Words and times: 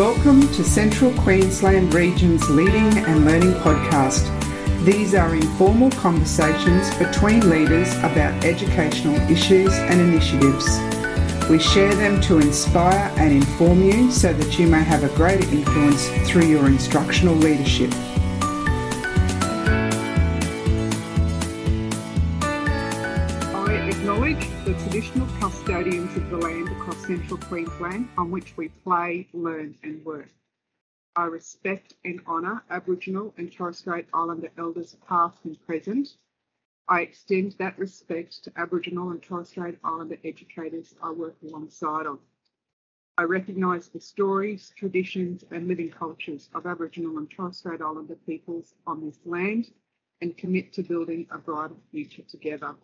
Welcome 0.00 0.40
to 0.54 0.64
Central 0.64 1.12
Queensland 1.12 1.92
Region's 1.92 2.48
Leading 2.48 3.04
and 3.04 3.26
Learning 3.26 3.52
Podcast. 3.52 4.24
These 4.82 5.14
are 5.14 5.34
informal 5.34 5.90
conversations 5.90 6.88
between 6.96 7.50
leaders 7.50 7.92
about 7.98 8.42
educational 8.42 9.16
issues 9.30 9.74
and 9.74 10.00
initiatives. 10.00 10.80
We 11.50 11.58
share 11.58 11.94
them 11.94 12.18
to 12.22 12.38
inspire 12.38 13.12
and 13.18 13.30
inform 13.30 13.82
you 13.82 14.10
so 14.10 14.32
that 14.32 14.58
you 14.58 14.68
may 14.68 14.82
have 14.82 15.04
a 15.04 15.14
greater 15.16 15.46
influence 15.50 16.08
through 16.26 16.46
your 16.46 16.66
instructional 16.66 17.34
leadership. 17.34 17.92
Central 27.30 27.48
Queensland 27.48 28.08
on 28.18 28.28
which 28.32 28.56
we 28.56 28.66
play, 28.82 29.28
learn, 29.32 29.76
and 29.84 30.04
work. 30.04 30.30
I 31.14 31.26
respect 31.26 31.94
and 32.04 32.20
honour 32.26 32.64
Aboriginal 32.70 33.32
and 33.36 33.52
Torres 33.52 33.78
Strait 33.78 34.06
Islander 34.12 34.48
elders 34.58 34.96
past 35.06 35.38
and 35.44 35.56
present. 35.64 36.16
I 36.88 37.02
extend 37.02 37.52
that 37.52 37.78
respect 37.78 38.42
to 38.42 38.52
Aboriginal 38.56 39.10
and 39.10 39.22
Torres 39.22 39.50
Strait 39.50 39.78
Islander 39.84 40.16
educators 40.24 40.96
I 41.00 41.12
work 41.12 41.36
alongside 41.44 42.06
of. 42.06 42.18
I 43.16 43.22
recognise 43.22 43.86
the 43.86 44.00
stories, 44.00 44.72
traditions, 44.76 45.44
and 45.52 45.68
living 45.68 45.90
cultures 45.90 46.48
of 46.52 46.66
Aboriginal 46.66 47.16
and 47.18 47.30
Torres 47.30 47.58
Strait 47.58 47.80
Islander 47.80 48.16
peoples 48.26 48.74
on 48.88 49.06
this 49.06 49.20
land 49.24 49.70
and 50.20 50.36
commit 50.36 50.72
to 50.72 50.82
building 50.82 51.28
a 51.30 51.38
brighter 51.38 51.76
future 51.92 52.22
together. 52.22 52.74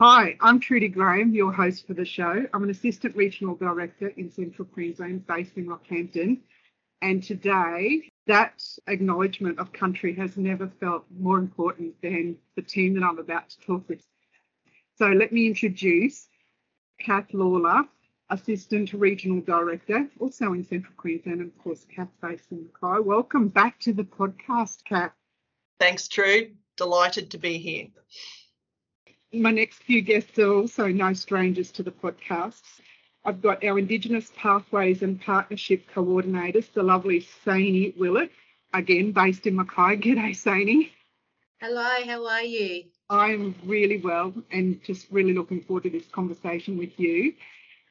Hi, 0.00 0.36
I'm 0.40 0.58
Trudy 0.58 0.88
Graham, 0.88 1.32
your 1.34 1.52
host 1.52 1.86
for 1.86 1.94
the 1.94 2.04
show. 2.04 2.44
I'm 2.52 2.64
an 2.64 2.70
Assistant 2.70 3.14
Regional 3.14 3.54
Director 3.54 4.08
in 4.16 4.28
Central 4.28 4.66
Queensland 4.66 5.24
based 5.28 5.56
in 5.56 5.66
Rockhampton. 5.66 6.40
And 7.00 7.22
today, 7.22 8.10
that 8.26 8.60
acknowledgement 8.88 9.60
of 9.60 9.72
country 9.72 10.12
has 10.16 10.36
never 10.36 10.66
felt 10.80 11.04
more 11.16 11.38
important 11.38 11.94
than 12.02 12.36
the 12.56 12.62
team 12.62 12.94
that 12.94 13.04
I'm 13.04 13.20
about 13.20 13.48
to 13.50 13.60
talk 13.60 13.88
with. 13.88 14.04
So 14.96 15.06
let 15.06 15.32
me 15.32 15.46
introduce 15.46 16.26
Kath 16.98 17.32
Lawler, 17.32 17.84
Assistant 18.30 18.92
Regional 18.94 19.42
Director, 19.42 20.08
also 20.18 20.54
in 20.54 20.64
Central 20.64 20.94
Queensland, 20.96 21.40
and 21.40 21.52
of 21.52 21.58
course, 21.62 21.86
Kath 21.94 22.10
based 22.20 22.50
in 22.50 22.66
Mackay. 22.82 23.00
Welcome 23.00 23.46
back 23.46 23.78
to 23.82 23.92
the 23.92 24.02
podcast, 24.02 24.82
Kath. 24.84 25.12
Thanks, 25.78 26.08
Trude. 26.08 26.56
Delighted 26.76 27.30
to 27.30 27.38
be 27.38 27.58
here 27.58 27.86
my 29.34 29.50
next 29.50 29.82
few 29.82 30.00
guests 30.00 30.38
are 30.38 30.52
also 30.52 30.88
no 30.88 31.12
strangers 31.12 31.70
to 31.72 31.82
the 31.82 31.90
podcast. 31.90 32.62
I've 33.24 33.40
got 33.40 33.64
our 33.64 33.78
Indigenous 33.78 34.30
Pathways 34.36 35.02
and 35.02 35.20
Partnership 35.20 35.84
Coordinators, 35.94 36.72
the 36.72 36.82
lovely 36.82 37.26
Saini 37.44 37.96
Willett, 37.96 38.30
again 38.72 39.12
based 39.12 39.46
in 39.46 39.56
Mackay. 39.56 39.96
G'day, 40.02 40.30
Saini. 40.32 40.90
Hello, 41.60 41.90
how 42.06 42.26
are 42.26 42.42
you? 42.42 42.84
I'm 43.08 43.54
really 43.64 43.98
well 43.98 44.34
and 44.50 44.82
just 44.84 45.06
really 45.10 45.32
looking 45.32 45.62
forward 45.62 45.84
to 45.84 45.90
this 45.90 46.06
conversation 46.08 46.76
with 46.76 46.98
you. 46.98 47.34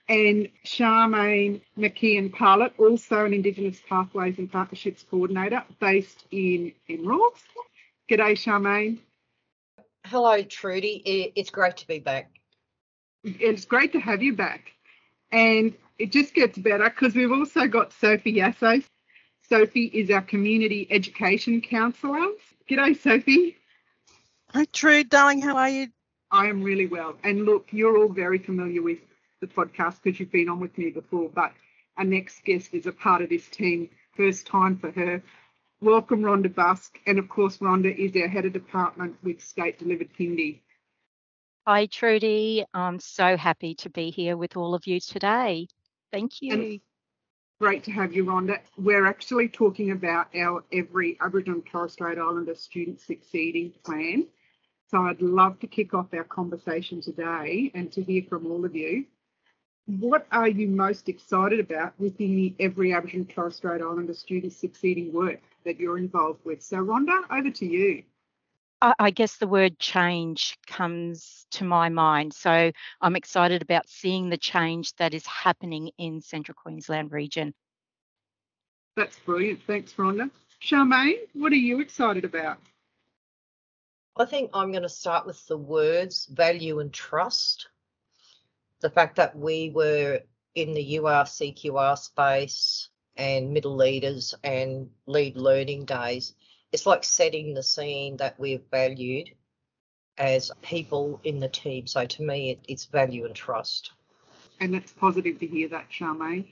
And 0.09 0.50
Charmaine 0.66 1.61
McKeon 1.78 2.31
Parlett, 2.31 2.73
also 2.78 3.25
an 3.25 3.33
Indigenous 3.33 3.81
Pathways 3.88 4.38
and 4.38 4.52
Partnerships 4.52 5.03
Coordinator 5.09 5.63
based 5.80 6.25
in 6.31 6.73
Emerald. 6.89 7.33
G'day, 8.09 8.33
Charmaine. 8.33 9.00
Hello, 10.06 10.41
Trudy. 10.44 11.31
It's 11.36 11.50
great 11.50 11.78
to 11.78 11.88
be 11.88 12.00
back. 12.00 12.30
It's 13.24 13.66
great 13.66 13.94
to 13.94 14.00
have 14.00 14.22
you 14.22 14.36
back. 14.36 14.74
And 15.31 15.74
it 15.97 16.12
just 16.12 16.34
gets 16.34 16.58
better 16.58 16.90
because 16.90 17.16
we've 17.16 17.31
also 17.31 17.68
got 17.68 17.94
Sophie 17.94 18.34
Yasso. 18.34 18.84
Sophie 19.47 19.86
is 19.86 20.09
our 20.12 20.22
community 20.22 20.88
education 20.90 21.62
counsellor. 21.62 22.28
G'day, 22.69 23.00
Sophie. 23.02 23.58
Hi, 24.50 24.66
Trude, 24.66 25.09
darling. 25.09 25.41
How 25.41 25.56
are 25.58 25.69
you? 25.69 25.88
I 26.31 26.47
am 26.47 26.62
really 26.64 26.88
well. 26.88 27.16
And 27.24 27.46
look, 27.46 27.68
you're 27.72 27.97
all 27.97 28.09
very 28.09 28.40
familiar 28.40 28.81
with 28.81 29.00
the 29.41 29.47
podcast 29.47 30.02
because 30.03 30.20
you've 30.20 30.31
been 30.31 30.50
on 30.50 30.59
with 30.59 30.78
me 30.78 30.90
before, 30.90 31.30
but 31.30 31.53
our 31.97 32.03
next 32.03 32.44
guest 32.44 32.74
is 32.74 32.88
a 32.88 32.91
part 32.91 33.22
of 33.22 33.30
this 33.30 33.47
team. 33.47 33.90
First 34.16 34.47
time 34.47 34.78
for 34.78 34.91
her. 34.91 35.24
Welcome, 35.83 36.21
Rhonda 36.21 36.47
Busk. 36.47 36.97
And 37.05 37.19
of 37.19 37.27
course, 37.27 37.57
Rhonda 37.57 37.94
is 37.94 38.16
our 38.16 38.29
head 38.29 38.45
of 38.45 38.53
department 38.53 39.17
with 39.21 39.41
State 39.41 39.79
Delivered 39.79 40.13
Kindy. 40.17 40.61
Hi, 41.67 41.88
Trudy. 41.88 42.63
I'm 42.73 43.01
so 43.01 43.35
happy 43.35 43.75
to 43.75 43.89
be 43.89 44.09
here 44.09 44.38
with 44.38 44.55
all 44.55 44.75
of 44.75 44.88
you 44.88 45.01
today. 45.01 45.67
Thank 46.09 46.41
you. 46.41 46.53
And 46.53 46.79
great 47.59 47.83
to 47.83 47.91
have 47.91 48.13
you, 48.13 48.23
Rhonda. 48.23 48.59
We're 48.77 49.05
actually 49.05 49.49
talking 49.49 49.91
about 49.91 50.33
our 50.33 50.63
Every 50.72 51.17
Aboriginal 51.19 51.59
and 51.59 51.66
Torres 51.66 51.91
Strait 51.91 52.17
Islander 52.17 52.55
Student 52.55 53.01
Succeeding 53.01 53.73
Plan. 53.83 54.27
So 54.89 55.01
I'd 55.01 55.22
love 55.22 55.59
to 55.59 55.67
kick 55.67 55.93
off 55.93 56.13
our 56.13 56.23
conversation 56.23 57.01
today 57.01 57.72
and 57.75 57.91
to 57.91 58.01
hear 58.01 58.23
from 58.29 58.49
all 58.49 58.63
of 58.63 58.73
you. 58.73 59.03
What 59.88 60.27
are 60.31 60.47
you 60.47 60.69
most 60.69 61.09
excited 61.09 61.59
about 61.59 61.99
within 61.99 62.38
the 62.38 62.55
Every 62.57 62.93
Aboriginal 62.93 63.25
and 63.25 63.29
Torres 63.29 63.57
Strait 63.57 63.81
Islander 63.81 64.13
Student 64.13 64.53
Succeeding 64.53 65.11
work? 65.11 65.41
That 65.66 65.79
you're 65.79 65.97
involved 65.97 66.41
with. 66.44 66.62
So, 66.62 66.78
Rhonda, 66.78 67.22
over 67.29 67.50
to 67.50 67.66
you. 67.66 68.03
I 69.00 69.12
guess 69.12 69.38
the 69.38 69.47
word 69.47 69.79
change 69.79 70.57
comes 70.68 71.46
to 71.51 71.63
my 71.63 71.88
mind. 71.88 72.34
So 72.34 72.69
I'm 73.00 73.16
excited 73.16 73.62
about 73.62 73.88
seeing 73.88 74.29
the 74.29 74.38
change 74.38 74.94
that 74.96 75.13
is 75.13 75.25
happening 75.25 75.91
in 75.97 76.19
Central 76.19 76.53
Queensland 76.62 77.13
region. 77.13 77.53
That's 78.97 79.18
brilliant. 79.19 79.62
Thanks, 79.66 79.94
Rhonda. 79.94 80.29
Charmaine, 80.62 81.19
what 81.31 81.53
are 81.53 81.56
you 81.56 81.79
excited 81.79 82.25
about? 82.25 82.57
I 84.18 84.25
think 84.25 84.52
I'm 84.53 84.72
going 84.72 84.84
to 84.84 84.90
start 84.90 85.25
with 85.25 85.47
the 85.47 85.57
words 85.57 86.25
value 86.25 86.81
and 86.81 86.91
trust. 86.91 87.69
The 88.81 88.90
fact 88.90 89.16
that 89.16 89.34
we 89.34 89.69
were 89.69 90.19
in 90.56 90.73
the 90.73 90.97
URCQR 90.97 91.97
space 91.97 92.90
and 93.16 93.53
middle 93.53 93.75
leaders 93.75 94.34
and 94.44 94.90
lead 95.06 95.35
learning 95.35 95.85
days, 95.85 96.34
it's 96.72 96.85
like 96.85 97.03
setting 97.03 97.53
the 97.53 97.63
scene 97.63 98.18
that 98.18 98.40
we've 98.40 98.63
valued 98.72 99.29
as 100.18 100.51
people 100.62 101.19
in 101.23 101.40
the 101.40 101.50
team. 101.50 101.88
So 101.88 102.06
to 102.06 102.23
me, 102.23 102.52
it, 102.52 102.59
it's 102.68 102.85
value 102.85 103.25
and 103.25 103.35
trust. 103.35 103.91
And 104.59 104.75
it's 104.75 104.91
positive 104.91 105.40
to 105.40 105.47
hear 105.47 105.68
that, 105.69 105.90
Charmaine. 105.90 106.47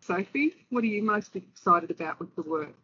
Sophie, 0.00 0.54
what 0.70 0.82
are 0.82 0.88
you 0.88 1.02
most 1.02 1.36
excited 1.36 1.90
about 1.90 2.18
with 2.18 2.34
the 2.34 2.42
work? 2.42 2.74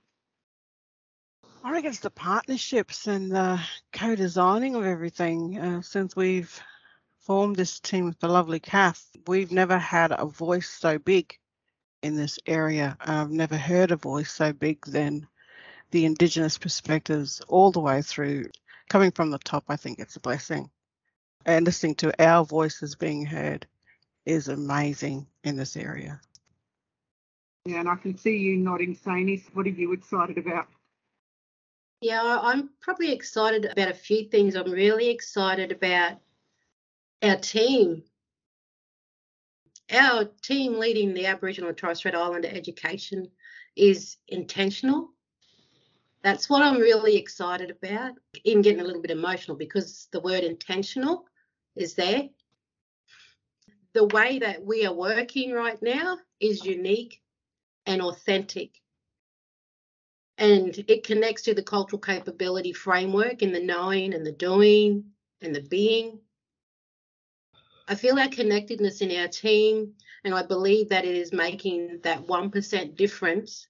I 1.64 1.72
think 1.72 1.86
it's 1.86 2.00
the 2.00 2.10
partnerships 2.10 3.06
and 3.06 3.30
the 3.30 3.60
co-designing 3.92 4.76
of 4.76 4.84
everything. 4.84 5.58
Uh, 5.58 5.82
since 5.82 6.14
we've 6.14 6.60
formed 7.18 7.56
this 7.56 7.80
team 7.80 8.04
with 8.04 8.20
the 8.20 8.28
lovely 8.28 8.60
Kath, 8.60 9.04
we've 9.26 9.50
never 9.50 9.78
had 9.78 10.12
a 10.12 10.26
voice 10.26 10.68
so 10.68 10.98
big 10.98 11.36
in 12.06 12.16
this 12.16 12.38
area. 12.46 12.96
I've 13.00 13.30
never 13.30 13.56
heard 13.56 13.90
a 13.90 13.96
voice 13.96 14.32
so 14.32 14.52
big 14.52 14.86
than 14.86 15.26
the 15.90 16.04
Indigenous 16.04 16.56
perspectives 16.56 17.42
all 17.48 17.72
the 17.72 17.80
way 17.80 18.00
through. 18.00 18.50
Coming 18.88 19.10
from 19.10 19.30
the 19.30 19.38
top, 19.38 19.64
I 19.68 19.76
think 19.76 19.98
it's 19.98 20.16
a 20.16 20.20
blessing. 20.20 20.70
And 21.44 21.66
listening 21.66 21.96
to 21.96 22.22
our 22.22 22.44
voices 22.44 22.94
being 22.94 23.26
heard 23.26 23.66
is 24.24 24.48
amazing 24.48 25.26
in 25.44 25.56
this 25.56 25.76
area. 25.76 26.20
Yeah, 27.64 27.80
and 27.80 27.88
I 27.88 27.96
can 27.96 28.16
see 28.16 28.36
you 28.36 28.56
nodding, 28.56 28.96
Saini. 28.96 29.42
What 29.52 29.66
are 29.66 29.70
you 29.70 29.92
excited 29.92 30.38
about? 30.38 30.68
Yeah, 32.00 32.38
I'm 32.40 32.70
probably 32.80 33.12
excited 33.12 33.64
about 33.64 33.90
a 33.90 33.94
few 33.94 34.28
things. 34.28 34.54
I'm 34.54 34.70
really 34.70 35.08
excited 35.08 35.72
about 35.72 36.18
our 37.22 37.36
team 37.36 38.04
our 39.90 40.24
team 40.42 40.78
leading 40.78 41.14
the 41.14 41.26
Aboriginal 41.26 41.68
and 41.68 41.78
Torres 41.78 41.98
Strait 41.98 42.14
Islander 42.14 42.48
education 42.48 43.30
is 43.76 44.16
intentional. 44.28 45.10
That's 46.22 46.50
what 46.50 46.62
I'm 46.62 46.78
really 46.80 47.16
excited 47.16 47.70
about. 47.70 48.12
Even 48.44 48.62
getting 48.62 48.80
a 48.80 48.84
little 48.84 49.02
bit 49.02 49.12
emotional 49.12 49.56
because 49.56 50.08
the 50.12 50.20
word 50.20 50.42
intentional 50.42 51.26
is 51.76 51.94
there. 51.94 52.28
The 53.92 54.06
way 54.06 54.40
that 54.40 54.64
we 54.64 54.84
are 54.86 54.92
working 54.92 55.52
right 55.52 55.80
now 55.80 56.18
is 56.40 56.64
unique 56.64 57.20
and 57.86 58.02
authentic. 58.02 58.70
And 60.38 60.76
it 60.88 61.04
connects 61.04 61.42
to 61.42 61.54
the 61.54 61.62
cultural 61.62 62.00
capability 62.00 62.72
framework 62.72 63.42
in 63.42 63.52
the 63.52 63.62
knowing 63.62 64.12
and 64.12 64.26
the 64.26 64.32
doing 64.32 65.04
and 65.40 65.54
the 65.54 65.62
being 65.62 66.18
I 67.88 67.94
feel 67.94 68.18
our 68.18 68.28
connectedness 68.28 69.00
in 69.00 69.16
our 69.16 69.28
team, 69.28 69.94
and 70.24 70.34
I 70.34 70.42
believe 70.42 70.88
that 70.88 71.04
it 71.04 71.14
is 71.14 71.32
making 71.32 72.00
that 72.02 72.26
1% 72.26 72.96
difference 72.96 73.68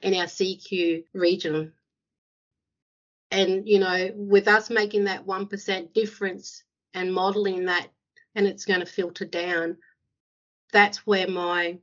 in 0.00 0.14
our 0.14 0.26
CQ 0.26 1.04
region. 1.12 1.72
And, 3.30 3.66
you 3.66 3.78
know, 3.78 4.10
with 4.14 4.48
us 4.48 4.68
making 4.68 5.04
that 5.04 5.26
1% 5.26 5.92
difference 5.94 6.64
and 6.92 7.14
modeling 7.14 7.66
that, 7.66 7.88
and 8.34 8.46
it's 8.46 8.64
going 8.64 8.80
to 8.80 8.86
filter 8.86 9.24
down, 9.24 9.76
that's 10.72 11.06
where 11.06 11.28
my 11.28 11.78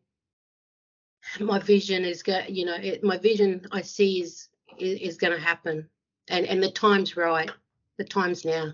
my 1.39 1.59
vision 1.59 2.05
is 2.05 2.23
going 2.23 2.45
you 2.55 2.65
know 2.65 2.75
it, 2.75 3.03
my 3.03 3.17
vision 3.17 3.61
i 3.73 3.81
see 3.81 4.21
is 4.21 4.47
is, 4.79 4.99
is 4.99 5.17
going 5.17 5.33
to 5.33 5.39
happen. 5.39 5.87
And 6.27 6.45
and 6.45 6.61
the 6.61 6.71
time's 6.71 7.17
right. 7.17 7.49
The 7.97 8.03
time's 8.03 8.45
now. 8.45 8.73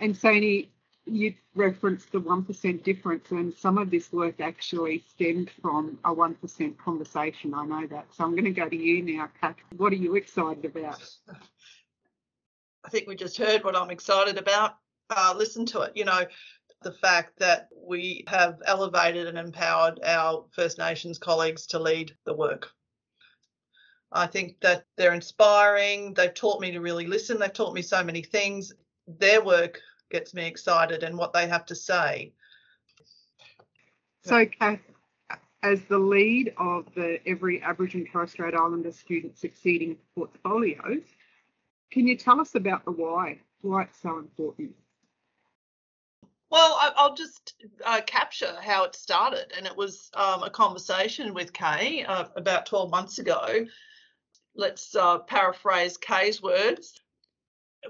And 0.00 0.14
Saini, 0.14 0.68
you 1.06 1.34
referenced 1.54 2.12
the 2.12 2.20
1% 2.20 2.82
difference, 2.84 3.30
and 3.30 3.52
some 3.54 3.78
of 3.78 3.90
this 3.90 4.12
work 4.12 4.40
actually 4.40 5.04
stemmed 5.08 5.50
from 5.60 5.98
a 6.04 6.14
1% 6.14 6.78
conversation. 6.78 7.54
I 7.54 7.66
know 7.66 7.86
that. 7.88 8.06
So 8.12 8.24
I'm 8.24 8.32
going 8.32 8.44
to 8.44 8.50
go 8.50 8.68
to 8.68 8.76
you 8.76 9.02
now, 9.02 9.28
Kath. 9.40 9.56
What 9.76 9.92
are 9.92 9.96
you 9.96 10.14
excited 10.14 10.64
about? 10.64 11.02
I 12.84 12.88
think 12.88 13.08
we 13.08 13.16
just 13.16 13.36
heard 13.36 13.64
what 13.64 13.76
I'm 13.76 13.90
excited 13.90 14.38
about. 14.38 14.76
Uh, 15.10 15.34
listen 15.36 15.66
to 15.66 15.82
it. 15.82 15.92
You 15.96 16.04
know, 16.04 16.24
the 16.82 16.92
fact 16.92 17.38
that 17.38 17.68
we 17.76 18.24
have 18.28 18.60
elevated 18.66 19.26
and 19.26 19.38
empowered 19.38 20.00
our 20.04 20.44
First 20.52 20.78
Nations 20.78 21.18
colleagues 21.18 21.66
to 21.68 21.78
lead 21.78 22.14
the 22.24 22.34
work. 22.34 22.70
I 24.10 24.26
think 24.26 24.60
that 24.60 24.84
they're 24.96 25.14
inspiring. 25.14 26.14
They've 26.14 26.34
taught 26.34 26.60
me 26.60 26.72
to 26.72 26.80
really 26.80 27.06
listen. 27.06 27.38
They've 27.38 27.52
taught 27.52 27.74
me 27.74 27.82
so 27.82 28.04
many 28.04 28.22
things. 28.22 28.72
Their 29.06 29.42
work 29.42 29.80
gets 30.12 30.34
me 30.34 30.46
excited 30.46 31.02
and 31.02 31.18
what 31.18 31.32
they 31.32 31.48
have 31.48 31.66
to 31.66 31.74
say. 31.74 32.32
So, 34.24 34.46
Kath, 34.46 34.78
as 35.64 35.82
the 35.84 35.98
lead 35.98 36.54
of 36.56 36.86
the 36.94 37.18
Every 37.26 37.60
Aboriginal 37.62 38.04
and 38.04 38.12
Torres 38.12 38.30
Strait 38.30 38.54
Islander 38.54 38.92
Student 38.92 39.36
Succeeding 39.36 39.96
portfolios, 40.14 41.02
can 41.90 42.06
you 42.06 42.16
tell 42.16 42.40
us 42.40 42.54
about 42.54 42.84
the 42.84 42.92
why? 42.92 43.40
Why 43.62 43.82
it's 43.82 44.00
so 44.00 44.18
important? 44.18 44.74
Well, 46.50 46.78
I, 46.80 47.08
will 47.08 47.14
just 47.14 47.54
uh, 47.84 48.02
capture 48.06 48.54
how 48.60 48.84
it 48.84 48.94
started. 48.94 49.52
And 49.56 49.66
it 49.66 49.76
was 49.76 50.10
um, 50.14 50.42
a 50.42 50.50
conversation 50.50 51.32
with 51.32 51.52
Kay 51.52 52.04
uh, 52.04 52.26
about 52.36 52.66
12 52.66 52.90
months 52.90 53.18
ago. 53.18 53.66
Let's 54.54 54.94
uh, 54.94 55.18
paraphrase 55.20 55.96
Kay's 55.96 56.42
words. 56.42 57.01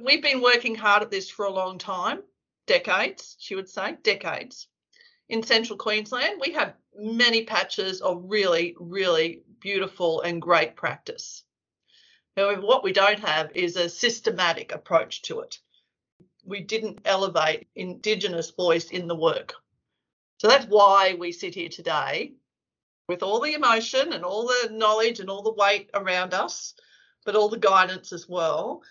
We've 0.01 0.23
been 0.23 0.41
working 0.41 0.75
hard 0.75 1.03
at 1.03 1.11
this 1.11 1.31
for 1.31 1.45
a 1.45 1.51
long 1.51 1.79
time, 1.79 2.23
decades, 2.67 3.37
she 3.39 3.55
would 3.55 3.69
say, 3.69 3.97
decades. 4.03 4.69
In 5.29 5.43
central 5.43 5.79
Queensland, 5.79 6.41
we 6.41 6.53
have 6.53 6.75
many 6.97 7.45
patches 7.45 8.01
of 8.01 8.25
really, 8.25 8.75
really 8.79 9.43
beautiful 9.61 10.21
and 10.23 10.43
great 10.43 10.77
practice. 10.77 11.45
However, 12.37 12.63
what 12.63 12.85
we 12.85 12.93
don't 12.93 13.21
have 13.21 13.51
is 13.55 13.77
a 13.77 13.89
systematic 13.89 14.73
approach 14.73 15.23
to 15.23 15.41
it 15.41 15.59
we 16.45 16.61
didn't 16.61 17.01
elevate 17.05 17.69
Indigenous 17.75 18.51
voice 18.51 18.91
in 18.91 19.07
the 19.07 19.15
work. 19.15 19.55
So 20.39 20.49
that's 20.49 20.67
why 20.67 21.15
we 21.15 21.33
sit 21.33 21.55
here 21.55 21.69
today 21.69 22.33
with 23.09 23.23
all 23.23 23.41
the 23.41 23.55
emotion 23.55 24.13
and 24.13 24.25
all 24.25 24.47
the 24.47 24.71
knowledge 24.73 25.21
and 25.21 25.31
all 25.31 25.43
the 25.43 25.53
weight 25.53 25.91
around 25.95 26.35
us, 26.35 26.75
but 27.25 27.37
all 27.37 27.49
the 27.49 27.59
guidance 27.59 28.13
as 28.13 28.29
well 28.29 28.83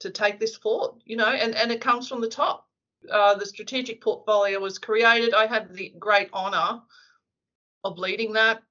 to 0.00 0.10
take 0.10 0.38
this 0.38 0.56
forward, 0.56 1.00
you 1.04 1.16
know, 1.16 1.28
and, 1.28 1.54
and 1.54 1.72
it 1.72 1.80
comes 1.80 2.08
from 2.08 2.20
the 2.20 2.28
top. 2.28 2.66
Uh, 3.10 3.34
the 3.34 3.46
strategic 3.46 4.00
portfolio 4.02 4.58
was 4.58 4.78
created. 4.78 5.34
I 5.34 5.46
had 5.46 5.72
the 5.72 5.94
great 5.98 6.32
honour 6.32 6.82
of 7.84 7.98
leading 7.98 8.32
that. 8.34 8.62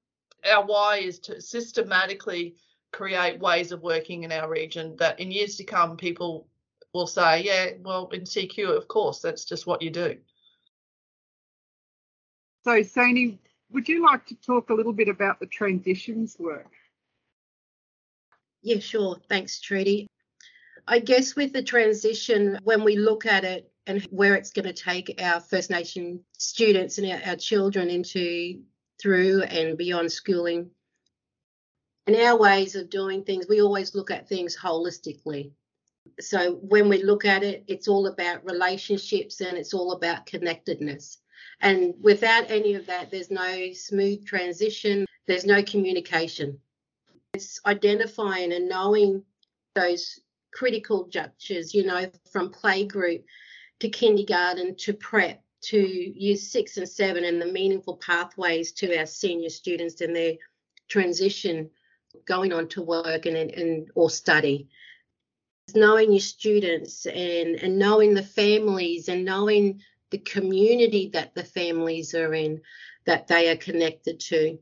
Our 0.49 0.65
why 0.65 0.97
is 0.97 1.19
to 1.19 1.41
systematically 1.41 2.55
create 2.91 3.39
ways 3.39 3.71
of 3.71 3.81
working 3.81 4.23
in 4.23 4.31
our 4.31 4.49
region 4.49 4.95
that 4.97 5.19
in 5.19 5.31
years 5.31 5.55
to 5.57 5.63
come 5.63 5.97
people 5.97 6.47
will 6.93 7.07
say, 7.07 7.43
yeah, 7.43 7.71
well, 7.81 8.07
in 8.13 8.21
CQ, 8.21 8.75
of 8.75 8.87
course, 8.87 9.19
that's 9.19 9.45
just 9.45 9.67
what 9.67 9.81
you 9.81 9.89
do. 9.89 10.17
So, 12.63 12.81
Saini, 12.81 13.37
would 13.71 13.89
you 13.89 14.03
like 14.03 14.25
to 14.27 14.35
talk 14.35 14.69
a 14.69 14.73
little 14.73 14.93
bit 14.93 15.09
about 15.09 15.39
the 15.39 15.45
transitions 15.45 16.37
work? 16.39 16.71
Yeah, 18.61 18.79
sure. 18.79 19.17
Thanks, 19.29 19.59
Trudy. 19.59 20.07
I 20.87 20.99
guess 20.99 21.35
with 21.35 21.53
the 21.53 21.63
transition, 21.63 22.59
when 22.63 22.83
we 22.83 22.95
look 22.95 23.25
at 23.25 23.43
it 23.43 23.71
and 23.87 24.01
where 24.03 24.35
it's 24.35 24.51
going 24.51 24.65
to 24.65 24.73
take 24.73 25.21
our 25.21 25.39
First 25.39 25.69
Nation 25.69 26.23
students 26.37 26.97
and 26.97 27.11
our, 27.11 27.21
our 27.29 27.35
children 27.35 27.89
into 27.89 28.61
through 29.01 29.43
and 29.43 29.77
beyond 29.77 30.11
schooling, 30.11 30.69
and 32.07 32.15
our 32.15 32.37
ways 32.37 32.75
of 32.75 32.89
doing 32.89 33.23
things, 33.23 33.47
we 33.49 33.61
always 33.61 33.95
look 33.95 34.11
at 34.11 34.29
things 34.29 34.55
holistically 34.55 35.51
so 36.19 36.55
when 36.55 36.89
we 36.89 37.03
look 37.03 37.25
at 37.25 37.43
it, 37.43 37.63
it's 37.67 37.87
all 37.87 38.07
about 38.07 38.45
relationships 38.45 39.41
and 39.41 39.57
it's 39.57 39.73
all 39.73 39.93
about 39.93 40.25
connectedness. 40.25 41.17
And 41.61 41.93
without 42.01 42.49
any 42.49 42.75
of 42.75 42.85
that, 42.87 43.11
there's 43.11 43.31
no 43.31 43.71
smooth 43.73 44.25
transition, 44.25 45.05
there's 45.27 45.45
no 45.45 45.63
communication. 45.63 46.59
It's 47.33 47.59
identifying 47.65 48.53
and 48.53 48.69
knowing 48.69 49.23
those 49.73 50.19
critical 50.55 51.07
junctures, 51.07 51.73
you 51.73 51.85
know, 51.85 52.09
from 52.31 52.51
playgroup 52.51 53.23
to 53.81 53.89
kindergarten 53.89 54.75
to 54.77 54.93
prep 54.93 55.43
to 55.61 55.77
year 55.77 56.37
six 56.37 56.77
and 56.77 56.87
seven, 56.87 57.25
and 57.25 57.41
the 57.41 57.51
meaningful 57.51 57.97
pathways 57.97 58.71
to 58.71 58.97
our 58.97 59.05
senior 59.05 59.49
students 59.49 60.01
and 60.01 60.15
their 60.15 60.33
transition 60.87 61.69
going 62.25 62.53
on 62.53 62.67
to 62.69 62.81
work 62.81 63.25
and, 63.25 63.35
and 63.35 63.89
or 63.95 64.09
study 64.09 64.69
knowing 65.73 66.11
your 66.11 66.19
students 66.19 67.05
and, 67.07 67.55
and 67.55 67.79
knowing 67.79 68.13
the 68.13 68.23
families 68.23 69.09
and 69.09 69.25
knowing 69.25 69.81
the 70.11 70.17
community 70.19 71.09
that 71.13 71.33
the 71.33 71.43
families 71.43 72.13
are 72.13 72.33
in 72.33 72.61
that 73.05 73.27
they 73.27 73.49
are 73.49 73.55
connected 73.55 74.19
to. 74.19 74.59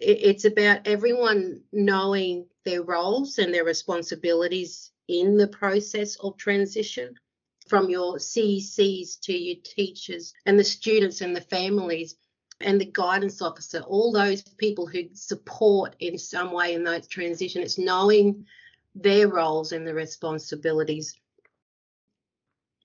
It's 0.00 0.44
about 0.44 0.86
everyone 0.86 1.62
knowing 1.72 2.46
their 2.64 2.82
roles 2.82 3.38
and 3.38 3.52
their 3.52 3.64
responsibilities 3.64 4.90
in 5.08 5.36
the 5.36 5.48
process 5.48 6.16
of 6.16 6.36
transition 6.36 7.14
from 7.68 7.88
your 7.88 8.16
CECs 8.16 9.20
to 9.20 9.32
your 9.32 9.56
teachers 9.64 10.32
and 10.46 10.58
the 10.58 10.64
students 10.64 11.20
and 11.20 11.34
the 11.34 11.40
families 11.40 12.16
and 12.60 12.80
the 12.80 12.90
guidance 12.92 13.40
officer, 13.40 13.80
all 13.80 14.12
those 14.12 14.42
people 14.42 14.86
who 14.86 15.04
support 15.14 15.96
in 16.00 16.18
some 16.18 16.52
way 16.52 16.74
in 16.74 16.84
that 16.84 17.08
transition. 17.08 17.62
It's 17.62 17.78
knowing 17.78 18.44
their 18.94 19.28
roles 19.28 19.72
and 19.72 19.86
the 19.86 19.94
responsibilities. 19.94 21.18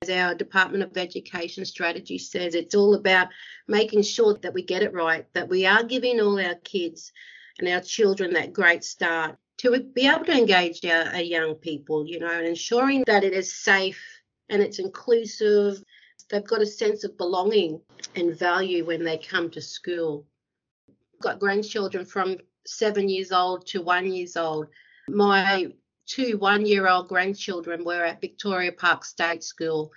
As 0.01 0.09
our 0.09 0.35
Department 0.35 0.83
of 0.83 0.95
Education 0.97 1.65
strategy 1.65 2.17
says, 2.17 2.55
it's 2.55 2.75
all 2.75 2.93
about 2.93 3.29
making 3.67 4.03
sure 4.03 4.35
that 4.35 4.53
we 4.53 4.61
get 4.61 4.83
it 4.83 4.93
right, 4.93 5.25
that 5.33 5.50
we 5.50 5.65
are 5.65 5.83
giving 5.83 6.21
all 6.21 6.39
our 6.39 6.55
kids 6.55 7.11
and 7.59 7.67
our 7.67 7.81
children 7.81 8.33
that 8.33 8.53
great 8.53 8.83
start 8.83 9.38
to 9.65 9.79
be 9.79 10.07
able 10.07 10.25
to 10.25 10.38
engage 10.38 10.86
our, 10.86 11.13
our 11.13 11.22
young 11.22 11.55
people, 11.55 12.05
you 12.07 12.19
know, 12.19 12.31
and 12.31 12.48
ensuring 12.48 13.03
that 13.07 13.24
it 13.24 13.34
is 13.34 13.53
safe 13.53 14.01
and 14.50 14.62
it's 14.62 14.79
inclusive. 14.79 15.84
They've 16.29 16.43
got 16.43 16.62
a 16.62 16.65
sense 16.65 17.03
of 17.03 17.17
belonging 17.17 17.81
and 18.15 18.38
value 18.38 18.86
when 18.86 19.03
they 19.03 19.17
come 19.17 19.50
to 19.51 19.62
school. 19.62 20.25
I've 20.89 21.22
got 21.22 21.39
grandchildren 21.39 22.05
from 22.05 22.38
seven 22.65 23.10
years 23.10 23.31
old 23.31 23.67
to 23.67 23.81
one 23.81 24.12
years 24.12 24.36
old. 24.36 24.67
My 25.07 25.72
two 26.07 26.38
one 26.38 26.65
year 26.65 26.88
old 26.88 27.07
grandchildren 27.07 27.84
were 27.84 28.03
at 28.03 28.22
Victoria 28.22 28.72
Park 28.72 29.05
State 29.05 29.43
School 29.43 29.91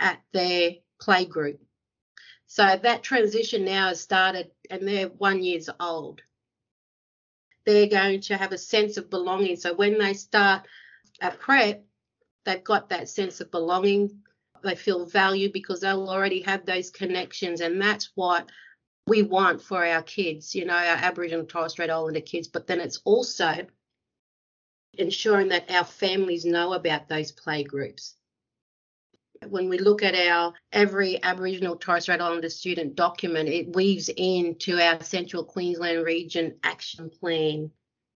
at 0.00 0.20
their 0.32 0.72
playgroup. 1.02 1.58
So 2.46 2.78
that 2.82 3.02
transition 3.02 3.64
now 3.64 3.88
has 3.88 4.00
started 4.00 4.50
and 4.70 4.86
they're 4.86 5.08
one 5.08 5.42
years 5.42 5.68
old. 5.80 6.22
They're 7.68 7.86
going 7.86 8.22
to 8.22 8.38
have 8.38 8.52
a 8.52 8.56
sense 8.56 8.96
of 8.96 9.10
belonging. 9.10 9.56
So 9.56 9.74
when 9.74 9.98
they 9.98 10.14
start 10.14 10.62
at 11.20 11.38
prep, 11.38 11.84
they've 12.46 12.64
got 12.64 12.88
that 12.88 13.10
sense 13.10 13.42
of 13.42 13.50
belonging. 13.50 14.22
They 14.62 14.74
feel 14.74 15.04
valued 15.04 15.52
because 15.52 15.82
they'll 15.82 16.08
already 16.08 16.40
have 16.40 16.64
those 16.64 16.88
connections. 16.88 17.60
And 17.60 17.78
that's 17.78 18.10
what 18.14 18.48
we 19.06 19.22
want 19.22 19.60
for 19.60 19.84
our 19.84 20.00
kids, 20.00 20.54
you 20.54 20.64
know, 20.64 20.72
our 20.72 20.96
Aboriginal 20.96 21.40
and 21.40 21.48
Torres 21.50 21.72
Strait 21.72 21.90
Islander 21.90 22.22
kids. 22.22 22.48
But 22.48 22.66
then 22.66 22.80
it's 22.80 23.02
also 23.04 23.66
ensuring 24.96 25.48
that 25.48 25.70
our 25.70 25.84
families 25.84 26.46
know 26.46 26.72
about 26.72 27.06
those 27.06 27.32
play 27.32 27.64
groups. 27.64 28.14
When 29.46 29.68
we 29.68 29.78
look 29.78 30.02
at 30.02 30.14
our 30.14 30.52
every 30.72 31.22
Aboriginal 31.22 31.76
Torres 31.76 32.04
Strait 32.04 32.20
Islander 32.20 32.50
student 32.50 32.96
document, 32.96 33.48
it 33.48 33.74
weaves 33.74 34.10
into 34.16 34.80
our 34.80 35.02
Central 35.02 35.44
Queensland 35.44 36.04
region 36.04 36.56
action 36.62 37.08
plan. 37.08 37.70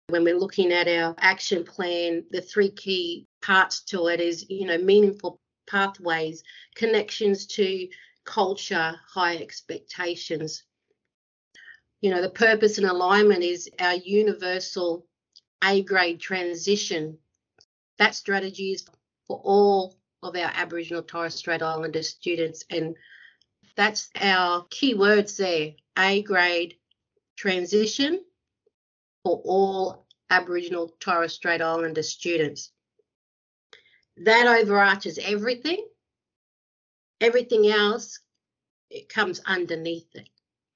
When 0.08 0.24
we're 0.24 0.38
looking 0.38 0.72
at 0.72 0.88
our 0.88 1.16
action 1.20 1.63
plan, 1.63 2.25
the 2.32 2.42
three 2.42 2.72
key 2.72 3.28
parts 3.42 3.82
to 3.86 4.08
it 4.08 4.20
is, 4.20 4.50
you 4.50 4.66
know, 4.66 4.78
meaningful 4.78 5.40
pathways, 5.68 6.44
connections 6.75 7.46
to 7.48 7.88
culture, 8.25 9.00
high 9.08 9.38
expectations. 9.38 10.63
You 12.01 12.12
know, 12.12 12.22
the 12.22 12.30
purpose 12.30 12.78
and 12.78 12.88
alignment 12.88 13.44
is 13.44 13.70
our 13.80 13.96
universal 13.96 15.06
a 15.63 15.84
grade 15.84 16.20
transition. 16.20 17.20
That 18.00 18.16
strategy 18.16 18.72
is 18.72 18.86
for 19.28 19.40
all 19.44 19.96
of 20.24 20.36
our 20.36 20.51
Aboriginal 20.54 21.01
Torres 21.01 21.36
Strait 21.36 21.62
Islander 21.62 22.04
students, 22.04 22.63
and 22.70 22.96
that's 23.75 24.10
our 24.20 24.66
key 24.70 24.94
words 24.94 25.38
there 25.38 25.72
A 25.98 26.22
grade 26.22 26.75
transition 27.36 28.24
for 29.24 29.42
all 29.44 30.06
Aboriginal 30.30 30.90
Torres 31.00 31.34
Strait 31.34 31.62
Islander 31.62 32.04
students. 32.04 32.72
That 34.18 34.48
overarches 34.48 35.18
everything. 35.18 35.86
Everything 37.20 37.68
else 37.68 38.20
it 38.90 39.10
comes 39.10 39.42
underneath 39.46 40.13
it, 40.16 40.30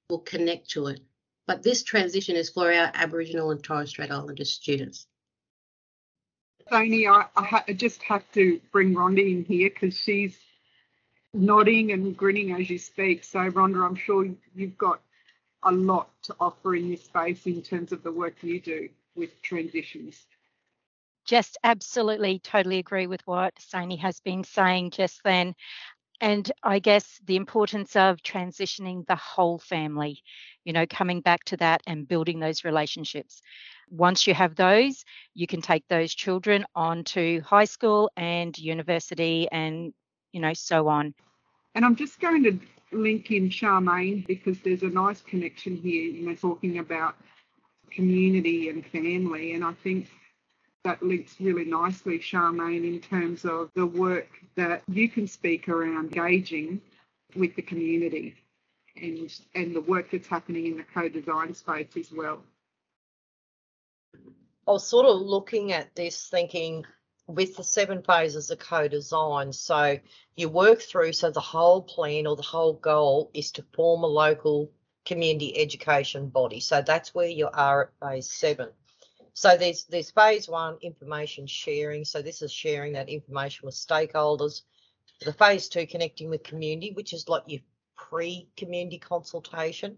will 0.10 0.20
connect 0.20 0.70
to 0.72 0.88
it. 0.88 1.02
But 1.48 1.62
this 1.62 1.84
transition 1.84 2.36
is 2.36 2.50
for 2.50 2.72
our 2.72 2.92
Aboriginal 2.94 3.52
and 3.52 3.64
Torres 3.64 3.90
Strait 3.90 4.12
Islander 4.12 4.46
students. 4.46 5.08
Tony, 6.70 7.08
I, 7.08 7.26
I, 7.36 7.44
ha- 7.44 7.64
I 7.68 7.74
just 7.74 8.02
have 8.04 8.24
to 8.34 8.60
bring 8.72 8.96
Rhonda 8.96 9.20
in 9.20 9.46
here 9.46 9.70
because 9.70 9.98
she's 10.00 10.38
nodding 11.34 11.92
and 11.92 12.16
grinning 12.18 12.54
as 12.54 12.70
you 12.70 12.80
speak. 12.80 13.24
So, 13.24 13.40
Rhonda, 13.40 13.86
I'm 13.86 13.96
sure 13.96 14.28
you've 14.56 14.78
got 14.78 15.02
a 15.64 15.72
lot 15.72 16.10
to 16.24 16.36
offer 16.40 16.76
in 16.76 16.90
this 16.90 17.04
space 17.04 17.46
in 17.46 17.62
terms 17.62 17.92
of 17.92 18.04
the 18.04 18.12
work 18.12 18.36
you 18.42 18.60
do 18.60 18.90
with 19.16 19.42
transitions. 19.42 20.26
Just 21.26 21.58
absolutely 21.64 22.40
totally 22.40 22.78
agree 22.78 23.08
with 23.08 23.22
what 23.26 23.56
Saini 23.56 24.00
has 24.00 24.20
been 24.20 24.44
saying 24.44 24.92
just 24.92 25.22
then. 25.24 25.56
And 26.22 26.50
I 26.64 26.80
guess 26.80 27.20
the 27.26 27.36
importance 27.36 27.96
of 27.96 28.22
transitioning 28.22 29.06
the 29.06 29.16
whole 29.16 29.60
family, 29.60 30.22
you 30.64 30.74
know, 30.74 30.86
coming 30.86 31.22
back 31.22 31.44
to 31.46 31.58
that 31.58 31.82
and 31.88 32.08
building 32.08 32.40
those 32.40 32.64
relationships. 32.64 33.42
Once 33.90 34.26
you 34.26 34.34
have 34.34 34.56
those, 34.56 35.04
you 35.34 35.46
can 35.46 35.62
take 35.62 35.88
those 35.88 36.16
children 36.16 36.66
on 36.74 37.04
to 37.04 37.42
high 37.42 37.66
school 37.66 38.10
and 38.16 38.58
university 38.58 39.48
and, 39.52 39.94
you 40.32 40.40
know, 40.40 40.54
so 40.54 40.88
on. 40.88 41.14
And 41.76 41.84
I'm 41.84 41.96
just 41.96 42.20
going 42.20 42.44
to 42.44 42.60
link 42.92 43.32
in 43.32 43.50
Charmaine 43.50 44.26
because 44.26 44.60
there's 44.60 44.84
a 44.84 44.90
nice 44.90 45.22
connection 45.22 45.76
here, 45.76 46.04
you 46.04 46.26
know, 46.26 46.36
talking 46.36 46.80
about 46.80 47.16
community 47.92 48.70
and 48.70 48.86
family. 48.86 49.54
And 49.54 49.64
I 49.64 49.74
think 49.84 50.08
that 50.86 51.04
links 51.04 51.36
really 51.42 51.65
nicely, 51.65 52.20
Charmaine, 52.20 52.86
in 52.86 53.01
terms 53.01 53.44
of 53.44 53.70
the 53.75 53.86
work 53.86 54.30
that 54.56 54.84
you 54.88 55.10
can 55.10 55.27
speak 55.27 55.68
around 55.68 56.15
engaging 56.15 56.80
with 57.36 57.56
the 57.56 57.62
community 57.62 58.36
and, 58.96 59.34
and 59.56 59.75
the 59.75 59.82
work 59.82 60.12
that's 60.12 60.27
happening 60.27 60.68
in 60.68 60.77
the 60.77 60.86
co-design 60.94 61.54
space 61.54 61.98
as 61.98 62.12
well. 62.12 62.42
I 64.68 64.72
was 64.72 64.88
sort 64.88 65.06
of 65.06 65.22
looking 65.22 65.74
at 65.74 65.94
this 65.96 66.27
thinking 66.27 66.86
with 67.27 67.56
the 67.56 67.63
seven 67.63 68.04
phases 68.04 68.51
of 68.51 68.60
co-design. 68.60 69.51
So 69.51 70.00
you 70.36 70.50
work 70.50 70.82
through, 70.82 71.13
so 71.13 71.32
the 71.32 71.39
whole 71.39 71.82
plan 71.82 72.27
or 72.27 72.36
the 72.36 72.44
whole 72.44 72.74
goal 72.74 73.32
is 73.34 73.51
to 73.54 73.65
form 73.74 74.04
a 74.04 74.08
local 74.08 74.72
community 75.06 75.58
education 75.58 76.30
body. 76.30 76.60
So 76.60 76.82
that's 76.82 77.13
where 77.13 77.27
you 77.27 77.50
are 77.51 77.92
at 78.01 78.08
phase 78.08 78.30
seven. 78.30 78.70
So 79.36 79.58
there's 79.58 79.84
there's 79.84 80.12
phase 80.12 80.48
one 80.48 80.77
information 80.82 81.46
sharing. 81.46 82.06
So 82.06 82.22
this 82.22 82.42
is 82.42 82.54
sharing 82.54 82.94
that 82.94 83.10
information 83.10 83.65
with 83.65 83.75
stakeholders. 83.75 84.62
The 85.20 85.34
phase 85.34 85.68
two 85.68 85.86
connecting 85.86 86.30
with 86.30 86.44
community, 86.44 86.94
which 86.94 87.12
is 87.12 87.27
like 87.27 87.44
your 87.48 87.60
pre-community 87.98 88.98
consultation. 88.98 89.98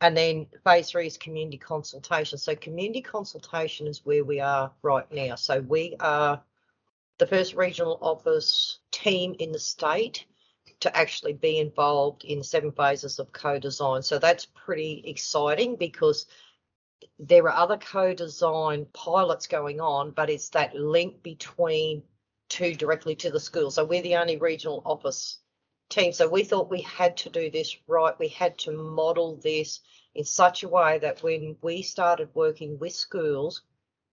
And 0.00 0.16
then 0.16 0.48
phase 0.64 0.90
three 0.90 1.06
is 1.06 1.16
community 1.16 1.58
consultation. 1.58 2.38
So 2.38 2.56
community 2.56 3.02
consultation 3.02 3.86
is 3.86 4.04
where 4.04 4.24
we 4.24 4.40
are 4.40 4.72
right 4.82 5.10
now. 5.12 5.36
So 5.36 5.60
we 5.60 5.94
are 6.00 6.42
the 7.18 7.26
first 7.28 7.54
regional 7.54 7.98
office 8.00 8.80
team 8.90 9.36
in 9.38 9.52
the 9.52 9.60
state 9.60 10.26
to 10.80 10.96
actually 10.96 11.34
be 11.34 11.58
involved 11.58 12.24
in 12.24 12.42
seven 12.42 12.72
phases 12.72 13.20
of 13.20 13.32
co-design. 13.32 14.02
So 14.02 14.18
that's 14.18 14.46
pretty 14.46 15.04
exciting 15.06 15.76
because 15.76 16.26
there 17.18 17.44
are 17.44 17.56
other 17.56 17.76
co-design 17.76 18.86
pilots 18.92 19.46
going 19.46 19.80
on, 19.80 20.10
but 20.10 20.30
it's 20.30 20.50
that 20.50 20.74
link 20.74 21.22
between 21.22 22.02
two 22.48 22.74
directly 22.74 23.14
to 23.16 23.30
the 23.30 23.40
school. 23.40 23.70
So 23.70 23.84
we're 23.84 24.02
the 24.02 24.16
only 24.16 24.36
regional 24.36 24.82
office 24.84 25.38
team. 25.88 26.12
So 26.12 26.28
we 26.28 26.44
thought 26.44 26.70
we 26.70 26.82
had 26.82 27.16
to 27.18 27.30
do 27.30 27.50
this 27.50 27.76
right. 27.86 28.18
We 28.18 28.28
had 28.28 28.58
to 28.58 28.72
model 28.72 29.36
this 29.42 29.80
in 30.14 30.24
such 30.24 30.62
a 30.62 30.68
way 30.68 30.98
that 30.98 31.22
when 31.22 31.56
we 31.62 31.82
started 31.82 32.28
working 32.34 32.78
with 32.78 32.94
schools, 32.94 33.62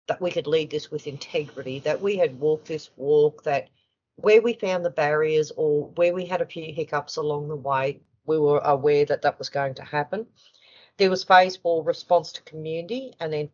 that 0.08 0.20
we 0.20 0.30
could 0.30 0.46
lead 0.46 0.70
this 0.70 0.90
with 0.90 1.06
integrity, 1.06 1.80
that 1.80 2.00
we 2.00 2.16
had 2.16 2.38
walked 2.38 2.68
this 2.68 2.90
walk, 2.96 3.42
that 3.44 3.68
where 4.16 4.40
we 4.40 4.54
found 4.54 4.84
the 4.84 4.90
barriers 4.90 5.52
or 5.56 5.88
where 5.96 6.14
we 6.14 6.26
had 6.26 6.40
a 6.40 6.46
few 6.46 6.72
hiccups 6.72 7.16
along 7.16 7.48
the 7.48 7.56
way, 7.56 8.00
we 8.24 8.38
were 8.38 8.58
aware 8.58 9.04
that 9.04 9.22
that 9.22 9.38
was 9.38 9.48
going 9.48 9.74
to 9.74 9.82
happen. 9.82 10.26
There 10.98 11.10
was 11.10 11.24
phase 11.24 11.56
four 11.56 11.84
response 11.84 12.32
to 12.32 12.42
community, 12.42 13.14
and 13.20 13.32
then 13.32 13.50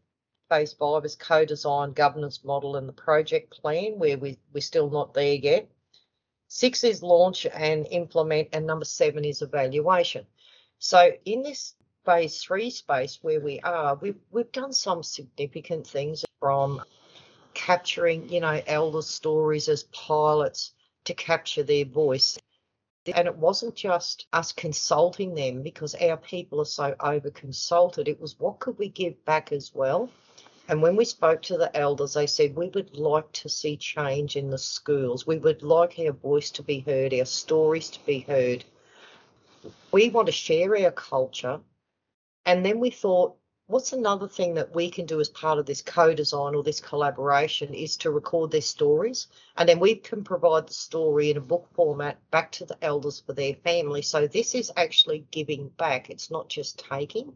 phase 0.49 0.73
five 0.73 1.05
is 1.05 1.17
co-design 1.17 1.93
governance 1.93 2.45
model 2.45 2.77
and 2.77 2.89
the 2.89 2.93
project 2.93 3.51
plan, 3.51 3.99
where 3.99 4.17
we, 4.17 4.39
we're 4.53 4.61
still 4.61 4.91
not 4.91 5.15
there 5.15 5.35
yet. 5.35 5.69
Six 6.49 6.85
is 6.85 7.03
launch 7.03 7.47
and 7.47 7.87
implement, 7.91 8.49
and 8.53 8.67
number 8.67 8.85
seven 8.85 9.25
is 9.25 9.43
evaluation. 9.43 10.27
So 10.79 11.11
in 11.25 11.43
this 11.43 11.75
phase 12.05 12.43
three 12.43 12.71
space 12.71 13.19
where 13.23 13.41
we 13.41 13.59
are, 13.61 13.97
we've 13.97 14.21
we've 14.31 14.53
done 14.53 14.73
some 14.73 15.03
significant 15.03 15.87
things 15.87 16.25
from 16.41 16.83
capturing, 17.55 18.29
you 18.29 18.41
know, 18.41 18.61
elder 18.67 19.03
stories 19.03 19.69
as 19.69 19.85
pilots 19.85 20.73
to 21.05 21.15
capture 21.15 21.63
their 21.63 21.85
voice. 21.85 22.39
And 23.07 23.27
it 23.27 23.37
wasn't 23.37 23.75
just 23.75 24.27
us 24.33 24.53
consulting 24.53 25.35
them 25.35 25.63
because 25.63 25.95
our 25.97 26.17
people 26.17 26.61
are 26.61 26.65
so 26.65 26.95
over 27.01 27.31
consulted. 27.31 28.07
It 28.07 28.21
was 28.21 28.39
what 28.39 28.61
could 28.61 28.79
we 28.79 28.89
give 28.89 29.25
back 29.25 29.51
as 29.51 29.75
well? 29.75 30.09
And 30.69 30.81
when 30.81 30.95
we 30.95 31.05
spoke 31.05 31.43
to 31.43 31.59
the 31.59 31.77
elders, 31.77 32.15
they 32.15 32.27
said, 32.29 32.55
We 32.55 32.69
would 32.69 32.97
like 32.97 33.31
to 33.33 33.49
see 33.49 33.77
change 33.77 34.37
in 34.37 34.51
the 34.51 34.59
schools. 34.59 35.27
We 35.27 35.39
would 35.39 35.63
like 35.63 35.99
our 35.99 36.13
voice 36.13 36.51
to 36.53 36.63
be 36.63 36.79
heard, 36.81 37.13
our 37.13 37.25
stories 37.25 37.91
to 37.91 38.07
be 38.07 38.21
heard. 38.21 38.65
We 39.91 40.11
want 40.11 40.27
to 40.27 40.33
share 40.33 40.77
our 40.77 40.93
culture. 40.93 41.61
And 42.47 42.65
then 42.65 42.79
we 42.79 42.91
thought, 42.91 43.37
what's 43.67 43.93
another 43.93 44.29
thing 44.29 44.55
that 44.55 44.75
we 44.75 44.91
can 44.91 45.07
do 45.07 45.21
as 45.21 45.29
part 45.29 45.59
of 45.59 45.67
this 45.67 45.83
co-design 45.83 46.55
or 46.55 46.63
this 46.63 46.81
collaboration 46.81 47.73
is 47.73 47.97
to 47.99 48.11
record 48.11 48.51
their 48.51 48.61
stories. 48.61 49.29
And 49.57 49.69
then 49.69 49.81
we 49.81 49.95
can 49.95 50.25
provide 50.25 50.67
the 50.67 50.75
story 50.75 51.31
in 51.31 51.37
a 51.37 51.41
book 51.41 51.69
format 51.75 52.19
back 52.31 52.53
to 52.53 52.65
the 52.65 52.77
elders 52.83 53.21
for 53.21 53.33
their 53.33 53.55
family. 53.55 54.03
So 54.03 54.27
this 54.27 54.55
is 54.55 54.73
actually 54.77 55.27
giving 55.31 55.69
back. 55.69 56.11
It's 56.11 56.31
not 56.31 56.49
just 56.49 56.85
taking. 56.91 57.35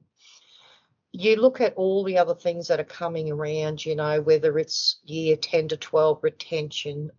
You 1.13 1.37
look 1.37 1.61
at 1.61 1.75
all 1.75 2.05
the 2.05 2.19
other 2.19 2.35
things 2.35 2.69
that 2.69 2.81
are 2.81 2.85
coming 2.85 3.31
around 3.31 3.85
you 3.87 3.97
know 3.97 4.21
whether 4.21 4.59
it's 4.59 5.01
year 5.05 5.37
10 5.37 5.69
to 5.69 5.77
12 5.79 6.19
retention 6.23 7.11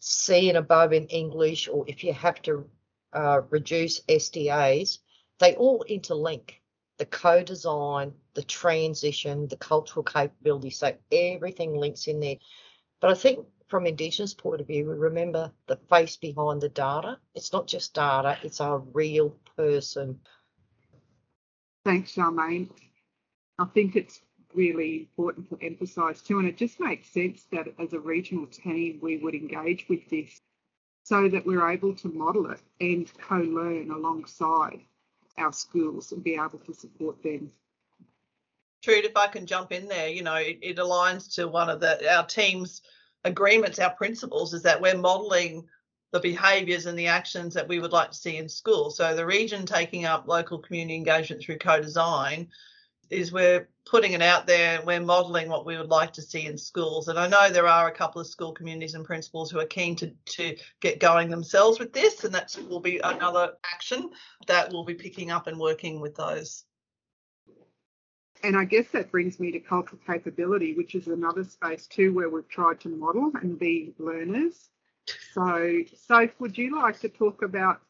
c 0.00 0.48
and 0.48 0.58
above 0.58 0.92
in 0.92 1.06
english 1.06 1.68
or 1.68 1.84
if 1.86 2.02
you 2.02 2.12
have 2.12 2.42
to 2.42 2.68
uh, 3.12 3.42
reduce 3.50 4.00
sdas 4.00 4.98
they 5.42 5.56
all 5.56 5.84
interlink. 5.90 6.52
The 6.98 7.06
co-design, 7.06 8.14
the 8.34 8.42
transition, 8.42 9.48
the 9.48 9.56
cultural 9.56 10.02
capability. 10.02 10.70
So 10.70 10.94
everything 11.10 11.76
links 11.76 12.06
in 12.06 12.20
there. 12.20 12.36
But 13.00 13.10
I 13.10 13.14
think 13.14 13.46
from 13.68 13.86
Indigenous 13.86 14.34
point 14.34 14.60
of 14.60 14.66
view, 14.66 14.86
we 14.86 14.94
remember 14.94 15.50
the 15.66 15.78
face 15.88 16.16
behind 16.16 16.60
the 16.60 16.68
data. 16.68 17.18
It's 17.34 17.52
not 17.52 17.66
just 17.66 17.94
data, 17.94 18.38
it's 18.42 18.60
a 18.60 18.78
real 18.92 19.36
person. 19.56 20.20
Thanks, 21.84 22.14
Charmaine. 22.14 22.68
I 23.58 23.64
think 23.66 23.96
it's 23.96 24.20
really 24.54 25.08
important 25.18 25.48
to 25.48 25.58
emphasise 25.64 26.20
too, 26.20 26.38
and 26.38 26.46
it 26.46 26.56
just 26.56 26.78
makes 26.80 27.08
sense 27.08 27.46
that 27.52 27.66
as 27.78 27.92
a 27.92 27.98
regional 27.98 28.46
team 28.46 28.98
we 29.02 29.16
would 29.16 29.34
engage 29.34 29.86
with 29.88 30.08
this 30.10 30.40
so 31.04 31.28
that 31.28 31.44
we're 31.44 31.68
able 31.68 31.94
to 31.96 32.08
model 32.08 32.50
it 32.50 32.60
and 32.80 33.12
co-learn 33.18 33.90
alongside 33.90 34.80
our 35.38 35.52
schools 35.52 36.12
and 36.12 36.22
be 36.22 36.34
able 36.34 36.60
to 36.66 36.74
support 36.74 37.22
them. 37.22 37.50
Trude, 38.82 39.04
if 39.04 39.16
I 39.16 39.28
can 39.28 39.46
jump 39.46 39.72
in 39.72 39.86
there, 39.86 40.08
you 40.08 40.22
know, 40.22 40.34
it, 40.34 40.58
it 40.60 40.76
aligns 40.78 41.32
to 41.36 41.48
one 41.48 41.70
of 41.70 41.80
the 41.80 42.12
our 42.12 42.26
team's 42.26 42.82
agreements, 43.24 43.78
our 43.78 43.94
principles, 43.94 44.54
is 44.54 44.62
that 44.62 44.80
we're 44.80 44.96
modelling 44.96 45.68
the 46.12 46.20
behaviours 46.20 46.86
and 46.86 46.98
the 46.98 47.06
actions 47.06 47.54
that 47.54 47.68
we 47.68 47.80
would 47.80 47.92
like 47.92 48.10
to 48.10 48.16
see 48.16 48.36
in 48.36 48.48
school. 48.48 48.90
So 48.90 49.14
the 49.14 49.24
region 49.24 49.64
taking 49.64 50.04
up 50.04 50.26
local 50.26 50.58
community 50.58 50.96
engagement 50.96 51.42
through 51.42 51.58
co-design 51.58 52.48
is 53.12 53.32
we're 53.32 53.68
putting 53.84 54.12
it 54.12 54.22
out 54.22 54.46
there 54.46 54.80
we're 54.86 55.00
modeling 55.00 55.48
what 55.48 55.66
we 55.66 55.76
would 55.76 55.90
like 55.90 56.12
to 56.12 56.22
see 56.22 56.46
in 56.46 56.56
schools 56.56 57.08
and 57.08 57.18
i 57.18 57.28
know 57.28 57.50
there 57.50 57.66
are 57.66 57.88
a 57.88 57.92
couple 57.92 58.20
of 58.20 58.26
school 58.26 58.52
communities 58.52 58.94
and 58.94 59.04
principals 59.04 59.50
who 59.50 59.58
are 59.58 59.66
keen 59.66 59.94
to 59.94 60.10
to 60.24 60.56
get 60.80 61.00
going 61.00 61.28
themselves 61.28 61.78
with 61.78 61.92
this 61.92 62.24
and 62.24 62.34
that 62.34 62.56
will 62.68 62.80
be 62.80 62.98
another 62.98 63.52
action 63.72 64.10
that 64.46 64.72
we'll 64.72 64.84
be 64.84 64.94
picking 64.94 65.30
up 65.30 65.46
and 65.46 65.58
working 65.58 66.00
with 66.00 66.14
those 66.14 66.64
and 68.42 68.56
I 68.56 68.64
guess 68.64 68.88
that 68.92 69.10
brings 69.10 69.38
me 69.40 69.52
to 69.52 69.60
cultural 69.60 70.00
capability, 70.06 70.74
which 70.74 70.94
is 70.94 71.08
another 71.08 71.44
space 71.44 71.86
too 71.86 72.12
where 72.12 72.28
we've 72.28 72.48
tried 72.48 72.80
to 72.80 72.88
model 72.88 73.32
and 73.40 73.58
be 73.58 73.94
learners. 73.98 74.70
So, 75.32 75.80
Soph, 75.96 76.30
would 76.38 76.56
you 76.56 76.76
like 76.76 77.00
to 77.00 77.08
talk 77.08 77.42
about 77.42 77.80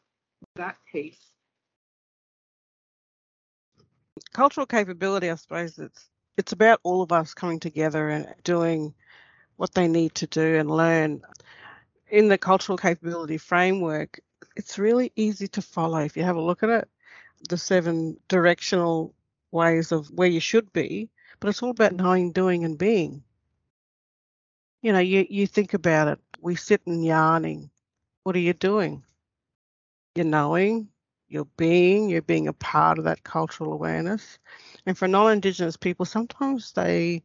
that 0.55 0.77
piece? 0.91 1.33
cultural 4.33 4.65
capability, 4.65 5.29
I 5.29 5.35
suppose 5.35 5.77
it's 5.79 6.09
it's 6.35 6.51
about 6.51 6.79
all 6.83 7.03
of 7.03 7.11
us 7.11 7.33
coming 7.33 7.59
together 7.59 8.09
and 8.09 8.33
doing 8.43 8.93
what 9.57 9.73
they 9.73 9.87
need 9.87 10.15
to 10.15 10.27
do 10.27 10.57
and 10.57 10.69
learn. 10.69 11.21
In 12.09 12.27
the 12.27 12.39
cultural 12.39 12.77
capability 12.77 13.37
framework, 13.37 14.19
it's 14.55 14.79
really 14.79 15.11
easy 15.15 15.47
to 15.49 15.61
follow 15.61 15.99
if 15.99 16.17
you 16.17 16.23
have 16.23 16.35
a 16.35 16.41
look 16.41 16.63
at 16.63 16.69
it. 16.69 16.89
The 17.49 17.57
seven 17.57 18.17
directional 18.27 19.13
ways 19.53 19.91
of 19.91 20.07
where 20.07 20.27
you 20.27 20.39
should 20.39 20.73
be, 20.73 21.09
but 21.39 21.47
it's 21.47 21.63
all 21.63 21.69
about 21.69 21.93
knowing, 21.93 22.31
doing, 22.31 22.65
and 22.65 22.77
being. 22.77 23.23
You 24.81 24.91
know, 24.91 24.99
you, 24.99 25.25
you 25.29 25.47
think 25.47 25.73
about 25.73 26.09
it. 26.09 26.19
We 26.41 26.55
sit 26.55 26.81
and 26.85 27.05
yarning. 27.05 27.69
What 28.23 28.35
are 28.35 28.39
you 28.39 28.53
doing? 28.53 29.03
You're 30.15 30.25
knowing, 30.25 30.89
you're 31.29 31.47
being, 31.57 32.09
you're 32.09 32.21
being 32.21 32.47
a 32.47 32.53
part 32.53 32.97
of 32.97 33.05
that 33.05 33.23
cultural 33.23 33.73
awareness. 33.73 34.39
And 34.85 34.97
for 34.97 35.07
non-Indigenous 35.07 35.77
people, 35.77 36.05
sometimes 36.05 36.73
they 36.73 37.23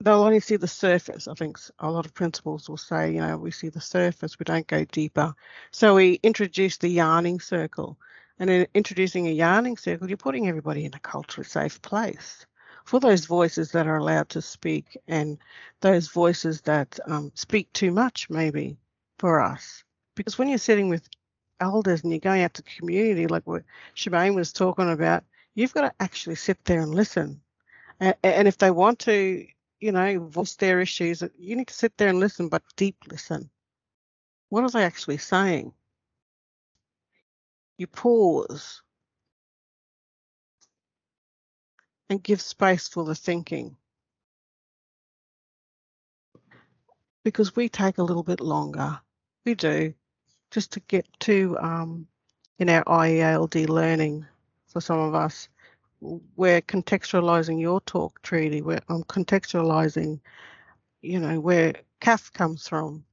they'll 0.00 0.22
only 0.22 0.40
see 0.40 0.56
the 0.56 0.68
surface. 0.68 1.28
I 1.28 1.34
think 1.34 1.58
a 1.78 1.90
lot 1.90 2.04
of 2.04 2.14
principals 2.14 2.68
will 2.68 2.76
say, 2.76 3.12
you 3.12 3.20
know, 3.20 3.38
we 3.38 3.50
see 3.50 3.70
the 3.70 3.80
surface, 3.80 4.38
we 4.38 4.44
don't 4.44 4.66
go 4.66 4.84
deeper. 4.84 5.34
So 5.70 5.94
we 5.94 6.20
introduce 6.22 6.76
the 6.76 6.88
yarning 6.88 7.40
circle. 7.40 7.98
And 8.38 8.50
in 8.50 8.66
introducing 8.74 9.28
a 9.28 9.32
yarning 9.32 9.76
circle, 9.76 10.08
you're 10.08 10.16
putting 10.16 10.48
everybody 10.48 10.84
in 10.84 10.94
a 10.94 10.98
culturally 10.98 11.46
safe 11.48 11.80
place 11.82 12.46
for 12.84 13.00
those 13.00 13.26
voices 13.26 13.72
that 13.72 13.86
are 13.86 13.96
allowed 13.96 14.28
to 14.30 14.42
speak 14.42 14.96
and 15.08 15.38
those 15.80 16.08
voices 16.08 16.60
that 16.62 16.98
um, 17.06 17.30
speak 17.34 17.72
too 17.72 17.90
much, 17.90 18.28
maybe 18.28 18.76
for 19.18 19.40
us. 19.40 19.84
Because 20.16 20.38
when 20.38 20.48
you're 20.48 20.58
sitting 20.58 20.88
with 20.88 21.08
elders 21.60 22.02
and 22.02 22.12
you're 22.12 22.20
going 22.20 22.42
out 22.42 22.54
to 22.54 22.62
community, 22.62 23.26
like 23.26 23.46
what 23.46 23.62
Charmaine 23.96 24.34
was 24.34 24.52
talking 24.52 24.90
about, 24.90 25.24
you've 25.54 25.74
got 25.74 25.82
to 25.82 25.92
actually 26.00 26.34
sit 26.34 26.62
there 26.64 26.80
and 26.80 26.94
listen. 26.94 27.40
And, 28.00 28.14
and 28.22 28.48
if 28.48 28.58
they 28.58 28.70
want 28.70 28.98
to, 29.00 29.46
you 29.80 29.92
know, 29.92 30.26
voice 30.28 30.56
their 30.56 30.80
issues, 30.80 31.22
you 31.38 31.56
need 31.56 31.68
to 31.68 31.74
sit 31.74 31.96
there 31.96 32.08
and 32.08 32.20
listen, 32.20 32.48
but 32.48 32.62
deep 32.76 32.96
listen. 33.08 33.48
What 34.48 34.64
are 34.64 34.70
they 34.70 34.84
actually 34.84 35.18
saying? 35.18 35.72
You 37.78 37.86
pause 37.86 38.82
and 42.08 42.22
give 42.22 42.40
space 42.40 42.88
for 42.88 43.04
the 43.04 43.14
thinking. 43.14 43.76
Because 47.24 47.56
we 47.56 47.68
take 47.68 47.98
a 47.98 48.02
little 48.02 48.22
bit 48.22 48.40
longer. 48.40 49.00
We 49.44 49.54
do. 49.54 49.94
Just 50.50 50.72
to 50.72 50.80
get 50.80 51.06
to 51.20 51.56
um, 51.58 52.06
in 52.58 52.68
our 52.68 52.84
IELD 52.84 53.68
learning 53.68 54.26
for 54.68 54.80
some 54.80 55.00
of 55.00 55.14
us, 55.14 55.48
we're 56.00 56.60
contextualizing 56.60 57.60
your 57.60 57.80
talk, 57.80 58.20
Treaty. 58.22 58.60
We're 58.62 58.80
I'm 58.88 59.04
contextualizing, 59.04 60.20
you 61.02 61.18
know, 61.18 61.40
where 61.40 61.74
CAF 62.00 62.32
comes 62.32 62.68
from. 62.68 63.04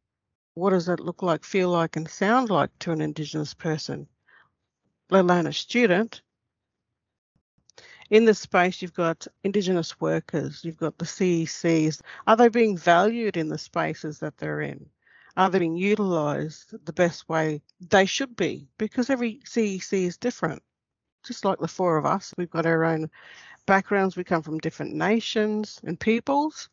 What 0.56 0.72
does 0.72 0.89
it 0.89 1.00
look 1.00 1.24
like, 1.24 1.46
feel 1.46 1.70
like, 1.70 1.96
and 1.96 2.10
sound 2.10 2.50
like 2.50 2.77
to 2.80 2.91
an 2.91 3.00
Indigenous 3.01 3.53
person, 3.53 4.08
let 5.12 5.22
alone 5.22 5.46
a 5.46 5.53
student? 5.53 6.24
In 8.10 8.25
this 8.25 8.39
space, 8.39 8.82
you've 8.82 8.96
got 8.96 9.27
Indigenous 9.44 10.01
workers, 10.01 10.65
you've 10.65 10.77
got 10.77 10.98
the 10.98 11.05
CECs. 11.05 12.01
Are 12.25 12.35
they 12.35 12.50
being 12.50 12.75
valued 12.75 13.38
in 13.38 13.50
the 13.50 13.59
spaces 13.59 14.18
that 14.20 14.38
they're 14.38 14.62
in? 14.62 14.90
Are 15.38 15.51
they 15.51 15.59
being 15.59 15.77
utilised 15.77 16.74
the 16.83 16.94
best 16.94 17.29
way 17.29 17.62
they 17.79 18.07
should 18.07 18.35
be? 18.35 18.68
Because 18.79 19.12
every 19.12 19.42
CEC 19.46 20.07
is 20.07 20.18
different 20.18 20.64
just 21.24 21.46
like 21.46 21.59
the 21.59 21.68
four 21.68 21.98
of 21.98 22.05
us, 22.05 22.33
we've 22.38 22.50
got 22.50 22.66
our 22.66 22.83
own 22.83 23.09
backgrounds. 23.66 24.16
We 24.16 24.24
come 24.24 24.42
from 24.42 24.59
different 24.59 24.94
nations 24.94 25.79
and 25.83 26.00
peoples. 26.00 26.70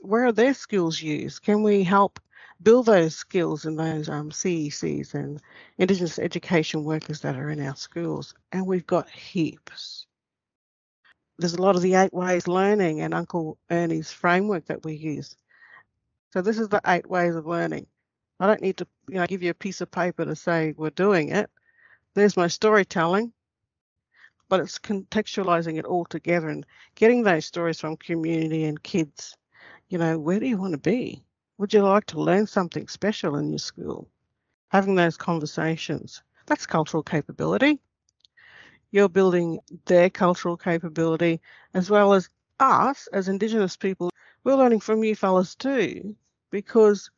Where 0.00 0.26
are 0.26 0.32
their 0.32 0.54
skills 0.54 1.00
used? 1.00 1.42
Can 1.42 1.62
we 1.62 1.82
help 1.82 2.20
build 2.62 2.86
those 2.86 3.14
skills 3.14 3.64
in 3.64 3.76
those 3.76 4.08
um, 4.08 4.30
CECs 4.30 5.14
and 5.14 5.40
Indigenous 5.78 6.18
education 6.18 6.84
workers 6.84 7.20
that 7.20 7.36
are 7.36 7.50
in 7.50 7.60
our 7.60 7.76
schools? 7.76 8.34
And 8.52 8.66
we've 8.66 8.86
got 8.86 9.08
heaps. 9.08 10.06
There's 11.38 11.54
a 11.54 11.62
lot 11.62 11.76
of 11.76 11.82
the 11.82 11.94
eight 11.94 12.14
ways 12.14 12.46
learning 12.46 13.00
and 13.00 13.12
Uncle 13.12 13.58
Ernie's 13.70 14.12
framework 14.12 14.66
that 14.66 14.84
we 14.84 14.94
use. 14.94 15.36
So 16.32 16.42
this 16.42 16.58
is 16.58 16.68
the 16.68 16.80
eight 16.86 17.08
ways 17.08 17.34
of 17.34 17.46
learning. 17.46 17.86
I 18.40 18.46
don't 18.46 18.62
need 18.62 18.76
to, 18.78 18.86
you 19.08 19.16
know, 19.16 19.26
give 19.26 19.42
you 19.42 19.50
a 19.50 19.54
piece 19.54 19.80
of 19.80 19.90
paper 19.90 20.24
to 20.24 20.36
say 20.36 20.74
we're 20.76 20.90
doing 20.90 21.30
it. 21.30 21.50
There's 22.14 22.36
my 22.36 22.46
storytelling 22.46 23.32
but 24.48 24.60
it's 24.60 24.78
contextualizing 24.78 25.78
it 25.78 25.84
all 25.84 26.04
together 26.04 26.48
and 26.48 26.66
getting 26.94 27.22
those 27.22 27.44
stories 27.44 27.80
from 27.80 27.96
community 27.96 28.64
and 28.64 28.82
kids. 28.82 29.36
You 29.88 29.98
know, 29.98 30.18
where 30.18 30.40
do 30.40 30.46
you 30.46 30.56
want 30.56 30.72
to 30.72 30.78
be? 30.78 31.23
Would 31.56 31.72
you 31.72 31.82
like 31.82 32.06
to 32.06 32.20
learn 32.20 32.48
something 32.48 32.88
special 32.88 33.36
in 33.36 33.50
your 33.50 33.60
school? 33.60 34.08
Having 34.70 34.96
those 34.96 35.16
conversations. 35.16 36.20
That's 36.46 36.66
cultural 36.66 37.04
capability. 37.04 37.78
You're 38.90 39.08
building 39.08 39.60
their 39.86 40.10
cultural 40.10 40.56
capability 40.56 41.40
as 41.72 41.88
well 41.88 42.12
as 42.12 42.28
us 42.58 43.06
as 43.12 43.28
Indigenous 43.28 43.76
people. 43.76 44.10
We're 44.42 44.56
learning 44.56 44.80
from 44.80 45.04
you 45.04 45.14
fellas 45.14 45.54
too, 45.54 46.16
because 46.50 47.08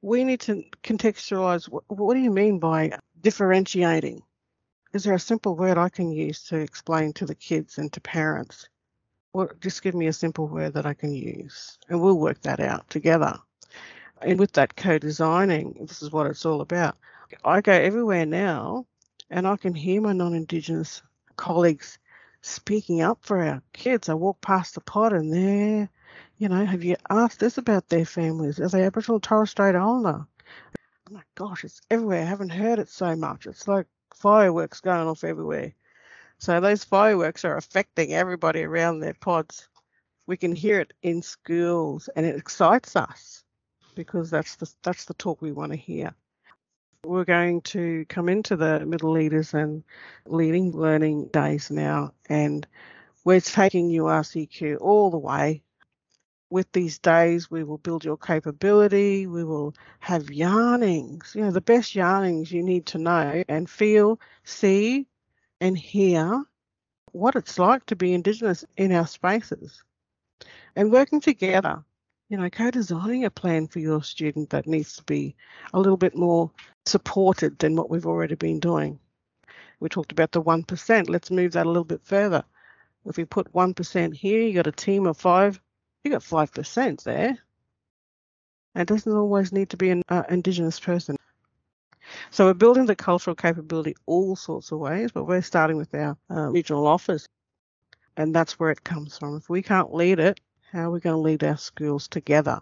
we 0.00 0.24
need 0.24 0.40
to 0.40 0.64
contextualize 0.82 1.68
what, 1.68 1.84
what 1.88 2.14
do 2.14 2.20
you 2.20 2.32
mean 2.32 2.58
by 2.58 2.98
differentiating? 3.20 4.22
Is 4.92 5.04
there 5.04 5.14
a 5.14 5.20
simple 5.20 5.54
word 5.54 5.78
I 5.78 5.88
can 5.88 6.10
use 6.10 6.42
to 6.48 6.56
explain 6.56 7.12
to 7.12 7.26
the 7.26 7.36
kids 7.36 7.78
and 7.78 7.92
to 7.92 8.00
parents? 8.00 8.68
Or 9.32 9.56
just 9.60 9.82
give 9.82 9.94
me 9.94 10.08
a 10.08 10.12
simple 10.12 10.48
word 10.48 10.74
that 10.74 10.84
I 10.84 10.94
can 10.94 11.14
use 11.14 11.78
and 11.88 12.02
we'll 12.02 12.18
work 12.18 12.42
that 12.42 12.58
out 12.58 12.90
together. 12.90 13.38
And 14.24 14.38
with 14.38 14.52
that 14.52 14.76
co-designing, 14.76 15.76
this 15.80 16.02
is 16.02 16.12
what 16.12 16.26
it's 16.26 16.46
all 16.46 16.60
about. 16.60 16.96
I 17.44 17.60
go 17.60 17.72
everywhere 17.72 18.26
now 18.26 18.86
and 19.30 19.46
I 19.48 19.56
can 19.56 19.74
hear 19.74 20.00
my 20.00 20.12
non-Indigenous 20.12 21.02
colleagues 21.36 21.98
speaking 22.42 23.00
up 23.00 23.18
for 23.22 23.42
our 23.42 23.62
kids. 23.72 24.08
I 24.08 24.14
walk 24.14 24.40
past 24.40 24.74
the 24.74 24.80
pod 24.80 25.12
and 25.12 25.32
they're, 25.32 25.88
you 26.38 26.48
know, 26.48 26.64
have 26.64 26.84
you 26.84 26.96
asked 27.10 27.40
this 27.40 27.58
about 27.58 27.88
their 27.88 28.04
families? 28.04 28.60
Are 28.60 28.68
they 28.68 28.84
Aboriginal 28.84 29.20
Torres 29.20 29.50
Strait 29.50 29.74
Islander? 29.74 30.26
Oh 31.10 31.14
my 31.14 31.22
gosh, 31.34 31.64
it's 31.64 31.80
everywhere. 31.90 32.22
I 32.22 32.26
haven't 32.26 32.50
heard 32.50 32.78
it 32.78 32.88
so 32.88 33.16
much. 33.16 33.46
It's 33.46 33.66
like 33.66 33.86
fireworks 34.14 34.80
going 34.80 35.08
off 35.08 35.24
everywhere. 35.24 35.74
So 36.38 36.60
those 36.60 36.84
fireworks 36.84 37.44
are 37.44 37.56
affecting 37.56 38.12
everybody 38.12 38.62
around 38.62 39.00
their 39.00 39.14
pods. 39.14 39.68
We 40.26 40.36
can 40.36 40.54
hear 40.54 40.80
it 40.80 40.92
in 41.02 41.22
schools 41.22 42.08
and 42.14 42.26
it 42.26 42.36
excites 42.36 42.94
us 42.96 43.41
because 43.94 44.30
that's 44.30 44.56
the 44.56 44.70
that's 44.82 45.04
the 45.04 45.14
talk 45.14 45.40
we 45.42 45.52
want 45.52 45.72
to 45.72 45.78
hear. 45.78 46.14
We're 47.04 47.24
going 47.24 47.62
to 47.62 48.04
come 48.08 48.28
into 48.28 48.56
the 48.56 48.86
middle 48.86 49.10
leaders 49.10 49.54
and 49.54 49.82
leading 50.26 50.72
learning 50.72 51.28
days 51.28 51.70
now 51.70 52.14
and 52.28 52.66
we're 53.24 53.40
taking 53.40 53.90
URCQ 53.90 54.78
all 54.80 55.10
the 55.10 55.18
way 55.18 55.62
with 56.52 56.70
these 56.72 56.98
days, 56.98 57.50
we 57.50 57.64
will 57.64 57.78
build 57.78 58.04
your 58.04 58.18
capability. 58.18 59.26
We 59.26 59.42
will 59.42 59.74
have 60.00 60.30
yarnings, 60.30 61.32
you 61.34 61.40
know, 61.40 61.50
the 61.50 61.62
best 61.62 61.94
yarnings 61.94 62.52
you 62.52 62.62
need 62.62 62.84
to 62.86 62.98
know 62.98 63.42
and 63.48 63.68
feel, 63.68 64.20
see, 64.44 65.06
and 65.62 65.76
hear 65.76 66.44
what 67.12 67.36
it's 67.36 67.58
like 67.58 67.86
to 67.86 67.96
be 67.96 68.12
Indigenous 68.12 68.66
in 68.76 68.92
our 68.92 69.06
spaces. 69.06 69.82
And 70.76 70.92
working 70.92 71.22
together, 71.22 71.84
you 72.32 72.38
know, 72.38 72.48
co 72.48 72.70
designing 72.70 73.26
a 73.26 73.30
plan 73.30 73.66
for 73.66 73.78
your 73.78 74.02
student 74.02 74.48
that 74.50 74.66
needs 74.66 74.96
to 74.96 75.02
be 75.02 75.36
a 75.74 75.78
little 75.78 75.98
bit 75.98 76.16
more 76.16 76.50
supported 76.86 77.58
than 77.58 77.76
what 77.76 77.90
we've 77.90 78.06
already 78.06 78.36
been 78.36 78.58
doing. 78.58 78.98
We 79.80 79.90
talked 79.90 80.12
about 80.12 80.32
the 80.32 80.42
1%. 80.42 81.10
Let's 81.10 81.30
move 81.30 81.52
that 81.52 81.66
a 81.66 81.68
little 81.68 81.84
bit 81.84 82.00
further. 82.02 82.42
If 83.04 83.18
we 83.18 83.26
put 83.26 83.52
1% 83.52 84.14
here, 84.14 84.40
you 84.40 84.54
got 84.54 84.66
a 84.66 84.72
team 84.72 85.06
of 85.06 85.18
five 85.18 85.60
you 86.04 86.10
got 86.10 86.22
5% 86.22 87.04
there. 87.04 87.38
It 88.74 88.88
doesn't 88.88 89.12
always 89.12 89.52
need 89.52 89.70
to 89.70 89.76
be 89.76 89.90
an 89.90 90.02
uh, 90.08 90.24
Indigenous 90.30 90.80
person. 90.80 91.16
So 92.30 92.46
we're 92.46 92.54
building 92.54 92.86
the 92.86 92.96
cultural 92.96 93.36
capability 93.36 93.94
all 94.06 94.34
sorts 94.34 94.72
of 94.72 94.80
ways, 94.80 95.12
but 95.12 95.24
we're 95.24 95.42
starting 95.42 95.76
with 95.76 95.94
our 95.94 96.16
uh, 96.30 96.48
regional 96.48 96.86
office. 96.86 97.26
And 98.16 98.34
that's 98.34 98.58
where 98.58 98.70
it 98.70 98.82
comes 98.82 99.18
from. 99.18 99.36
If 99.36 99.48
we 99.48 99.62
can't 99.62 99.94
lead 99.94 100.18
it, 100.18 100.40
how 100.72 100.88
are 100.88 100.90
we 100.90 101.00
going 101.00 101.14
to 101.14 101.20
lead 101.20 101.44
our 101.44 101.58
schools 101.58 102.08
together? 102.08 102.60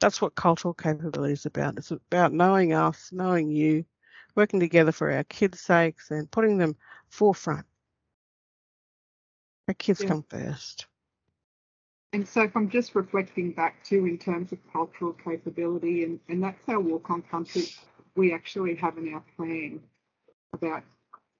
That's 0.00 0.20
what 0.20 0.34
cultural 0.34 0.74
capability 0.74 1.32
is 1.32 1.46
about. 1.46 1.76
It's 1.76 1.92
about 1.92 2.32
knowing 2.32 2.72
us, 2.72 3.10
knowing 3.12 3.50
you, 3.50 3.84
working 4.34 4.60
together 4.60 4.92
for 4.92 5.10
our 5.10 5.24
kids' 5.24 5.60
sakes 5.60 6.10
and 6.10 6.30
putting 6.30 6.58
them 6.58 6.76
forefront. 7.08 7.66
Our 9.68 9.74
kids 9.74 10.02
yeah. 10.02 10.08
come 10.08 10.24
first. 10.28 10.86
And 12.12 12.26
so 12.26 12.42
if 12.42 12.56
I'm 12.56 12.70
just 12.70 12.94
reflecting 12.94 13.52
back 13.52 13.84
to 13.84 14.06
in 14.06 14.18
terms 14.18 14.52
of 14.52 14.58
cultural 14.72 15.12
capability, 15.12 16.04
and, 16.04 16.18
and 16.28 16.42
that's 16.42 16.68
our 16.68 16.80
walk 16.80 17.10
on 17.10 17.22
country, 17.22 17.66
we 18.16 18.32
actually 18.32 18.74
have 18.76 18.96
in 18.98 19.12
our 19.14 19.22
plan 19.36 19.80
about 20.52 20.82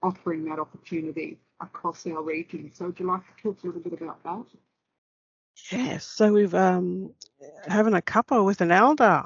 offering 0.03 0.44
that 0.44 0.59
opportunity 0.59 1.38
across 1.61 2.07
our 2.07 2.23
region. 2.23 2.71
So 2.73 2.87
would 2.87 3.01
you 3.01 3.07
like 3.07 3.23
to 3.23 3.42
talk 3.42 3.62
a 3.64 3.66
little 3.66 3.81
bit 3.81 4.01
about 4.01 4.23
that? 4.23 4.44
Yes, 5.71 6.05
so 6.05 6.33
we've 6.33 6.55
um 6.55 7.14
having 7.66 7.94
a 7.94 8.03
cuppa 8.03 8.44
with 8.44 8.61
an 8.61 8.73
elder. 8.73 9.25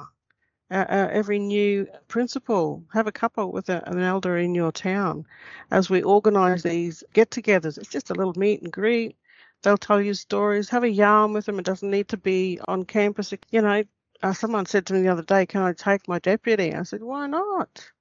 Uh, 0.71 0.85
uh, 0.89 1.09
every 1.11 1.39
new 1.39 1.87
principal 2.09 2.83
have 2.93 3.07
a 3.07 3.11
cuppa 3.11 3.51
with 3.51 3.69
a, 3.69 3.87
an 3.89 3.99
elder 3.99 4.37
in 4.37 4.55
your 4.55 4.71
town 4.71 5.25
as 5.71 5.89
we 5.89 6.03
organise 6.03 6.63
these 6.63 7.03
get-togethers. 7.13 7.77
It's 7.77 7.89
just 7.89 8.09
a 8.09 8.15
little 8.15 8.33
meet 8.37 8.61
and 8.63 8.71
greet. 8.71 9.17
They'll 9.63 9.77
tell 9.77 10.01
you 10.01 10.13
stories. 10.15 10.69
Have 10.69 10.83
a 10.83 10.89
yarn 10.89 11.33
with 11.33 11.45
them. 11.45 11.59
It 11.59 11.65
doesn't 11.65 11.91
need 11.91 12.09
to 12.09 12.17
be 12.17 12.59
on 12.67 12.85
campus. 12.85 13.33
You 13.51 13.61
know, 13.61 13.83
uh, 14.23 14.33
someone 14.33 14.65
said 14.65 14.87
to 14.87 14.93
me 14.93 15.01
the 15.03 15.09
other 15.09 15.23
day, 15.23 15.45
"Can 15.45 15.61
I 15.63 15.73
take 15.73 16.07
my 16.07 16.19
deputy?" 16.19 16.73
I 16.75 16.83
said, 16.83 17.03
"Why 17.03 17.27
not?" 17.27 17.91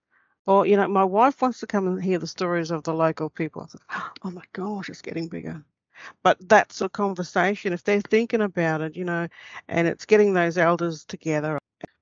Or 0.46 0.66
you 0.66 0.76
know, 0.76 0.88
my 0.88 1.04
wife 1.04 1.42
wants 1.42 1.60
to 1.60 1.66
come 1.68 1.86
and 1.88 2.02
hear 2.02 2.18
the 2.20 2.26
stories 2.28 2.70
of 2.72 2.84
the 2.84 2.94
local 2.94 3.30
people. 3.30 3.62
I 3.62 3.66
said, 3.68 3.82
"Oh 4.24 4.30
my 4.32 4.44
gosh, 4.52 4.88
it's 4.90 5.02
getting 5.02 5.28
bigger." 5.28 5.64
But 6.22 6.36
that's 6.48 6.80
a 6.80 6.88
conversation 6.88 7.72
if 7.72 7.84
they're 7.84 8.00
thinking 8.00 8.42
about 8.42 8.80
it 8.80 8.96
you 8.96 9.04
know 9.04 9.26
and 9.68 9.86
it's 9.88 10.04
getting 10.04 10.34
those 10.34 10.58
elders 10.58 11.04
together 11.04 11.58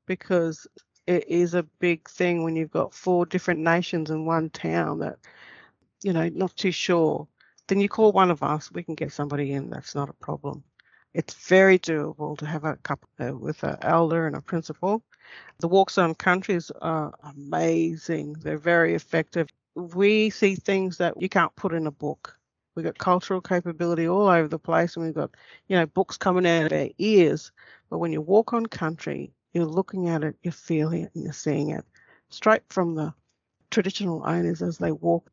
because 0.07 0.67
it 1.07 1.29
is 1.29 1.55
a 1.55 1.63
big 1.81 2.09
thing 2.09 2.43
when 2.43 2.57
you've 2.57 2.71
got 2.71 2.95
four 2.95 3.27
different 3.27 3.61
nations 3.61 4.11
in 4.11 4.27
one 4.27 4.51
town 4.51 4.99
that 5.01 5.19
you 6.03 6.13
know 6.13 6.29
not 6.31 6.57
too 6.57 6.73
sure. 6.73 7.27
Then 7.67 7.81
you 7.81 7.89
call 7.89 8.13
one 8.13 8.31
of 8.31 8.43
us 8.43 8.73
we 8.73 8.83
can 8.83 8.95
get 8.95 9.13
somebody 9.13 9.53
in 9.53 9.71
that's 9.71 9.95
not 9.95 10.09
a 10.09 10.25
problem. 10.25 10.65
It's 11.15 11.35
very 11.35 11.79
doable 11.79 12.39
to 12.39 12.47
have 12.47 12.65
a 12.65 12.77
couple 12.77 13.09
uh, 13.21 13.37
with 13.37 13.63
an 13.65 13.77
elder 13.83 14.27
and 14.27 14.37
a 14.37 14.41
principal. 14.41 15.03
The 15.59 15.69
walks 15.69 15.99
on 15.99 16.15
countries 16.15 16.71
are 16.81 17.13
amazing 17.23 18.35
they're 18.35 18.59
very 18.59 18.95
effective. 18.95 19.49
We 19.75 20.31
see 20.31 20.57
things 20.57 20.99
that 20.99 21.21
you 21.21 21.29
can't 21.29 21.55
put 21.57 21.73
in 21.73 21.87
a 21.87 21.93
book 21.93 22.40
We've 22.81 22.87
got 22.87 22.97
cultural 22.97 23.43
capability 23.43 24.09
all 24.09 24.27
over 24.27 24.49
the 24.49 24.59
place, 24.59 24.97
and 24.97 25.05
we've 25.05 25.15
got, 25.15 25.33
you 25.69 25.77
know, 25.77 25.85
books 25.85 26.17
coming 26.17 26.47
out 26.47 26.73
of 26.73 26.81
our 26.81 26.89
ears. 26.97 27.53
But 27.91 27.99
when 27.99 28.11
you 28.11 28.23
walk 28.23 28.55
on 28.55 28.65
country, 28.65 29.35
you're 29.53 29.67
looking 29.67 30.09
at 30.09 30.25
it, 30.25 30.35
you're 30.43 30.53
feeling 30.53 31.03
it, 31.03 31.11
and 31.15 31.25
you're 31.25 31.35
seeing 31.35 31.73
it 31.73 31.85
straight 32.31 32.63
from 32.71 32.95
the 32.95 33.13
traditional 33.71 34.23
owners 34.25 34.63
as 34.63 34.79
they 34.79 34.93
walk. 34.93 35.31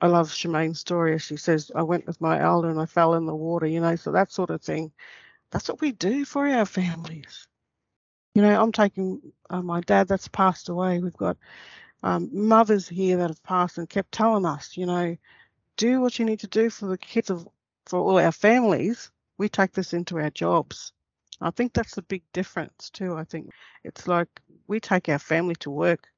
I 0.00 0.06
love 0.06 0.32
Charmaine's 0.32 0.80
story. 0.80 1.14
As 1.14 1.22
she 1.22 1.36
says, 1.36 1.70
I 1.74 1.82
went 1.82 2.06
with 2.06 2.18
my 2.18 2.40
elder 2.40 2.70
and 2.70 2.80
I 2.80 2.86
fell 2.86 3.12
in 3.12 3.26
the 3.26 3.34
water, 3.34 3.66
you 3.66 3.80
know, 3.80 3.96
so 3.96 4.10
that 4.12 4.32
sort 4.32 4.48
of 4.48 4.62
thing. 4.62 4.90
That's 5.50 5.68
what 5.68 5.82
we 5.82 5.92
do 5.92 6.24
for 6.24 6.48
our 6.48 6.64
families. 6.64 7.46
You 8.34 8.40
know, 8.40 8.58
I'm 8.58 8.72
taking 8.72 9.20
uh, 9.50 9.60
my 9.60 9.82
dad 9.82 10.08
that's 10.08 10.28
passed 10.28 10.70
away. 10.70 10.98
We've 10.98 11.12
got 11.12 11.36
um, 12.02 12.30
mothers 12.32 12.88
here 12.88 13.18
that 13.18 13.28
have 13.28 13.42
passed 13.42 13.76
and 13.76 13.88
kept 13.88 14.12
telling 14.12 14.46
us, 14.46 14.78
you 14.78 14.86
know, 14.86 15.14
do 15.76 16.00
what 16.00 16.18
you 16.18 16.24
need 16.24 16.40
to 16.40 16.46
do 16.46 16.70
for 16.70 16.86
the 16.86 16.98
kids 16.98 17.30
of 17.30 17.48
for 17.86 17.98
all 17.98 18.18
our 18.18 18.32
families, 18.32 19.10
we 19.38 19.48
take 19.48 19.72
this 19.72 19.92
into 19.92 20.18
our 20.18 20.30
jobs. 20.30 20.92
I 21.40 21.50
think 21.50 21.72
that's 21.72 21.94
the 21.94 22.02
big 22.02 22.22
difference 22.32 22.90
too. 22.90 23.16
I 23.16 23.24
think 23.24 23.50
it's 23.82 24.06
like 24.06 24.28
we 24.66 24.80
take 24.80 25.08
our 25.08 25.18
family 25.18 25.54
to 25.56 25.70
work 25.70 26.08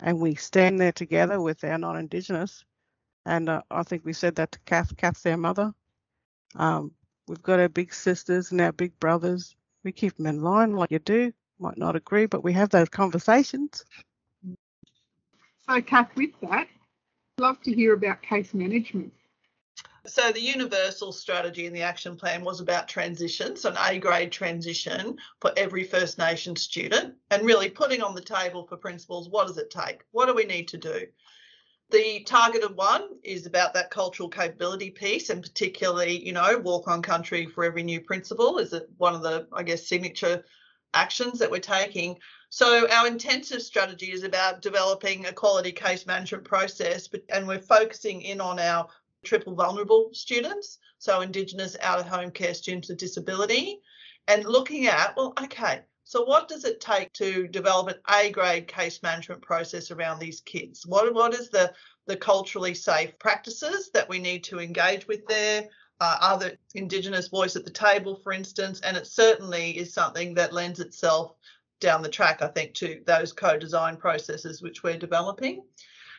and 0.00 0.20
we 0.20 0.34
stand 0.34 0.80
there 0.80 0.92
together 0.92 1.40
with 1.40 1.64
our 1.64 1.78
non-Indigenous. 1.78 2.64
And 3.24 3.48
uh, 3.48 3.62
I 3.70 3.82
think 3.82 4.04
we 4.04 4.12
said 4.12 4.36
that 4.36 4.52
to 4.52 4.58
Kath. 4.66 4.96
Kath's 4.96 5.24
our 5.26 5.36
mother. 5.36 5.72
Um, 6.54 6.92
we've 7.26 7.42
got 7.42 7.60
our 7.60 7.68
big 7.68 7.94
sisters 7.94 8.52
and 8.52 8.60
our 8.60 8.72
big 8.72 8.98
brothers. 9.00 9.56
We 9.84 9.92
keep 9.92 10.16
them 10.16 10.26
in 10.26 10.42
line 10.42 10.72
like 10.72 10.90
you 10.90 10.98
do. 10.98 11.32
Might 11.58 11.78
not 11.78 11.96
agree, 11.96 12.26
but 12.26 12.44
we 12.44 12.52
have 12.52 12.68
those 12.68 12.88
conversations. 12.88 13.84
So, 15.68 15.80
Kath, 15.80 16.14
with 16.14 16.30
that, 16.42 16.68
love 17.38 17.60
to 17.60 17.70
hear 17.72 17.92
about 17.92 18.22
case 18.22 18.54
management. 18.54 19.12
So 20.06 20.32
the 20.32 20.40
universal 20.40 21.12
strategy 21.12 21.66
in 21.66 21.74
the 21.74 21.82
action 21.82 22.16
plan 22.16 22.42
was 22.42 22.60
about 22.60 22.88
transitions, 22.88 23.66
an 23.66 23.76
A 23.76 23.98
grade 23.98 24.32
transition 24.32 25.18
for 25.40 25.52
every 25.54 25.84
First 25.84 26.16
Nation 26.16 26.56
student, 26.56 27.14
and 27.30 27.44
really 27.44 27.68
putting 27.68 28.02
on 28.02 28.14
the 28.14 28.22
table 28.22 28.66
for 28.66 28.78
principals 28.78 29.28
what 29.28 29.48
does 29.48 29.58
it 29.58 29.68
take? 29.68 30.02
What 30.12 30.26
do 30.26 30.34
we 30.34 30.44
need 30.44 30.68
to 30.68 30.78
do? 30.78 31.06
The 31.90 32.20
targeted 32.20 32.74
one 32.74 33.06
is 33.22 33.44
about 33.44 33.74
that 33.74 33.90
cultural 33.90 34.30
capability 34.30 34.90
piece, 34.90 35.28
and 35.28 35.42
particularly, 35.42 36.24
you 36.24 36.32
know, 36.32 36.56
walk 36.56 36.88
on 36.88 37.02
country 37.02 37.44
for 37.44 37.64
every 37.64 37.82
new 37.82 38.00
principal 38.00 38.58
is 38.58 38.72
it 38.72 38.88
one 38.96 39.14
of 39.14 39.22
the, 39.22 39.46
I 39.52 39.62
guess, 39.62 39.86
signature 39.86 40.42
actions 40.96 41.38
that 41.38 41.50
we're 41.50 41.60
taking. 41.60 42.18
So 42.48 42.88
our 42.90 43.06
intensive 43.06 43.62
strategy 43.62 44.12
is 44.12 44.24
about 44.24 44.62
developing 44.62 45.26
a 45.26 45.32
quality 45.32 45.72
case 45.72 46.06
management 46.06 46.44
process, 46.44 47.08
and 47.28 47.46
we're 47.46 47.58
focusing 47.58 48.22
in 48.22 48.40
on 48.40 48.58
our 48.58 48.88
triple 49.24 49.54
vulnerable 49.54 50.10
students, 50.12 50.78
so 50.98 51.20
Indigenous 51.20 51.76
out 51.82 52.00
of 52.00 52.06
home 52.06 52.30
care 52.30 52.54
students 52.54 52.88
with 52.88 52.98
disability, 52.98 53.80
and 54.28 54.44
looking 54.44 54.86
at, 54.86 55.14
well, 55.16 55.34
okay, 55.42 55.82
so 56.04 56.24
what 56.24 56.48
does 56.48 56.64
it 56.64 56.80
take 56.80 57.12
to 57.14 57.48
develop 57.48 57.88
an 57.88 58.00
A 58.08 58.30
grade 58.30 58.68
case 58.68 59.02
management 59.02 59.42
process 59.42 59.90
around 59.90 60.20
these 60.20 60.40
kids? 60.40 60.86
What, 60.86 61.12
what 61.12 61.34
is 61.34 61.50
the, 61.50 61.72
the 62.06 62.16
culturally 62.16 62.74
safe 62.74 63.18
practices 63.18 63.90
that 63.92 64.08
we 64.08 64.20
need 64.20 64.44
to 64.44 64.60
engage 64.60 65.08
with 65.08 65.26
there? 65.26 65.68
Uh, 65.98 66.18
other 66.20 66.58
Indigenous 66.74 67.28
voice 67.28 67.56
at 67.56 67.64
the 67.64 67.70
table, 67.70 68.16
for 68.16 68.32
instance, 68.32 68.80
and 68.80 68.98
it 68.98 69.06
certainly 69.06 69.78
is 69.78 69.94
something 69.94 70.34
that 70.34 70.52
lends 70.52 70.78
itself 70.78 71.32
down 71.80 72.02
the 72.02 72.08
track, 72.08 72.42
I 72.42 72.48
think, 72.48 72.74
to 72.74 73.02
those 73.06 73.32
co-design 73.32 73.96
processes 73.96 74.60
which 74.60 74.82
we're 74.82 74.98
developing. 74.98 75.62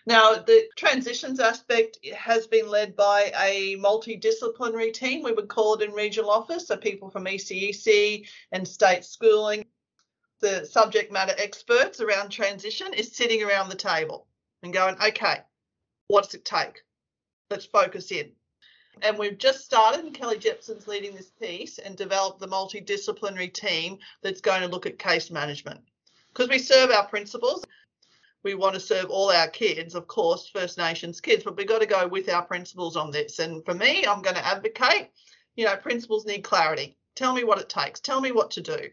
Now, 0.08 0.36
the 0.36 0.70
transitions 0.78 1.40
aspect 1.42 1.98
has 2.16 2.48
been 2.48 2.70
led 2.70 2.96
by 2.96 3.32
a 3.44 3.76
multidisciplinary 3.76 4.94
team, 4.94 5.22
we 5.22 5.34
would 5.34 5.50
call 5.50 5.76
it 5.76 5.82
in 5.82 5.92
regional 5.92 6.32
office, 6.32 6.68
so 6.68 6.78
people 6.78 7.10
from 7.10 7.26
ECEC 7.26 8.26
and 8.54 8.66
state 8.66 9.04
schooling. 9.04 9.66
The 10.40 10.66
subject 10.66 11.12
matter 11.12 11.34
experts 11.38 12.00
around 12.00 12.30
transition 12.30 12.94
is 12.94 13.16
sitting 13.16 13.44
around 13.44 13.70
the 13.70 13.76
table 13.76 14.28
and 14.64 14.72
going, 14.72 14.96
okay, 14.96 15.40
what 16.08 16.24
does 16.24 16.36
it 16.36 16.46
take? 16.46 16.84
Let's 17.50 17.66
focus 17.66 18.12
in. 18.12 18.32
And 19.02 19.18
we've 19.18 19.38
just 19.38 19.64
started, 19.64 20.06
and 20.06 20.14
Kelly 20.14 20.38
Jepson's 20.38 20.88
leading 20.88 21.16
this 21.16 21.30
piece 21.30 21.78
and 21.78 21.96
developed 21.96 22.40
the 22.40 22.48
multidisciplinary 22.48 23.54
team 23.54 23.98
that's 24.22 24.42
going 24.42 24.62
to 24.62 24.68
look 24.68 24.86
at 24.86 25.00
case 25.00 25.30
management. 25.32 25.82
Because 26.30 26.50
we 26.50 26.60
serve 26.60 26.92
our 26.92 27.08
principals, 27.08 27.64
we 28.44 28.54
want 28.54 28.76
to 28.76 28.80
serve 28.80 29.10
all 29.10 29.32
our 29.32 29.48
kids, 29.48 29.96
of 29.96 30.08
course, 30.08 30.50
First 30.50 30.78
Nations 30.78 31.20
kids, 31.20 31.44
but 31.44 31.58
we've 31.58 31.68
got 31.68 31.82
to 31.82 31.88
go 31.88 32.08
with 32.08 32.30
our 32.30 32.44
principals 32.44 32.96
on 32.96 33.12
this. 33.12 33.40
And 33.40 33.66
for 33.66 33.74
me, 33.74 34.06
I'm 34.06 34.22
going 34.22 34.36
to 34.36 34.46
advocate, 34.46 35.10
you 35.56 35.66
know, 35.66 35.76
principals 35.76 36.26
need 36.26 36.44
clarity. 36.44 36.98
Tell 37.16 37.34
me 37.34 37.44
what 37.44 37.60
it 37.60 37.70
takes, 37.70 38.00
tell 38.00 38.22
me 38.22 38.32
what 38.32 38.52
to 38.52 38.62
do. 38.62 38.90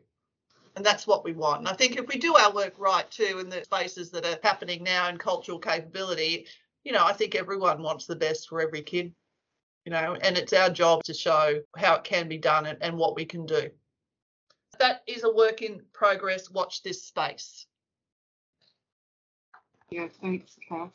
And 0.77 0.85
that's 0.85 1.07
what 1.07 1.25
we 1.25 1.35
want. 1.35 1.61
And 1.61 1.69
I 1.69 1.75
think 1.75 1.97
if 1.97 2.09
we 2.09 2.19
do 2.19 2.35
our 2.35 2.53
work 2.53 2.75
right 2.79 3.09
too 3.11 3.39
in 3.39 3.49
the 3.49 3.63
spaces 3.63 4.11
that 4.11 4.27
are 4.27 4.39
happening 4.43 4.83
now 4.83 5.09
in 5.09 5.19
cultural 5.19 5.59
capability, 5.59 6.47
you 6.83 6.93
know, 6.93 7.05
I 7.05 7.13
think 7.13 7.35
everyone 7.35 7.83
wants 7.83 8.07
the 8.07 8.17
best 8.17 8.49
for 8.49 8.61
every 8.61 8.83
kid 8.83 9.15
you 9.85 9.93
know, 9.93 10.17
and 10.23 10.37
it's 10.39 10.53
our 10.53 10.71
job 10.71 11.03
to 11.05 11.15
show 11.15 11.61
how 11.77 11.97
it 11.97 12.05
can 12.05 12.29
be 12.29 12.39
done 12.39 12.67
and, 12.67 12.79
and 12.81 12.97
what 12.97 13.15
we 13.15 13.25
can 13.25 13.45
do. 13.47 13.71
That 14.79 15.03
is 15.07 15.25
a 15.25 15.33
work 15.33 15.63
in 15.63 15.83
progress. 15.93 16.51
Watch 16.51 16.83
this 16.83 17.05
space. 17.05 17.67
Yeah, 19.91 20.09
thanks, 20.21 20.57
Kath. 20.69 20.91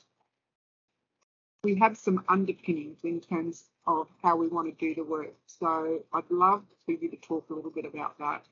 We 1.64 1.76
have 1.76 1.98
some 1.98 2.24
underpinnings 2.28 3.00
in 3.04 3.22
terms 3.22 3.66
of 3.86 4.08
how 4.24 4.36
we 4.36 4.48
want 4.48 4.68
to 4.68 4.86
do 4.86 4.96
the 4.96 5.04
work. 5.04 5.34
So 5.46 6.04
I'd 6.14 6.30
love 6.30 6.64
for 6.86 6.94
you 6.94 7.10
to 7.10 7.18
talk 7.18 7.50
a 7.50 7.54
little 7.54 7.72
bit 7.72 7.86
about 7.86 8.18
that. 8.20 8.46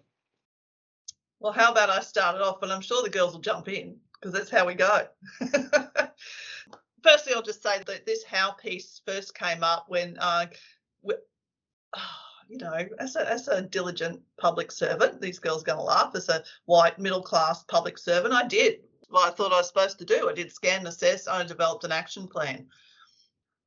Well, 1.40 1.54
how 1.54 1.72
about 1.72 1.90
I 1.90 2.02
start 2.02 2.36
it 2.36 2.42
off, 2.42 2.64
and 2.64 2.72
I'm 2.72 2.82
sure 2.82 3.04
the 3.04 3.10
girls 3.10 3.34
will 3.34 3.42
jump 3.42 3.68
in 3.68 3.98
because 4.14 4.34
that's 4.34 4.50
how 4.50 4.66
we 4.66 4.74
go. 4.74 5.08
firstly, 7.08 7.34
I'll 7.34 7.42
just 7.42 7.64
say 7.64 7.82
that 7.86 8.06
this 8.06 8.24
how 8.24 8.52
piece 8.52 9.02
first 9.06 9.34
came 9.34 9.64
up 9.64 9.86
when, 9.88 10.18
uh, 10.20 10.48
we, 11.02 11.16
oh, 11.96 12.00
you 12.50 12.58
know, 12.58 12.86
as 13.00 13.16
a, 13.16 13.30
as 13.30 13.48
a 13.48 13.62
diligent 13.62 14.22
public 14.40 14.72
servant, 14.72 15.22
these 15.22 15.40
girls 15.40 15.64
going 15.64 15.78
to 15.78 15.84
laugh, 15.84 16.16
as 16.16 16.30
a 16.30 16.44
white 16.66 16.98
middle 17.00 17.22
class 17.22 17.64
public 17.66 17.98
servant, 17.98 18.34
I 18.34 18.48
did 18.48 18.80
what 19.10 19.28
I 19.28 19.36
thought 19.36 19.54
I 19.54 19.58
was 19.58 19.68
supposed 19.68 20.00
to 20.00 20.06
do. 20.06 20.30
I 20.30 20.34
did 20.34 20.52
scan 20.52 20.80
and 20.80 20.88
assess, 20.88 21.28
I 21.28 21.44
developed 21.44 21.84
an 21.84 21.92
action 21.92 22.28
plan. 22.28 22.68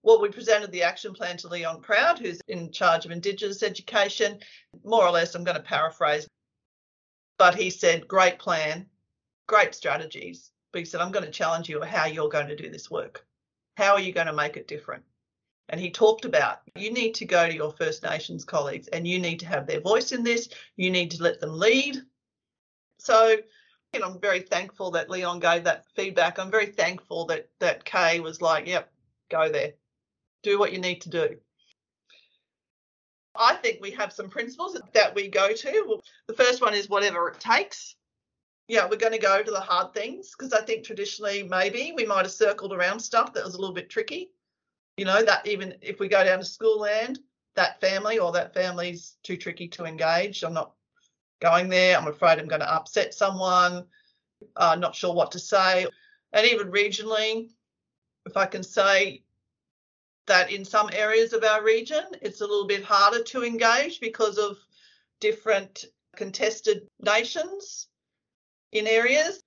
Well, 0.03 0.20
we 0.20 0.31
presented 0.31 0.72
the 0.72 0.83
action 0.83 1.12
plan 1.12 1.37
to 1.38 1.48
Leon 1.48 1.83
Proud, 1.83 2.18
who's 2.18 2.40
in 2.48 2.72
charge 2.72 3.05
of 3.05 3.11
Indigenous 3.11 3.62
education. 3.62 4.38
More 4.83 5.05
or 5.05 5.11
less, 5.11 5.35
I'm 5.35 5.44
going 5.44 5.59
to 5.59 5.62
paraphrase, 5.62 6.26
but 7.38 7.55
he 7.55 7.68
said, 7.68 8.09
Great 8.09 8.38
plan, 8.38 8.87
great 9.46 9.74
strategies. 9.74 10.53
But 10.72 10.81
he 10.81 10.85
said, 10.85 11.00
I'm 11.00 11.12
going 11.12 11.24
to 11.24 11.31
challenge 11.31 11.68
you 11.68 11.83
how 11.83 12.07
you're 12.07 12.29
going 12.29 12.48
to 12.48 12.57
do 12.57 12.70
this 12.70 12.90
work. 12.90 13.26
How 13.81 13.95
are 13.95 14.01
you 14.01 14.12
going 14.12 14.27
to 14.27 14.33
make 14.35 14.59
it 14.59 14.69
different? 14.69 15.03
And 15.71 15.81
he 15.81 15.90
talked 15.90 16.27
about 16.27 16.59
you 16.77 16.93
need 16.93 17.14
to 17.14 17.25
go 17.25 17.49
to 17.49 17.55
your 17.55 17.73
First 17.73 18.03
Nations 18.03 18.45
colleagues 18.45 18.88
and 18.88 19.09
you 19.09 19.19
need 19.19 19.40
to 19.40 19.47
have 19.47 19.66
their 19.66 19.81
voice 19.81 20.12
in 20.12 20.23
this. 20.23 20.51
You 20.77 20.90
need 20.90 21.12
to 21.12 21.23
let 21.23 21.40
them 21.40 21.59
lead. 21.59 21.97
So 22.99 23.37
know, 23.99 24.07
I'm 24.07 24.21
very 24.21 24.40
thankful 24.40 24.90
that 24.90 25.09
Leon 25.09 25.40
gave 25.40 25.64
that 25.64 25.87
feedback. 25.97 26.38
I'm 26.38 26.51
very 26.51 26.66
thankful 26.66 27.25
that 27.27 27.49
that 27.59 27.85
Kay 27.85 28.21
was 28.21 28.43
like, 28.43 28.66
yep, 28.66 28.93
go 29.31 29.51
there. 29.51 29.73
Do 30.43 30.59
what 30.59 30.73
you 30.73 30.79
need 30.79 31.01
to 31.03 31.09
do. 31.09 31.37
I 33.35 33.55
think 33.55 33.79
we 33.81 33.93
have 33.93 34.12
some 34.12 34.29
principles 34.29 34.79
that 34.93 35.14
we 35.14 35.29
go 35.29 35.55
to. 35.55 36.01
The 36.27 36.35
first 36.35 36.61
one 36.61 36.75
is 36.75 36.90
whatever 36.90 37.29
it 37.29 37.40
takes. 37.40 37.97
Yeah, 38.71 38.87
we're 38.89 38.99
going 38.99 39.13
to 39.13 39.19
go 39.19 39.43
to 39.43 39.51
the 39.51 39.59
hard 39.59 39.93
things 39.93 40.31
because 40.31 40.53
I 40.53 40.63
think 40.63 40.85
traditionally 40.85 41.43
maybe 41.43 41.93
we 41.97 42.07
might 42.07 42.25
have 42.25 42.31
circled 42.31 42.73
around 42.73 43.01
stuff 43.01 43.33
that 43.33 43.45
was 43.45 43.57
a 43.57 43.59
little 43.59 43.75
bit 43.75 43.91
tricky. 43.91 44.31
You 44.97 45.07
know, 45.07 45.25
that 45.25 45.45
even 45.45 45.75
if 45.83 45.99
we 45.99 46.07
go 46.07 46.23
down 46.23 46.39
to 46.39 46.45
school 46.45 46.79
land, 46.79 47.19
that 47.57 47.81
family 47.81 48.21
or 48.21 48.31
that 48.31 48.55
family's 48.55 49.17
too 49.25 49.37
tricky 49.37 49.67
to 49.71 49.87
engage. 49.87 50.45
I'm 50.45 50.53
not 50.53 50.75
going 51.41 51.69
there. 51.69 51.99
I'm 51.99 52.07
afraid 52.07 52.39
I'm 52.39 52.47
going 52.47 52.61
to 52.61 52.73
upset 52.73 53.13
someone. 53.13 53.87
Uh, 54.55 54.77
not 54.77 54.95
sure 54.95 55.13
what 55.13 55.33
to 55.33 55.41
say. 55.41 55.89
And 56.33 56.47
even 56.47 56.71
regionally, 56.71 57.49
if 58.25 58.37
I 58.37 58.47
can 58.47 58.63
say 58.63 59.25
that 60.29 60.53
in 60.53 60.65
some 60.65 60.91
areas 60.93 61.33
of 61.33 61.43
our 61.43 61.65
region, 61.65 62.05
it's 62.23 62.41
a 62.41 62.47
little 62.47 62.69
bit 62.69 62.85
harder 62.85 63.25
to 63.25 63.43
engage 63.43 63.99
because 63.99 64.39
of 64.39 64.59
different 65.19 65.87
contested 66.15 66.87
nations 67.01 67.89
in 68.73 68.87
areas. 68.87 69.43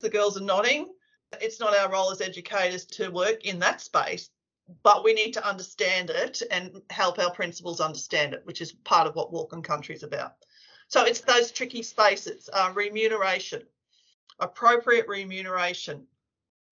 The 0.00 0.10
girls 0.10 0.36
are 0.36 0.44
nodding. 0.44 0.92
It's 1.40 1.60
not 1.60 1.76
our 1.76 1.90
role 1.90 2.10
as 2.10 2.20
educators 2.20 2.84
to 2.86 3.10
work 3.10 3.44
in 3.44 3.58
that 3.58 3.80
space, 3.80 4.30
but 4.82 5.04
we 5.04 5.12
need 5.12 5.32
to 5.32 5.46
understand 5.46 6.10
it 6.10 6.42
and 6.50 6.80
help 6.90 7.18
our 7.18 7.32
principals 7.32 7.80
understand 7.80 8.32
it, 8.34 8.42
which 8.44 8.60
is 8.60 8.72
part 8.72 9.06
of 9.06 9.14
what 9.14 9.32
Walk 9.32 9.52
on 9.52 9.62
Country 9.62 9.94
is 9.94 10.02
about. 10.02 10.32
So 10.88 11.04
it's 11.04 11.20
those 11.20 11.52
tricky 11.52 11.82
spaces, 11.82 12.48
uh, 12.52 12.72
remuneration, 12.74 13.62
appropriate 14.38 15.06
remuneration 15.06 16.06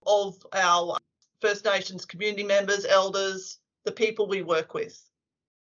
of 0.07 0.35
our 0.55 0.97
First 1.41 1.65
Nations 1.67 2.07
community 2.07 2.45
members, 2.45 2.87
elders, 2.87 3.59
the 3.85 3.93
people 3.93 4.27
we 4.27 4.43
work 4.43 4.73
with, 4.73 4.99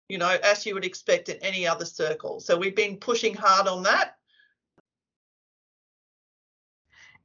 you 0.10 0.18
know, 0.18 0.38
as 0.44 0.66
you 0.66 0.74
would 0.74 0.86
expect 0.86 1.30
in 1.30 1.38
any 1.38 1.66
other 1.66 1.86
circle. 1.86 2.42
So 2.42 2.58
we've 2.58 2.76
been 2.76 2.98
pushing 2.98 3.34
hard 3.34 3.68
on 3.68 3.84
that. 3.84 4.18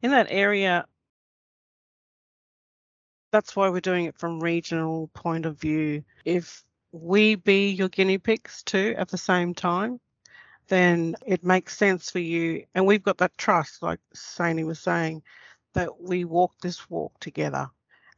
In 0.03 0.11
that 0.11 0.27
area, 0.31 0.87
that's 3.33 3.57
why 3.57 3.69
we're 3.69 3.81
doing 3.81 4.05
it 4.05 4.19
from 4.19 4.43
regional 4.43 5.09
point 5.09 5.47
of 5.47 5.59
view. 5.59 6.05
If 6.25 6.65
we 6.93 7.35
be 7.35 7.71
your 7.71 7.89
guinea 7.89 8.19
pigs 8.19 8.63
too 8.63 8.95
at 8.97 9.09
the 9.09 9.19
same 9.19 9.55
time, 9.55 10.01
then 10.69 11.17
it 11.27 11.45
makes 11.45 11.77
sense 11.77 12.11
for 12.11 12.19
you. 12.19 12.65
And 12.75 12.87
we've 12.87 13.03
got 13.03 13.19
that 13.19 13.37
trust, 13.39 13.83
like 13.83 14.01
Saini 14.15 14.65
was 14.65 14.81
saying, 14.81 15.23
that 15.75 16.01
we 16.01 16.25
walk 16.25 16.53
this 16.61 16.89
walk 16.91 17.19
together. 17.21 17.69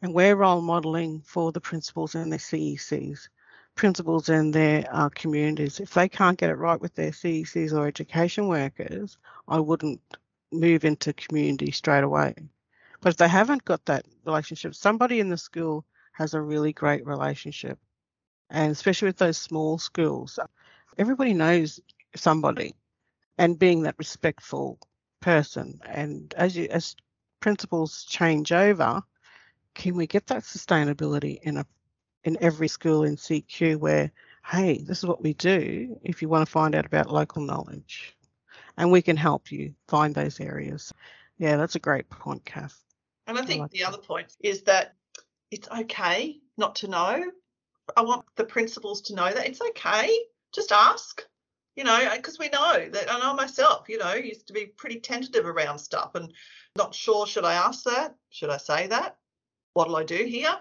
And 0.00 0.14
we're 0.14 0.36
role 0.36 0.60
modeling 0.60 1.22
for 1.22 1.50
the 1.52 1.60
principals 1.60 2.14
and 2.14 2.30
their 2.30 2.38
CECs, 2.38 3.28
principals 3.74 4.28
and 4.28 4.54
their 4.54 4.86
uh, 4.90 5.08
communities. 5.08 5.80
If 5.80 5.94
they 5.94 6.08
can't 6.08 6.38
get 6.38 6.50
it 6.50 6.54
right 6.54 6.80
with 6.80 6.94
their 6.94 7.10
CECs 7.10 7.72
or 7.72 7.86
education 7.86 8.46
workers, 8.46 9.18
I 9.48 9.58
wouldn't 9.58 10.00
move 10.52 10.84
into 10.84 11.12
community 11.12 11.70
straight 11.70 12.04
away. 12.04 12.34
But 13.00 13.10
if 13.10 13.16
they 13.16 13.28
haven't 13.28 13.64
got 13.64 13.84
that 13.86 14.06
relationship, 14.24 14.74
somebody 14.74 15.20
in 15.20 15.28
the 15.28 15.36
school 15.36 15.84
has 16.12 16.34
a 16.34 16.40
really 16.40 16.72
great 16.72 17.06
relationship. 17.06 17.78
And 18.50 18.72
especially 18.72 19.06
with 19.06 19.18
those 19.18 19.38
small 19.38 19.78
schools, 19.78 20.38
everybody 20.96 21.34
knows 21.34 21.80
somebody 22.16 22.74
and 23.36 23.58
being 23.58 23.82
that 23.82 23.98
respectful 23.98 24.78
person. 25.20 25.80
And 25.86 26.34
as 26.36 26.56
you 26.56 26.68
as 26.70 26.96
principals 27.40 28.04
change 28.04 28.52
over, 28.52 29.02
can 29.74 29.94
we 29.94 30.06
get 30.06 30.26
that 30.26 30.42
sustainability 30.42 31.38
in 31.42 31.58
a 31.58 31.66
in 32.24 32.36
every 32.40 32.68
school 32.68 33.04
in 33.04 33.16
CQ 33.16 33.76
where, 33.76 34.10
hey, 34.44 34.78
this 34.78 34.98
is 34.98 35.06
what 35.06 35.22
we 35.22 35.34
do 35.34 35.98
if 36.02 36.20
you 36.20 36.28
want 36.28 36.44
to 36.44 36.50
find 36.50 36.74
out 36.74 36.86
about 36.86 37.12
local 37.12 37.42
knowledge. 37.42 38.17
And 38.78 38.90
we 38.90 39.02
can 39.02 39.16
help 39.16 39.52
you 39.52 39.74
find 39.88 40.14
those 40.14 40.40
areas. 40.40 40.94
Yeah, 41.36 41.56
that's 41.56 41.74
a 41.74 41.80
great 41.80 42.08
point, 42.08 42.44
Kath. 42.44 42.82
And 43.26 43.38
I 43.38 43.42
think 43.42 43.58
I 43.58 43.62
like 43.64 43.70
the 43.72 43.80
that. 43.80 43.88
other 43.88 43.98
point 43.98 44.34
is 44.40 44.62
that 44.62 44.94
it's 45.50 45.68
okay 45.68 46.38
not 46.56 46.76
to 46.76 46.88
know. 46.88 47.30
I 47.96 48.00
want 48.00 48.24
the 48.36 48.44
principals 48.44 49.02
to 49.02 49.14
know 49.14 49.30
that 49.30 49.46
it's 49.46 49.60
okay. 49.60 50.18
Just 50.54 50.72
ask 50.72 51.22
you 51.78 51.84
know, 51.84 52.10
because 52.16 52.40
we 52.40 52.48
know 52.48 52.88
that 52.90 53.08
I 53.08 53.20
know 53.20 53.34
myself, 53.34 53.88
you 53.88 53.98
know, 53.98 54.12
used 54.14 54.48
to 54.48 54.52
be 54.52 54.66
pretty 54.66 54.98
tentative 54.98 55.46
around 55.46 55.78
stuff 55.78 56.16
and 56.16 56.32
not 56.74 56.92
sure 56.92 57.24
should 57.24 57.44
I 57.44 57.54
ask 57.54 57.84
that? 57.84 58.16
Should 58.30 58.50
I 58.50 58.56
say 58.56 58.88
that? 58.88 59.16
What'll 59.74 59.94
I 59.94 60.02
do 60.02 60.16
here? 60.16 60.56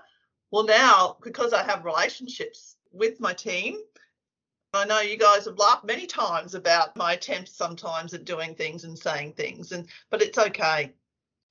Well, 0.52 0.66
now 0.66 1.18
because 1.24 1.54
I 1.54 1.64
have 1.64 1.86
relationships 1.86 2.76
with 2.92 3.20
my 3.20 3.34
team, 3.34 3.80
I 4.78 4.86
know 4.86 5.02
you 5.02 5.18
guys 5.18 5.46
have 5.46 5.58
laughed 5.58 5.86
many 5.86 6.06
times 6.06 6.56
about 6.56 6.96
my 6.96 7.14
attempts 7.14 7.56
sometimes 7.56 8.14
at 8.14 8.26
doing 8.26 8.56
things 8.56 8.84
and 8.84 8.98
saying 8.98 9.34
things, 9.34 9.72
and 9.72 9.88
but 10.10 10.22
it's 10.22 10.38
okay. 10.38 10.94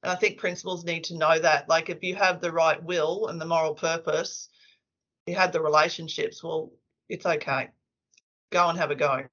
And 0.02 0.12
I 0.12 0.14
think 0.14 0.38
principals 0.38 0.84
need 0.84 1.04
to 1.04 1.16
know 1.16 1.38
that. 1.38 1.68
Like 1.68 1.90
if 1.90 2.02
you 2.02 2.14
have 2.14 2.40
the 2.40 2.52
right 2.52 2.82
will 2.82 3.28
and 3.28 3.40
the 3.40 3.46
moral 3.46 3.74
purpose, 3.74 4.48
you 5.26 5.34
have 5.34 5.52
the 5.52 5.60
relationships, 5.60 6.42
well, 6.42 6.72
it's 7.08 7.26
okay. 7.26 7.70
Go 8.50 8.68
and 8.68 8.78
have 8.78 8.90
a 8.90 8.94
go. 8.94 9.24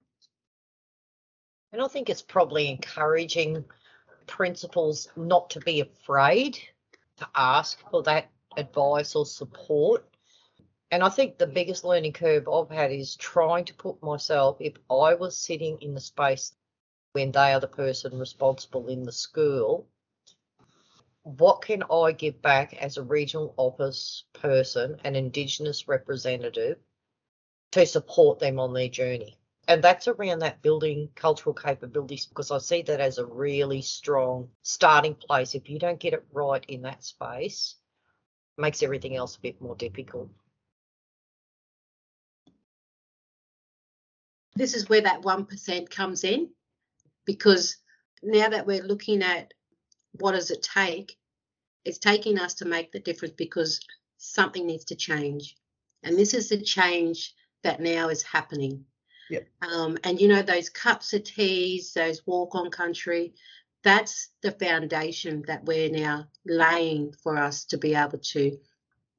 And 1.72 1.82
I 1.82 1.88
think 1.88 2.10
it's 2.10 2.22
probably 2.22 2.70
encouraging 2.70 3.64
principals 4.28 5.10
not 5.16 5.50
to 5.52 5.60
be 5.60 5.82
afraid 5.82 6.58
to 7.18 7.28
ask 7.36 7.80
for 7.90 8.04
that 8.04 8.30
advice 8.58 9.16
or 9.16 9.26
support. 9.26 10.08
And 10.94 11.04
I 11.04 11.10
think 11.10 11.40
the 11.40 11.48
biggest 11.48 11.84
learning 11.84 12.14
curve 12.14 12.48
I've 12.48 12.70
had 12.70 12.92
is 12.92 13.16
trying 13.16 13.66
to 13.66 13.74
put 13.74 14.04
myself, 14.04 14.58
if 14.60 14.76
I 14.92 15.16
was 15.16 15.36
sitting 15.36 15.82
in 15.82 15.96
the 15.96 16.00
space 16.00 16.56
when 17.14 17.32
they 17.32 17.52
are 17.52 17.60
the 17.60 17.68
person 17.68 18.20
responsible 18.20 18.88
in 18.88 19.02
the 19.02 19.12
school, 19.12 19.88
what 21.24 21.64
can 21.64 21.82
I 21.92 22.12
give 22.12 22.44
back 22.44 22.76
as 22.76 22.98
a 22.98 23.02
regional 23.02 23.56
office 23.58 24.26
person, 24.34 25.02
an 25.04 25.16
Indigenous 25.16 25.88
representative, 25.88 26.78
to 27.72 27.88
support 27.88 28.38
them 28.38 28.60
on 28.60 28.74
their 28.74 28.90
journey? 28.90 29.40
and 29.68 29.84
that's 29.84 30.08
around 30.08 30.40
that 30.40 30.62
building 30.62 31.10
cultural 31.16 31.56
capabilities 31.56 32.28
because 32.28 32.52
I 32.52 32.60
see 32.60 32.84
that 32.84 33.00
as 33.00 33.18
a 33.18 33.26
really 33.26 33.82
strong 33.82 34.52
starting 34.62 35.16
place. 35.16 35.56
If 35.56 35.72
you 35.72 35.80
don't 35.80 36.00
get 36.00 36.14
it 36.14 36.24
right 36.32 36.64
in 36.68 36.84
that 36.84 37.04
space, 37.04 37.78
makes 38.58 38.84
everything 38.84 39.16
else 39.16 39.38
a 39.38 39.42
bit 39.42 39.60
more 39.60 39.76
difficult. 39.76 40.30
This 44.56 44.74
is 44.76 44.90
where 44.90 45.02
that 45.02 45.22
1% 45.22 45.90
comes 45.90 46.24
in 46.24 46.50
because 47.26 47.78
now 48.22 48.50
that 48.50 48.68
we're 48.68 48.84
looking 48.84 49.24
at 49.24 49.54
what 50.20 50.34
does 50.34 50.52
it 50.52 50.62
take, 50.62 51.18
it's 51.86 51.98
taking 51.98 52.40
us 52.40 52.54
to 52.56 52.66
make 52.66 52.92
the 52.92 53.00
difference 53.00 53.34
because 53.38 53.80
something 54.18 54.66
needs 54.66 54.86
to 54.86 54.96
change. 54.96 55.56
And 56.04 56.18
this 56.18 56.34
is 56.34 56.50
the 56.50 56.62
change 56.62 57.34
that 57.64 57.80
now 57.80 58.10
is 58.10 58.24
happening. 58.24 58.86
Yep. 59.30 59.48
Um, 59.62 59.98
and 60.04 60.20
you 60.20 60.28
know, 60.28 60.42
those 60.42 60.70
cups 60.70 61.14
of 61.14 61.24
teas, 61.24 61.94
those 61.94 62.26
walk 62.28 62.56
on 62.56 62.70
country, 62.70 63.34
that's 63.84 64.30
the 64.42 64.52
foundation 64.52 65.44
that 65.48 65.66
we're 65.66 65.90
now 65.90 66.28
laying 66.46 67.14
for 67.24 67.38
us 67.38 67.66
to 67.66 67.78
be 67.78 67.96
able 67.96 68.20
to 68.20 68.58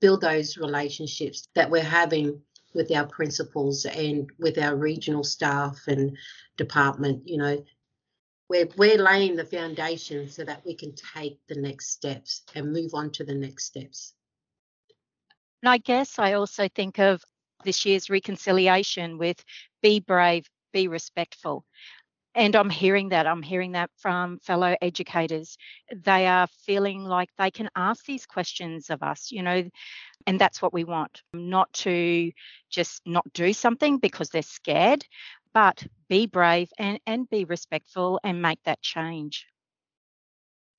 build 0.01 0.21
those 0.21 0.57
relationships 0.57 1.49
that 1.55 1.71
we're 1.71 1.83
having 1.83 2.41
with 2.75 2.91
our 2.91 3.07
principals 3.07 3.85
and 3.85 4.31
with 4.39 4.59
our 4.59 4.77
regional 4.77 5.25
staff 5.25 5.81
and 5.87 6.17
department. 6.57 7.29
You 7.29 7.39
know, 7.39 7.65
we're, 8.49 8.69
we're 8.77 9.03
laying 9.03 9.37
the 9.37 9.45
foundation 9.45 10.29
so 10.29 10.45
that 10.45 10.65
we 10.67 10.75
can 10.75 10.95
take 11.15 11.39
the 11.49 11.61
next 11.61 11.91
steps 11.91 12.43
and 12.55 12.73
move 12.73 12.91
on 12.95 13.11
to 13.13 13.25
the 13.25 13.35
next 13.35 13.65
steps. 13.65 14.15
And 15.63 15.71
I 15.71 15.79
guess 15.79 16.19
I 16.19 16.35
also 16.35 16.69
think 16.69 16.99
of 16.99 17.23
this 17.65 17.87
year's 17.87 18.11
reconciliation 18.11 19.17
with 19.17 19.43
be 19.83 20.01
brave, 20.01 20.47
be 20.73 20.89
respectful. 20.89 21.65
And 22.35 22.57
I'm 22.57 22.71
hearing 22.71 23.11
that. 23.11 23.27
I'm 23.27 23.43
hearing 23.43 23.73
that 23.73 23.91
from 23.97 24.41
fellow 24.41 24.75
educators. 24.83 25.57
They 25.95 26.27
are 26.27 26.49
feeling 26.67 27.05
like 27.05 27.31
they 27.39 27.51
can 27.51 27.71
ask 27.77 28.05
these 28.05 28.27
questions 28.27 28.91
of 28.91 29.03
us, 29.03 29.31
you 29.31 29.43
know, 29.43 29.69
and 30.27 30.41
that's 30.41 30.61
what 30.61 30.73
we 30.73 30.85
want. 30.85 31.23
Not 31.33 31.73
to 31.75 32.33
just 32.71 33.03
not 33.07 33.25
do 33.33 33.53
something 33.53 33.99
because 33.99 34.31
they're 34.31 34.43
scared, 34.43 35.07
but 35.53 35.87
be 36.09 36.27
brave 36.27 36.71
and, 36.79 36.99
and 37.07 37.31
be 37.31 37.45
respectful 37.45 38.19
and 38.25 38.43
make 38.43 38.59
that 38.65 38.83
change. 38.83 39.47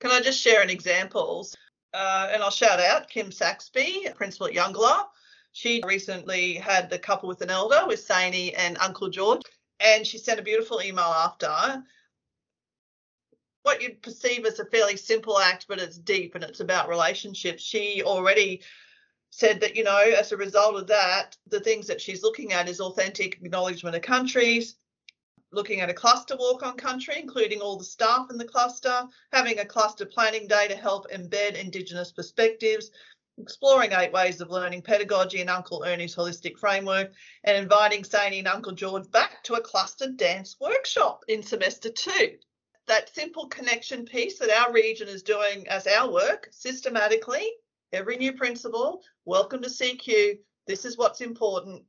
Can 0.02 0.12
I 0.12 0.20
just 0.20 0.42
share 0.42 0.62
an 0.62 0.70
example? 0.70 1.48
Uh, 1.94 2.30
and 2.34 2.44
I'll 2.44 2.52
shout 2.52 2.82
out 2.82 3.10
Kim 3.10 3.32
Saxby, 3.32 4.08
principal 4.16 4.48
at 4.48 4.54
Youngla. 4.54 5.06
She 5.54 5.82
recently 5.86 6.56
had 6.56 6.90
the 6.90 7.00
couple 7.00 7.30
with 7.30 7.42
an 7.42 7.50
elder 7.50 7.84
with 7.88 8.06
Saini 8.06 8.54
and 8.58 8.78
Uncle 8.80 9.10
George, 9.10 9.42
and 9.80 10.06
she 10.06 10.18
sent 10.18 10.40
a 10.40 10.44
beautiful 10.44 10.82
email 10.82 11.06
after. 11.06 11.84
What 13.64 13.82
you'd 13.82 14.02
perceive 14.02 14.46
as 14.46 14.60
a 14.60 14.66
fairly 14.66 14.98
simple 14.98 15.40
act, 15.40 15.66
but 15.68 15.80
it's 15.80 15.98
deep 15.98 16.36
and 16.36 16.44
it's 16.44 16.60
about 16.60 16.90
relationships. 16.90 17.64
She 17.64 18.04
already 18.04 18.62
said 19.32 19.60
that, 19.62 19.76
you 19.76 19.84
know, 19.84 19.98
as 19.98 20.32
a 20.32 20.38
result 20.38 20.76
of 20.76 20.88
that, 20.88 21.36
the 21.48 21.60
things 21.60 21.88
that 21.88 22.00
she's 22.00 22.24
looking 22.24 22.54
at 22.54 22.70
is 22.70 22.80
authentic 22.80 23.36
acknowledgement 23.42 23.96
of 23.96 24.02
countries, 24.02 24.76
looking 25.52 25.82
at 25.82 25.90
a 25.90 25.94
cluster 25.94 26.36
walk 26.38 26.64
on 26.64 26.78
country, 26.78 27.16
including 27.20 27.60
all 27.60 27.78
the 27.78 27.84
staff 27.84 28.28
in 28.30 28.38
the 28.38 28.46
cluster, 28.46 29.04
having 29.34 29.60
a 29.60 29.66
cluster 29.66 30.06
planning 30.06 30.48
day 30.48 30.68
to 30.68 30.76
help 30.76 31.10
embed 31.12 31.56
Indigenous 31.56 32.12
perspectives, 32.12 32.92
exploring 33.38 33.92
eight 33.92 34.14
ways 34.14 34.40
of 34.40 34.50
learning 34.50 34.82
pedagogy 34.82 35.42
in 35.42 35.50
Uncle 35.50 35.84
Ernie's 35.84 36.16
holistic 36.16 36.58
framework, 36.58 37.12
and 37.44 37.58
inviting 37.58 38.04
Saini 38.04 38.40
and 38.40 38.48
Uncle 38.48 38.72
George 38.72 39.10
back 39.12 39.44
to 39.44 39.56
a 39.56 39.62
clustered 39.62 40.18
dance 40.18 40.56
workshop 40.60 41.24
in 41.28 41.44
semester 41.44 41.90
two. 41.90 42.38
That 42.88 43.14
simple 43.14 43.48
connection 43.48 44.06
piece 44.06 44.40
that 44.40 44.52
our 44.52 44.72
region 44.72 45.08
is 45.08 45.24
doing 45.24 45.68
as 45.68 45.88
our 45.88 46.12
work 46.12 46.48
systematically, 46.52 47.52
every 47.92 48.18
new 48.18 48.34
principal, 48.34 49.02
welcome 49.26 49.62
to 49.62 49.70
CQ. 49.70 50.38
This 50.68 50.86
is 50.86 50.98
what's 50.98 51.22
important. 51.22 51.84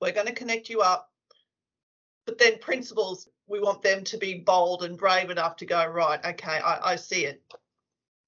We're 0.00 0.12
going 0.12 0.26
to 0.26 0.34
connect 0.34 0.68
you 0.68 0.80
up. 0.82 1.10
But 2.26 2.38
then 2.38 2.58
principals, 2.60 3.28
we 3.48 3.60
want 3.60 3.82
them 3.82 4.04
to 4.04 4.18
be 4.18 4.34
bold 4.34 4.84
and 4.84 4.96
brave 4.96 5.30
enough 5.30 5.56
to 5.56 5.66
go, 5.66 5.84
right, 5.84 6.24
okay, 6.24 6.58
I, 6.58 6.92
I 6.92 6.96
see 6.96 7.24
it. 7.24 7.42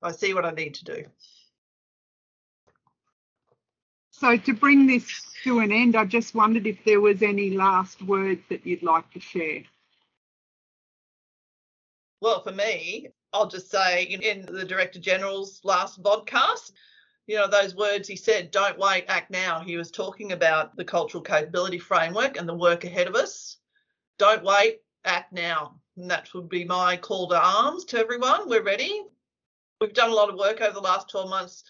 I 0.03 0.13
see 0.13 0.35
what 0.35 0.45
I 0.45 0.51
need 0.51 0.75
to 0.75 0.85
do. 0.85 1.05
So 4.17 4.37
to 4.37 4.55
bring 4.55 4.87
this 4.87 5.05
to 5.43 5.59
an 5.59 5.73
end, 5.73 5.97
I 5.97 6.05
just 6.05 6.37
wondered 6.37 6.69
if 6.69 6.83
there 6.85 7.01
was 7.01 7.21
any 7.21 7.51
last 7.51 8.01
words 8.01 8.41
that 8.49 8.65
you'd 8.65 8.85
like 8.85 9.11
to 9.13 9.21
share. 9.21 9.63
Well, 12.21 12.41
for 12.41 12.53
me, 12.53 13.09
I'll 13.33 13.49
just 13.49 13.73
say 13.73 14.05
in 14.05 14.47
the 14.47 14.65
Director 14.65 15.01
General's 15.01 15.61
last 15.65 16.01
podcast, 16.01 16.71
you 17.27 17.35
know, 17.37 17.49
those 17.49 17.75
words 17.75 18.07
he 18.07 18.15
said, 18.15 18.53
don't 18.53 18.79
wait, 18.79 19.05
act 19.09 19.33
now. 19.33 19.61
He 19.61 19.77
was 19.77 19.91
talking 19.91 20.31
about 20.31 20.77
the 20.77 20.85
cultural 20.85 21.23
capability 21.23 21.79
framework 21.79 22.39
and 22.39 22.49
the 22.49 22.55
work 22.55 22.85
ahead 22.85 23.09
of 23.09 23.17
us. 23.17 23.57
Don't 24.19 24.45
wait, 24.45 24.79
act 25.05 25.33
now. 25.33 25.81
And 25.97 26.09
that 26.09 26.33
would 26.35 26.49
be 26.49 26.65
my 26.65 26.97
call 26.97 27.29
to 27.31 27.39
arms 27.39 27.85
to 27.87 27.99
everyone. 27.99 28.49
We're 28.49 28.63
ready. 28.63 29.03
We've 29.81 29.93
done 29.93 30.11
a 30.11 30.15
lot 30.15 30.29
of 30.29 30.39
work 30.39 30.61
over 30.61 30.73
the 30.73 30.81
last 30.81 31.11
12 31.11 31.29
months 31.29 31.65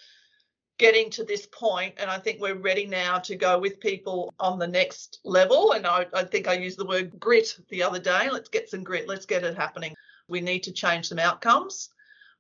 getting 0.79 1.09
to 1.09 1.25
this 1.25 1.47
point 1.47 1.95
and 1.99 2.11
i 2.11 2.19
think 2.19 2.41
we're 2.41 2.57
ready 2.57 2.85
now 2.85 3.19
to 3.19 3.37
go 3.37 3.59
with 3.59 3.79
people 3.79 4.35
on 4.41 4.59
the 4.59 4.67
next 4.67 5.21
level. 5.25 5.73
And 5.73 5.87
I, 5.87 6.07
I, 6.13 6.25
think 6.25 6.49
i 6.49 6.55
used 6.55 6.79
the 6.79 6.87
word 6.87 7.19
grit 7.19 7.57
the 7.69 7.83
other 7.83 7.99
day. 7.99 8.29
Let's 8.31 8.49
get 8.49 8.69
some 8.69 8.85
grit. 8.85 9.09
Let's 9.09 9.27
get 9.27 9.45
it 9.45 9.57
happening. 9.57 9.95
We 10.29 10.41
need 10.41 10.63
to 10.65 10.73
change 10.73 11.09
some 11.09 11.19
outcomes. 11.19 11.91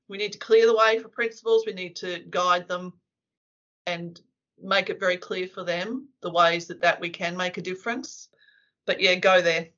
We 0.08 0.18
need 0.18 0.32
to 0.32 0.38
clear 0.38 0.66
the 0.66 0.76
way 0.76 0.98
for 0.98 1.08
principals. 1.08 1.64
We 1.66 1.72
need 1.72 1.96
to 1.96 2.24
guide 2.30 2.68
them 2.68 2.92
and 3.86 4.20
make 4.62 4.90
it 4.90 5.00
very 5.00 5.16
clear 5.16 5.46
for 5.46 5.64
them 5.64 6.08
the 6.22 6.30
ways 6.30 6.66
that 6.66 6.80
that 6.82 7.00
we 7.00 7.10
can 7.10 7.36
make 7.36 7.56
a 7.58 7.62
difference. 7.62 8.28
But 8.86 9.00
yeah 9.00 9.14
go 9.14 9.40
there. 9.40 9.68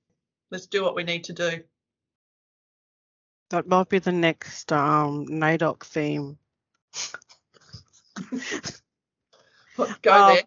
Let's 0.50 0.66
do 0.66 0.82
what 0.82 0.94
we 0.94 1.04
need 1.04 1.24
to 1.24 1.32
do. 1.32 1.62
That 3.50 3.68
might 3.68 3.88
be 3.88 4.00
the 4.00 4.12
next 4.12 4.72
um 4.72 5.26
NAIDOC 5.26 5.84
theme 5.84 6.38
Go 10.02 10.12
um, 10.12 10.35
there. 10.35 10.42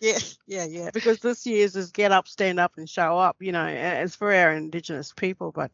Yeah, 0.00 0.18
yeah, 0.46 0.64
yeah. 0.64 0.90
Because 0.92 1.20
this 1.20 1.46
year's 1.46 1.76
is 1.76 1.90
get 1.90 2.12
up, 2.12 2.28
stand 2.28 2.60
up, 2.60 2.72
and 2.76 2.88
show 2.88 3.18
up. 3.18 3.36
You 3.40 3.52
know, 3.52 3.66
it's 3.66 4.16
for 4.16 4.32
our 4.34 4.52
Indigenous 4.52 5.12
people, 5.12 5.52
but 5.52 5.70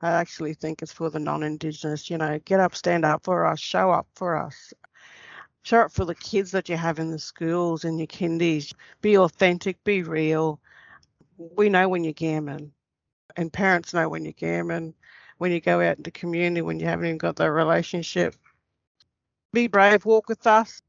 I 0.00 0.12
actually 0.12 0.54
think 0.54 0.82
it's 0.82 0.92
for 0.92 1.10
the 1.10 1.18
non-Indigenous. 1.18 2.10
You 2.10 2.18
know, 2.18 2.40
get 2.44 2.60
up, 2.60 2.74
stand 2.74 3.04
up 3.04 3.24
for 3.24 3.46
us, 3.46 3.60
show 3.60 3.90
up 3.90 4.08
for 4.14 4.36
us. 4.36 4.72
Show 5.62 5.80
up 5.80 5.92
for 5.92 6.04
the 6.04 6.14
kids 6.14 6.50
that 6.52 6.68
you 6.68 6.76
have 6.76 6.98
in 6.98 7.10
the 7.10 7.18
schools 7.18 7.84
and 7.84 7.98
your 7.98 8.06
kindies. 8.06 8.72
Be 9.02 9.18
authentic, 9.18 9.82
be 9.84 10.02
real. 10.02 10.60
We 11.36 11.68
know 11.68 11.88
when 11.88 12.04
you're 12.04 12.12
gammon, 12.14 12.72
and 13.36 13.52
parents 13.52 13.94
know 13.94 14.08
when 14.08 14.24
you're 14.24 14.32
gammon. 14.32 14.94
When 15.36 15.52
you 15.52 15.60
go 15.60 15.80
out 15.80 15.98
in 15.98 16.02
the 16.02 16.10
community, 16.10 16.62
when 16.62 16.80
you 16.80 16.86
haven't 16.86 17.06
even 17.06 17.18
got 17.18 17.36
that 17.36 17.52
relationship, 17.52 18.34
be 19.52 19.68
brave, 19.68 20.04
walk 20.04 20.28
with 20.28 20.44
us, 20.48 20.82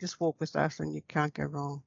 just 0.00 0.20
walk 0.20 0.40
with 0.40 0.56
us 0.56 0.80
and 0.80 0.94
you 0.94 1.02
can't 1.06 1.34
go 1.34 1.44
wrong. 1.44 1.82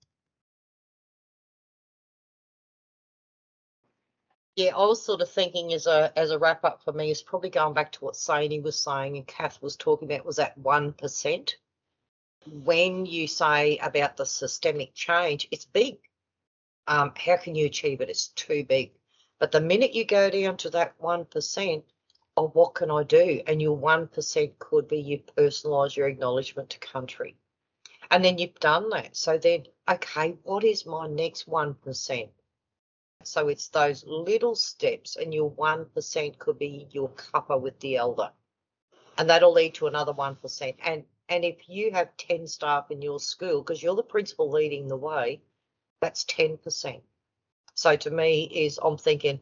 Yeah, 4.55 4.75
I 4.75 4.85
was 4.85 5.03
sort 5.03 5.21
of 5.21 5.31
thinking 5.31 5.73
as 5.73 5.87
a 5.87 6.13
as 6.15 6.29
a 6.29 6.37
wrap 6.37 6.63
up 6.63 6.83
for 6.83 6.93
me 6.93 7.09
is 7.09 7.23
probably 7.23 7.49
going 7.49 7.73
back 7.73 7.91
to 7.93 8.05
what 8.05 8.13
Saini 8.13 8.61
was 8.61 8.79
saying 8.79 9.17
and 9.17 9.25
Kath 9.25 9.59
was 9.63 9.75
talking 9.75 10.11
about 10.11 10.27
was 10.27 10.35
that 10.35 10.55
one 10.57 10.93
percent. 10.93 11.57
When 12.45 13.07
you 13.07 13.27
say 13.27 13.77
about 13.77 14.15
the 14.15 14.25
systemic 14.25 14.93
change, 14.93 15.47
it's 15.49 15.65
big. 15.65 15.97
Um, 16.87 17.13
how 17.17 17.37
can 17.37 17.55
you 17.55 17.65
achieve 17.65 18.01
it? 18.01 18.09
It's 18.09 18.27
too 18.27 18.63
big. 18.63 18.91
But 19.39 19.51
the 19.51 19.61
minute 19.61 19.95
you 19.95 20.05
go 20.05 20.29
down 20.29 20.57
to 20.57 20.69
that 20.71 20.93
one 20.99 21.25
percent, 21.25 21.83
oh, 22.37 22.49
what 22.49 22.75
can 22.75 22.91
I 22.91 23.03
do? 23.03 23.41
And 23.47 23.59
your 23.59 23.75
one 23.75 24.07
percent 24.07 24.59
could 24.59 24.87
be 24.87 24.99
you 24.99 25.19
personalise 25.35 25.95
your 25.95 26.07
acknowledgement 26.07 26.69
to 26.71 26.79
country. 26.79 27.37
And 28.11 28.23
then 28.23 28.37
you've 28.37 28.59
done 28.59 28.89
that. 28.89 29.15
So 29.15 29.37
then, 29.37 29.65
okay, 29.89 30.37
what 30.43 30.63
is 30.63 30.85
my 30.85 31.07
next 31.07 31.49
1%? 31.49 32.29
So 33.23 33.47
it's 33.47 33.69
those 33.69 34.03
little 34.05 34.55
steps, 34.55 35.15
and 35.15 35.33
your 35.33 35.51
1% 35.51 36.37
could 36.37 36.59
be 36.59 36.87
your 36.91 37.09
cuppa 37.09 37.59
with 37.59 37.79
the 37.79 37.95
elder. 37.95 38.31
And 39.17 39.29
that'll 39.29 39.53
lead 39.53 39.75
to 39.75 39.87
another 39.87 40.13
1%. 40.13 40.75
And 40.83 41.05
and 41.29 41.45
if 41.45 41.69
you 41.69 41.91
have 41.91 42.17
10 42.17 42.47
staff 42.47 42.91
in 42.91 43.01
your 43.01 43.19
school, 43.19 43.61
because 43.61 43.81
you're 43.81 43.95
the 43.95 44.03
principal 44.03 44.49
leading 44.51 44.87
the 44.87 44.97
way, 44.97 45.41
that's 46.01 46.25
10%. 46.25 47.01
So 47.75 47.95
to 47.95 48.11
me 48.11 48.43
is 48.43 48.77
I'm 48.81 48.97
thinking 48.97 49.39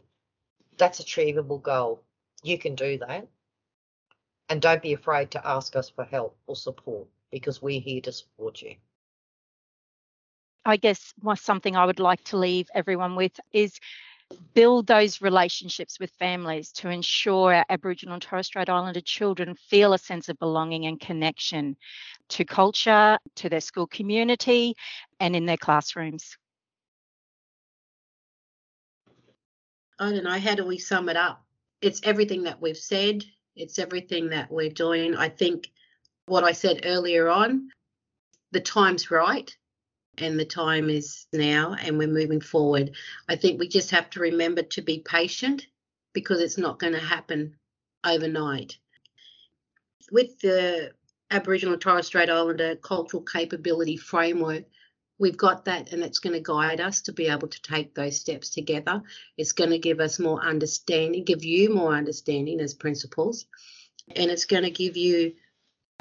that's 0.78 1.00
achievable 1.00 1.58
goal. 1.58 2.04
You 2.44 2.58
can 2.58 2.76
do 2.76 3.00
that. 3.00 3.28
And 4.48 4.62
don't 4.62 4.82
be 4.82 4.94
afraid 4.94 5.32
to 5.32 5.48
ask 5.48 5.76
us 5.76 5.90
for 5.90 6.06
help 6.06 6.38
or 6.46 6.56
support 6.56 7.08
because 7.32 7.62
we're 7.62 7.82
here 7.82 8.02
to 8.02 8.12
support 8.12 8.62
you. 8.62 8.76
I 10.66 10.78
guess 10.78 11.14
my, 11.22 11.36
something 11.36 11.76
I 11.76 11.86
would 11.86 12.00
like 12.00 12.24
to 12.26 12.38
leave 12.38 12.68
everyone 12.76 13.16
with 13.16 13.40
is 13.52 13.80
build 14.54 14.88
those 14.88 15.22
relationships 15.22 16.00
with 16.00 16.12
families 16.12 16.72
to 16.72 16.90
ensure 16.90 17.54
our 17.54 17.66
Aboriginal 17.70 18.14
and 18.14 18.22
Torres 18.22 18.48
Strait 18.48 18.70
Islander 18.70 19.02
children 19.02 19.56
feel 19.56 19.94
a 19.94 19.98
sense 19.98 20.30
of 20.30 20.40
belonging 20.40 20.86
and 20.86 21.00
connection 21.00 21.76
to 22.30 22.46
culture, 22.46 23.18
to 23.36 23.50
their 23.50 23.62
school 23.62 23.88
community, 23.88 24.76
and 25.20 25.36
in 25.36 25.46
their 25.46 25.58
classrooms. 25.58 26.38
I 30.00 30.12
don't 30.12 30.24
know, 30.24 30.40
how 30.40 30.56
do 30.56 30.66
we 30.66 30.78
sum 30.78 31.10
it 31.10 31.18
up? 31.18 31.44
It's 31.82 32.02
everything 32.04 32.44
that 32.44 32.62
we've 32.62 32.78
said, 32.78 33.24
it's 33.56 33.80
everything 33.80 34.30
that 34.30 34.52
we're 34.52 34.70
doing. 34.70 35.16
I 35.16 35.30
think 35.30 35.70
what 36.26 36.44
I 36.44 36.52
said 36.52 36.82
earlier 36.86 37.30
on, 37.30 37.70
the 38.52 38.62
time's 38.62 39.12
right 39.12 39.56
and 40.18 40.40
the 40.40 40.46
time 40.46 40.90
is 40.90 41.26
now 41.34 41.76
and 41.82 41.98
we're 41.98 42.08
moving 42.08 42.42
forward. 42.42 42.92
I 43.28 43.36
think 43.36 43.60
we 43.60 43.68
just 43.68 43.92
have 43.92 44.10
to 44.12 44.20
remember 44.20 44.62
to 44.64 44.82
be 44.82 45.00
patient 45.00 45.66
because 46.14 46.42
it's 46.42 46.58
not 46.58 46.80
going 46.80 46.94
to 46.94 47.00
happen 47.00 47.56
overnight. 48.06 48.78
With 50.12 50.40
the 50.40 50.92
Aboriginal 51.32 51.74
and 51.74 51.82
Torres 51.82 52.08
Strait 52.08 52.30
Islander 52.30 52.76
cultural 52.76 53.24
capability 53.24 53.96
framework, 53.96 54.66
we've 55.18 55.38
got 55.38 55.66
that 55.66 55.94
and 55.94 56.04
it's 56.04 56.20
going 56.20 56.34
to 56.34 56.42
guide 56.42 56.82
us 56.82 57.02
to 57.02 57.14
be 57.14 57.28
able 57.28 57.48
to 57.48 57.62
take 57.62 57.96
those 57.96 58.20
steps 58.20 58.50
together. 58.50 59.02
It's 59.38 59.54
going 59.54 59.70
to 59.70 59.80
give 59.80 60.00
us 60.00 60.20
more 60.20 60.44
understanding, 60.44 61.24
give 61.24 61.44
you 61.44 61.74
more 61.74 61.96
understanding 61.96 62.60
as 62.60 62.74
principals, 62.74 63.46
and 64.16 64.30
it's 64.30 64.46
going 64.46 64.64
to 64.64 64.72
give 64.72 64.98
you 64.98 65.34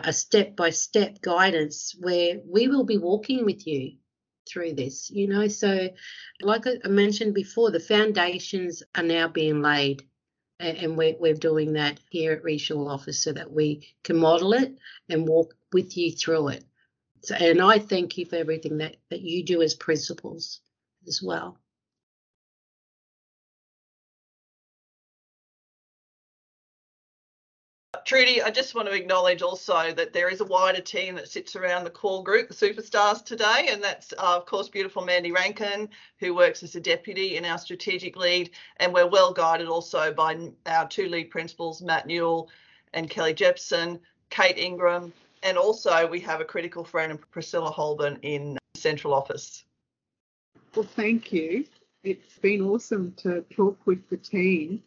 a 0.05 0.13
step 0.13 0.57
by 0.57 0.71
step 0.71 1.21
guidance 1.21 1.95
where 1.99 2.41
we 2.47 2.69
will 2.69 2.85
be 2.85 2.99
walking 2.99 3.45
with 3.45 3.67
you 3.67 3.93
through 4.49 4.75
this, 4.75 5.11
you 5.11 5.29
know. 5.29 5.49
So, 5.49 5.91
like 6.43 6.67
I 6.67 6.89
mentioned 6.89 7.35
before, 7.35 7.71
the 7.71 7.81
foundations 7.81 8.83
are 8.95 9.03
now 9.03 9.29
being 9.29 9.63
laid, 9.63 10.03
and 10.59 10.97
we're, 10.97 11.17
we're 11.19 11.35
doing 11.35 11.75
that 11.75 12.01
here 12.11 12.33
at 12.33 12.45
Regional 12.45 12.89
Office 12.89 13.23
so 13.23 13.33
that 13.33 13.53
we 13.53 13.89
can 14.03 14.17
model 14.17 14.53
it 14.53 14.77
and 15.09 15.29
walk 15.29 15.55
with 15.73 15.97
you 15.97 16.13
through 16.13 16.49
it. 16.49 16.65
So, 17.23 17.35
and 17.35 17.61
I 17.61 17.79
thank 17.79 18.17
you 18.17 18.25
for 18.25 18.37
everything 18.37 18.79
that, 18.79 18.97
that 19.11 19.21
you 19.21 19.45
do 19.45 19.63
as 19.63 19.75
principals 19.75 20.61
as 21.07 21.23
well. 21.23 21.59
Trudy, 28.11 28.43
I 28.43 28.51
just 28.51 28.75
want 28.75 28.89
to 28.89 28.93
acknowledge 28.93 29.41
also 29.41 29.93
that 29.93 30.13
there 30.13 30.29
is 30.29 30.41
a 30.41 30.45
wider 30.45 30.81
team 30.81 31.15
that 31.15 31.29
sits 31.29 31.55
around 31.55 31.85
the 31.85 31.91
core 31.91 32.25
group, 32.25 32.49
the 32.49 32.55
superstars 32.55 33.25
today, 33.25 33.69
and 33.71 33.81
that's 33.81 34.13
uh, 34.15 34.37
of 34.37 34.47
course 34.47 34.69
beautiful 34.69 35.05
Mandy 35.05 35.31
Rankin, 35.31 35.89
who 36.19 36.35
works 36.35 36.65
as 36.65 36.75
a 36.75 36.81
deputy 36.81 37.37
in 37.37 37.45
our 37.45 37.57
strategic 37.57 38.17
lead, 38.17 38.51
and 38.79 38.93
we're 38.93 39.07
well 39.07 39.33
guided 39.33 39.69
also 39.69 40.13
by 40.13 40.51
our 40.67 40.89
two 40.89 41.09
lead 41.09 41.31
principals, 41.31 41.83
Matt 41.83 42.09
Newell 42.09 42.49
and 42.95 43.09
Kelly 43.09 43.33
Jepson, 43.33 44.01
Kate 44.29 44.59
Ingram, 44.59 45.13
and 45.45 45.57
also 45.57 46.05
we 46.09 46.19
have 46.19 46.41
a 46.41 46.45
critical 46.45 46.83
friend, 46.83 47.17
Priscilla 47.31 47.71
Holborn 47.71 48.19
in 48.23 48.59
central 48.75 49.15
office. 49.15 49.63
Well, 50.75 50.85
thank 50.97 51.33
you. 51.33 51.65
It's 52.03 52.39
been 52.41 52.63
awesome 52.63 53.15
to 53.19 53.45
talk 53.55 53.79
with 53.87 54.03
the 54.11 54.17
team. 54.17 54.83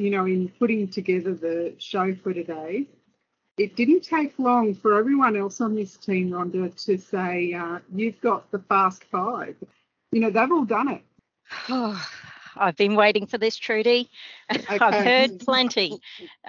You 0.00 0.08
know, 0.10 0.24
in 0.24 0.48
putting 0.58 0.88
together 0.88 1.34
the 1.34 1.74
show 1.78 2.14
for 2.14 2.32
today, 2.32 2.86
it 3.58 3.76
didn't 3.76 4.00
take 4.00 4.38
long 4.38 4.74
for 4.74 4.98
everyone 4.98 5.36
else 5.36 5.60
on 5.60 5.74
this 5.74 5.98
team, 5.98 6.30
Rhonda, 6.30 6.74
to 6.86 6.96
say, 6.96 7.52
uh, 7.52 7.80
you've 7.94 8.18
got 8.22 8.50
the 8.50 8.60
fast 8.60 9.04
five. 9.04 9.56
You 10.12 10.20
know, 10.20 10.30
they've 10.30 10.50
all 10.50 10.64
done 10.64 10.88
it. 10.88 11.02
Oh, 11.68 12.02
I've 12.56 12.76
been 12.76 12.94
waiting 12.94 13.26
for 13.26 13.36
this, 13.36 13.56
Trudy. 13.56 14.10
I've 14.48 14.94
heard 14.94 15.38
plenty. 15.40 16.00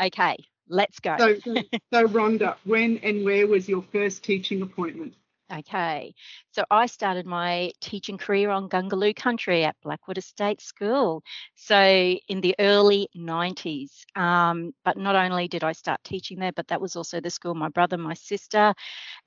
Okay, 0.01 0.37
let's 0.69 1.01
go. 1.01 1.17
So, 1.43 1.55
so 1.93 2.07
Rhonda, 2.07 2.55
when 2.63 2.99
and 2.99 3.25
where 3.25 3.47
was 3.47 3.67
your 3.67 3.83
first 3.91 4.23
teaching 4.23 4.61
appointment? 4.61 5.13
Okay, 5.51 6.13
so 6.51 6.63
I 6.71 6.85
started 6.85 7.25
my 7.25 7.73
teaching 7.81 8.17
career 8.17 8.49
on 8.51 8.69
Gungaloo 8.69 9.13
country 9.13 9.65
at 9.65 9.75
Blackwater 9.81 10.21
State 10.21 10.61
School. 10.61 11.23
So 11.55 11.75
in 11.75 12.39
the 12.39 12.55
early 12.57 13.09
90s. 13.15 14.05
Um, 14.15 14.73
but 14.85 14.97
not 14.97 15.15
only 15.15 15.49
did 15.49 15.63
I 15.63 15.73
start 15.73 15.99
teaching 16.05 16.39
there, 16.39 16.53
but 16.53 16.67
that 16.69 16.79
was 16.79 16.95
also 16.95 17.19
the 17.19 17.29
school 17.29 17.53
my 17.53 17.67
brother, 17.67 17.97
my 17.97 18.13
sister, 18.13 18.73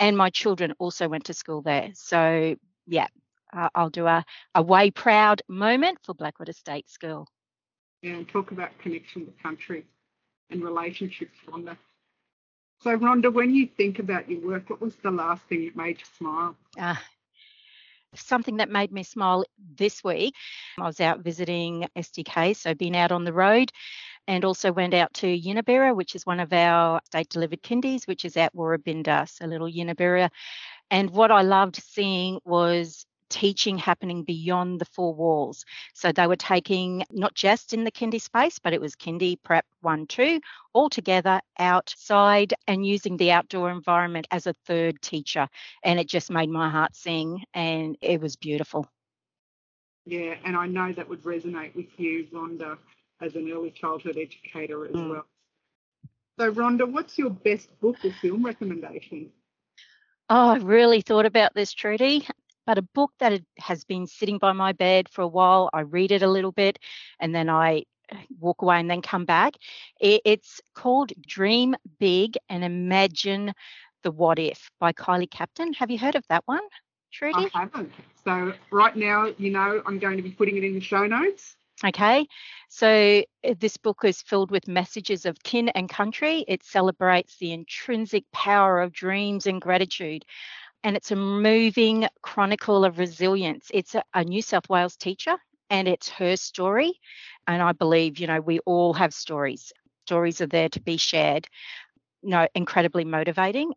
and 0.01 0.17
my 0.17 0.31
children 0.31 0.73
also 0.79 1.09
went 1.09 1.25
to 1.27 1.35
school 1.35 1.61
there. 1.61 1.91
So 1.95 2.57
yeah, 2.87 3.09
uh, 3.53 3.69
I'll 3.75 3.91
do 3.91 4.07
a, 4.07 4.25
a 4.55 4.63
way 4.63 4.91
proud 4.91 5.43
moment 5.49 5.99
for 6.05 6.15
Blackwater 6.15 6.55
State 6.55 6.89
School. 6.89 7.29
and 8.03 8.27
talk 8.29 8.51
about 8.51 8.71
connection 8.79 9.27
to 9.27 9.33
country 9.43 9.85
and 10.51 10.63
relationships, 10.63 11.37
Rhonda. 11.47 11.77
So, 12.85 12.99
Rhonda, 12.99 13.33
when 13.33 13.55
you 13.55 13.67
think 13.67 13.99
about 13.99 14.31
your 14.31 14.41
work, 14.41 14.69
what 14.69 14.79
was 14.79 14.95
the 14.97 15.11
last 15.11 15.43
thing 15.45 15.65
that 15.65 15.75
made 15.75 16.01
you 16.01 16.05
smile? 16.19 16.55
Uh, 16.79 16.97
something 18.15 18.59
that 18.59 18.69
made 18.69 18.93
me 18.93 19.03
smile 19.03 19.47
this 19.79 20.05
week. 20.05 20.35
I 20.79 20.83
was 20.83 21.01
out 21.01 21.21
visiting 21.21 21.89
SDK, 21.97 22.55
so 22.55 22.75
been 22.75 22.95
out 22.95 23.11
on 23.11 23.25
the 23.25 23.33
road, 23.33 23.73
and 24.29 24.45
also 24.45 24.71
went 24.71 24.93
out 24.93 25.15
to 25.15 25.27
Unibera, 25.27 25.97
which 25.97 26.15
is 26.15 26.27
one 26.27 26.41
of 26.41 26.53
our 26.53 27.01
state 27.07 27.31
delivered 27.31 27.63
kindies, 27.63 28.07
which 28.07 28.27
is 28.27 28.37
at 28.37 28.55
Woorabinda, 28.55 29.31
so 29.31 29.47
little 29.47 29.67
Unibera. 29.67 30.29
And 30.91 31.09
what 31.09 31.31
I 31.31 31.41
loved 31.41 31.77
seeing 31.77 32.39
was 32.45 33.07
teaching 33.29 33.79
happening 33.79 34.23
beyond 34.25 34.81
the 34.81 34.85
four 34.87 35.15
walls. 35.15 35.65
So 35.95 36.13
they 36.13 36.27
were 36.27 36.37
taking 36.37 37.05
not 37.11 37.35
just 37.35 37.73
in 37.73 37.85
the 37.85 37.91
kindy 37.91 38.21
space, 38.21 38.59
but 38.59 38.73
it 38.73 38.81
was 38.81 38.97
kindy 38.97 39.37
prep 39.43 39.67
one, 39.81 40.07
two, 40.07 40.41
all 40.73 40.89
together 40.91 41.41
outside 41.59 42.55
and 42.67 42.87
using 42.87 43.17
the 43.17 43.33
outdoor 43.33 43.71
environment 43.71 44.27
as 44.31 44.47
a 44.47 44.55
third 44.67 45.01
teacher. 45.03 45.49
And 45.83 45.99
it 45.99 46.09
just 46.09 46.31
made 46.31 46.51
my 46.51 46.69
heart 46.71 46.95
sing 46.97 47.45
and 47.55 47.97
it 48.01 48.21
was 48.21 48.37
beautiful. 48.37 48.89
Yeah, 50.07 50.37
and 50.45 50.57
I 50.57 50.67
know 50.67 50.93
that 50.93 51.09
would 51.09 51.23
resonate 51.23 51.75
with 51.75 51.99
you, 51.99 52.27
Rhonda, 52.33 52.79
as 53.21 53.37
an 53.37 53.51
early 53.51 53.71
childhood 53.71 54.17
educator 54.19 54.87
as 54.87 54.93
Mm. 54.95 55.09
well. 55.09 55.27
So, 56.39 56.53
Rhonda, 56.53 56.91
what's 56.91 57.19
your 57.19 57.31
best 57.31 57.69
book 57.81 57.97
or 58.05 58.13
film 58.13 58.45
recommendation? 58.45 59.33
Oh, 60.29 60.51
I 60.51 60.57
really 60.57 61.01
thought 61.03 61.27
about 61.27 61.55
this, 61.55 61.73
Trudy. 61.73 62.27
But 62.67 62.79
a 62.79 62.83
book 62.83 63.13
that 63.19 63.43
has 63.59 63.85
been 63.85 64.07
sitting 64.07 64.39
by 64.39 64.53
my 64.53 64.73
bed 64.73 65.09
for 65.09 65.23
a 65.23 65.29
while, 65.29 65.71
I 65.73 65.81
read 65.81 66.13
it 66.13 66.23
a 66.23 66.31
little 66.31 66.53
bit 66.53 66.79
and 67.21 67.35
then 67.35 67.49
I 67.49 67.85
uh, 68.13 68.17
walk 68.39 68.63
away 68.63 68.79
and 68.81 68.91
then 68.91 69.03
come 69.03 69.25
back. 69.25 69.55
It's 70.01 70.61
called 70.75 71.13
Dream 71.27 71.75
Big 71.99 72.37
and 72.49 72.65
Imagine 72.65 73.53
the 74.03 74.11
What 74.11 74.39
If 74.39 74.71
by 74.81 74.93
Kylie 74.93 75.31
Captain. 75.31 75.73
Have 75.75 75.91
you 75.91 75.99
heard 75.99 76.15
of 76.15 76.25
that 76.29 76.43
one, 76.47 76.63
Trudy? 77.13 77.49
I 77.55 77.59
haven't. 77.61 77.93
So, 78.25 78.53
right 78.71 78.97
now, 78.97 79.27
you 79.39 79.51
know, 79.51 79.83
I'm 79.87 79.99
going 79.99 80.17
to 80.17 80.23
be 80.23 80.31
putting 80.31 80.57
it 80.57 80.65
in 80.65 80.75
the 80.75 80.81
show 80.81 81.07
notes. 81.07 81.57
Okay, 81.85 82.27
so 82.69 83.23
uh, 83.45 83.55
this 83.59 83.77
book 83.77 84.03
is 84.05 84.23
filled 84.23 84.51
with 84.51 84.69
messages 84.69 85.27
of 85.27 85.43
kin 85.43 85.69
and 85.71 85.89
country. 85.89 86.45
It 86.47 86.63
celebrates 86.63 87.37
the 87.37 87.53
intrinsic 87.53 88.25
power 88.33 88.81
of 88.81 88.93
dreams 88.93 89.47
and 89.47 89.61
gratitude. 89.61 90.25
And 90.85 90.97
it's 90.97 91.11
a 91.11 91.17
moving 91.17 92.07
chronicle 92.23 92.85
of 92.85 92.99
resilience. 92.99 93.71
It's 93.75 93.95
a, 93.97 94.05
a 94.15 94.23
New 94.25 94.43
South 94.43 94.69
Wales 94.69 94.97
teacher 94.97 95.37
and 95.71 95.89
it's 95.89 96.09
her 96.11 96.37
story. 96.37 97.01
And 97.47 97.63
I 97.63 97.73
believe, 97.73 98.19
you 98.19 98.27
know, 98.29 98.41
we 98.41 98.61
all 98.61 98.95
have 98.95 99.15
stories. 99.15 99.73
Stories 100.07 100.41
are 100.41 100.47
there 100.47 100.69
to 100.69 100.81
be 100.81 100.97
shared. 100.99 101.49
No, 102.23 102.49
incredibly 102.55 103.05
motivating. 103.05 103.73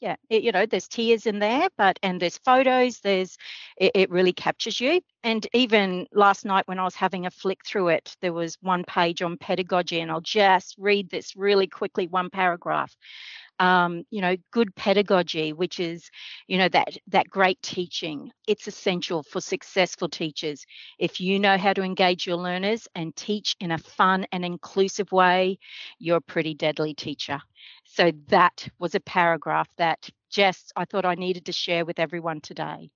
Yeah, 0.00 0.16
it, 0.30 0.42
you 0.42 0.52
know, 0.52 0.66
there's 0.66 0.88
tears 0.88 1.26
in 1.26 1.38
there, 1.38 1.68
but 1.78 1.98
and 2.02 2.20
there's 2.20 2.38
photos. 2.38 3.00
There's 3.00 3.36
it, 3.78 3.92
it 3.94 4.10
really 4.10 4.32
captures 4.34 4.78
you. 4.80 5.00
And 5.24 5.46
even 5.54 6.06
last 6.12 6.44
night 6.44 6.68
when 6.68 6.78
I 6.78 6.84
was 6.84 6.94
having 6.94 7.26
a 7.26 7.30
flick 7.30 7.60
through 7.66 7.88
it, 7.88 8.14
there 8.20 8.34
was 8.34 8.58
one 8.60 8.84
page 8.84 9.22
on 9.22 9.38
pedagogy, 9.38 10.00
and 10.00 10.10
I'll 10.10 10.20
just 10.20 10.74
read 10.78 11.08
this 11.10 11.34
really 11.34 11.66
quickly, 11.66 12.08
one 12.08 12.28
paragraph. 12.28 12.94
Um, 13.58 14.04
you 14.10 14.20
know, 14.20 14.36
good 14.52 14.74
pedagogy, 14.76 15.52
which 15.52 15.80
is, 15.80 16.10
you 16.46 16.58
know, 16.58 16.68
that 16.68 16.96
that 17.08 17.28
great 17.30 17.60
teaching. 17.62 18.30
It's 18.46 18.66
essential 18.66 19.22
for 19.22 19.40
successful 19.40 20.08
teachers. 20.08 20.64
If 20.98 21.20
you 21.20 21.38
know 21.38 21.56
how 21.56 21.72
to 21.72 21.82
engage 21.82 22.26
your 22.26 22.36
learners 22.36 22.86
and 22.94 23.16
teach 23.16 23.56
in 23.60 23.72
a 23.72 23.78
fun 23.78 24.26
and 24.32 24.44
inclusive 24.44 25.10
way, 25.10 25.58
you're 25.98 26.18
a 26.18 26.20
pretty 26.20 26.54
deadly 26.54 26.94
teacher. 26.94 27.40
So 27.84 28.12
that 28.28 28.68
was 28.78 28.94
a 28.94 29.00
paragraph 29.00 29.68
that 29.78 30.10
just 30.30 30.72
I 30.76 30.84
thought 30.84 31.06
I 31.06 31.14
needed 31.14 31.46
to 31.46 31.52
share 31.52 31.84
with 31.84 31.98
everyone 31.98 32.40
today. 32.40 32.90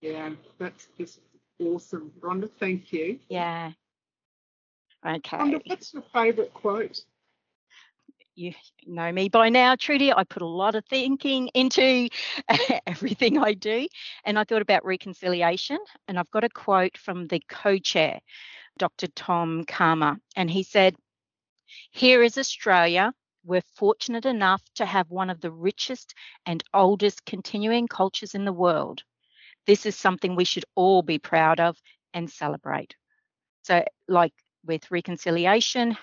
Yeah, 0.00 0.30
that's 0.58 0.88
just 0.96 1.20
awesome. 1.60 2.12
Rhonda, 2.20 2.48
thank 2.60 2.92
you. 2.92 3.18
Yeah. 3.28 3.72
Okay. 5.04 5.36
Rhonda, 5.36 5.62
what's 5.66 5.92
your 5.92 6.04
favourite 6.12 6.54
quote? 6.54 7.00
You 8.38 8.52
know 8.86 9.10
me 9.10 9.28
by 9.28 9.48
now, 9.48 9.74
Trudy. 9.74 10.12
I 10.12 10.22
put 10.22 10.42
a 10.42 10.46
lot 10.46 10.76
of 10.76 10.84
thinking 10.84 11.48
into 11.54 12.08
everything 12.86 13.36
I 13.36 13.54
do. 13.54 13.88
And 14.24 14.38
I 14.38 14.44
thought 14.44 14.62
about 14.62 14.84
reconciliation. 14.84 15.78
And 16.06 16.16
I've 16.16 16.30
got 16.30 16.44
a 16.44 16.48
quote 16.48 16.96
from 16.96 17.26
the 17.26 17.42
co 17.48 17.78
chair, 17.78 18.20
Dr. 18.78 19.08
Tom 19.08 19.64
Calma. 19.64 20.20
And 20.36 20.48
he 20.48 20.62
said, 20.62 20.94
Here 21.90 22.22
is 22.22 22.38
Australia. 22.38 23.12
We're 23.44 23.74
fortunate 23.74 24.24
enough 24.24 24.62
to 24.76 24.86
have 24.86 25.10
one 25.10 25.30
of 25.30 25.40
the 25.40 25.50
richest 25.50 26.14
and 26.46 26.62
oldest 26.72 27.24
continuing 27.26 27.88
cultures 27.88 28.36
in 28.36 28.44
the 28.44 28.52
world. 28.52 29.02
This 29.66 29.84
is 29.84 29.96
something 29.96 30.36
we 30.36 30.44
should 30.44 30.64
all 30.76 31.02
be 31.02 31.18
proud 31.18 31.58
of 31.58 31.76
and 32.14 32.30
celebrate. 32.30 32.94
So, 33.64 33.84
like 34.06 34.32
with 34.64 34.92
reconciliation 34.92 35.96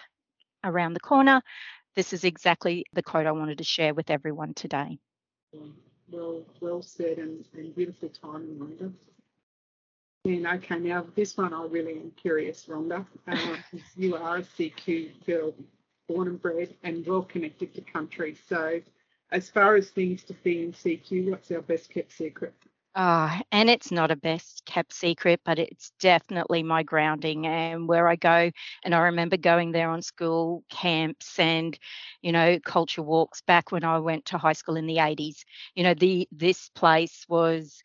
around 0.65 0.95
the 0.95 0.99
corner, 0.99 1.41
this 1.95 2.13
is 2.13 2.23
exactly 2.23 2.85
the 2.93 3.03
quote 3.03 3.25
I 3.25 3.31
wanted 3.31 3.57
to 3.59 3.63
share 3.63 3.93
with 3.93 4.09
everyone 4.09 4.53
today. 4.53 4.99
Well, 6.11 6.43
well 6.59 6.81
said 6.81 7.17
and, 7.17 7.45
and 7.53 7.75
beautiful 7.75 8.09
timing, 8.09 8.59
Rhonda. 8.59 8.91
And 10.25 10.47
okay, 10.47 10.79
now 10.79 11.05
this 11.15 11.37
one 11.37 11.53
I 11.53 11.65
really 11.65 11.93
am 11.93 12.11
curious, 12.11 12.65
Rhonda. 12.65 13.05
Uh, 13.27 13.57
you 13.95 14.15
are 14.15 14.37
a 14.37 14.41
CQ 14.41 15.25
girl, 15.25 15.53
born 16.07 16.27
and 16.27 16.41
bred 16.41 16.75
and 16.83 17.05
well 17.05 17.23
connected 17.23 17.73
to 17.75 17.81
country. 17.81 18.37
So, 18.47 18.81
as 19.31 19.49
far 19.49 19.75
as 19.75 19.89
things 19.89 20.23
to 20.25 20.35
see 20.43 20.63
in 20.63 20.73
CQ, 20.73 21.31
what's 21.31 21.51
our 21.51 21.61
best 21.61 21.89
kept 21.89 22.11
secret? 22.11 22.53
Ah, 22.97 23.41
and 23.51 23.69
it's 23.69 23.91
not 23.91 24.09
a 24.09 24.15
best 24.15 24.63
kept 24.65 24.93
secret, 24.93 25.41
but 25.43 25.59
it's 25.59 25.91
definitely 25.99 26.63
my 26.63 26.81
grounding 26.81 27.45
and 27.45 27.89
where 27.89 28.07
I 28.07 28.15
go. 28.15 28.51
And 28.83 28.95
I 28.95 28.99
remember 28.99 29.35
going 29.35 29.73
there 29.73 29.89
on 29.89 30.01
school 30.01 30.63
camps 30.69 31.37
and, 31.37 31.77
you 32.21 32.31
know, 32.31 32.57
culture 32.63 33.01
walks 33.03 33.41
back 33.41 33.71
when 33.73 33.83
I 33.83 33.99
went 33.99 34.25
to 34.27 34.37
high 34.37 34.53
school 34.53 34.77
in 34.77 34.85
the 34.87 34.99
80s. 34.99 35.43
You 35.75 35.83
know, 35.83 35.93
the 35.93 36.25
this 36.31 36.69
place 36.69 37.25
was 37.27 37.81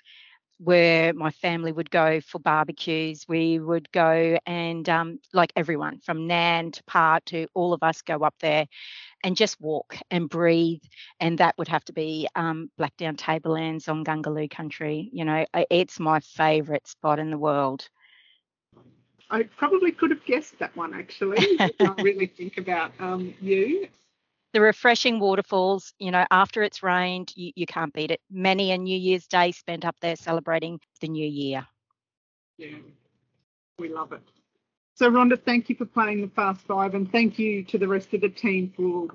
where 0.59 1.15
my 1.15 1.31
family 1.31 1.73
would 1.73 1.91
go 1.91 2.21
for 2.21 2.39
barbecues. 2.39 3.25
We 3.27 3.59
would 3.59 3.91
go 3.93 4.39
and 4.47 4.87
um, 4.91 5.19
like 5.33 5.53
everyone 5.57 6.01
from 6.01 6.27
Nan 6.27 6.73
to 6.73 6.83
Pa 6.85 7.21
to 7.27 7.47
all 7.55 7.73
of 7.73 7.83
us 7.83 8.03
go 8.03 8.19
up 8.25 8.35
there 8.41 8.67
and 9.23 9.37
just 9.37 9.61
walk 9.61 9.97
and 10.11 10.29
breathe. 10.29 10.83
And 11.21 11.39
that 11.39 11.57
would 11.59 11.69
have 11.69 11.85
to 11.87 11.93
be 11.93 12.29
um, 12.35 12.71
Blackdown 12.79 13.15
Tablelands 13.17 13.89
on 13.89 14.05
Gungaloo 14.05 14.51
country. 14.51 15.11
You 15.13 15.25
know, 15.25 15.47
it's 15.71 16.01
my 16.01 16.21
favourite 16.21 16.87
spot 16.87 17.19
in 17.19 17.31
the 17.31 17.39
world. 17.39 17.89
I 19.31 19.45
probably 19.45 19.93
could 19.93 20.11
have 20.11 20.25
guessed 20.25 20.59
that 20.59 20.75
one 20.77 20.93
actually. 20.93 21.61
I 21.81 21.95
really 21.99 22.27
think 22.27 22.59
about 22.59 22.93
um, 22.99 23.35
you. 23.41 23.89
The 24.53 24.61
refreshing 24.61 25.21
waterfalls, 25.21 25.95
you 26.01 26.11
know, 26.11 26.27
after 26.33 26.65
it's 26.65 26.83
rained, 26.83 27.33
you, 27.37 27.53
you 27.55 27.67
can't 27.67 27.93
beat 27.93 28.11
it. 28.11 28.21
Many 28.31 28.73
a 28.73 28.79
New 28.79 28.99
Year's 28.99 29.29
Day 29.29 29.53
spent 29.53 29.85
up 29.85 29.95
there 30.01 30.17
celebrating 30.17 30.81
the 31.01 31.07
new 31.09 31.27
year. 31.27 31.65
Yeah, 32.59 32.77
we 33.79 33.89
love 33.89 34.13
it. 34.13 34.23
So, 35.01 35.11
Rhonda, 35.11 35.43
thank 35.43 35.71
you 35.71 35.77
for 35.77 35.87
playing 35.87 36.21
the 36.21 36.29
Fast 36.29 36.61
Five, 36.67 36.95
and 36.95 37.11
thank 37.11 37.39
you 37.39 37.65
to 37.65 37.79
the 37.79 37.89
rest 37.89 38.13
of 38.13 38.21
the 38.21 38.29
team 38.29 38.71
for 38.77 39.09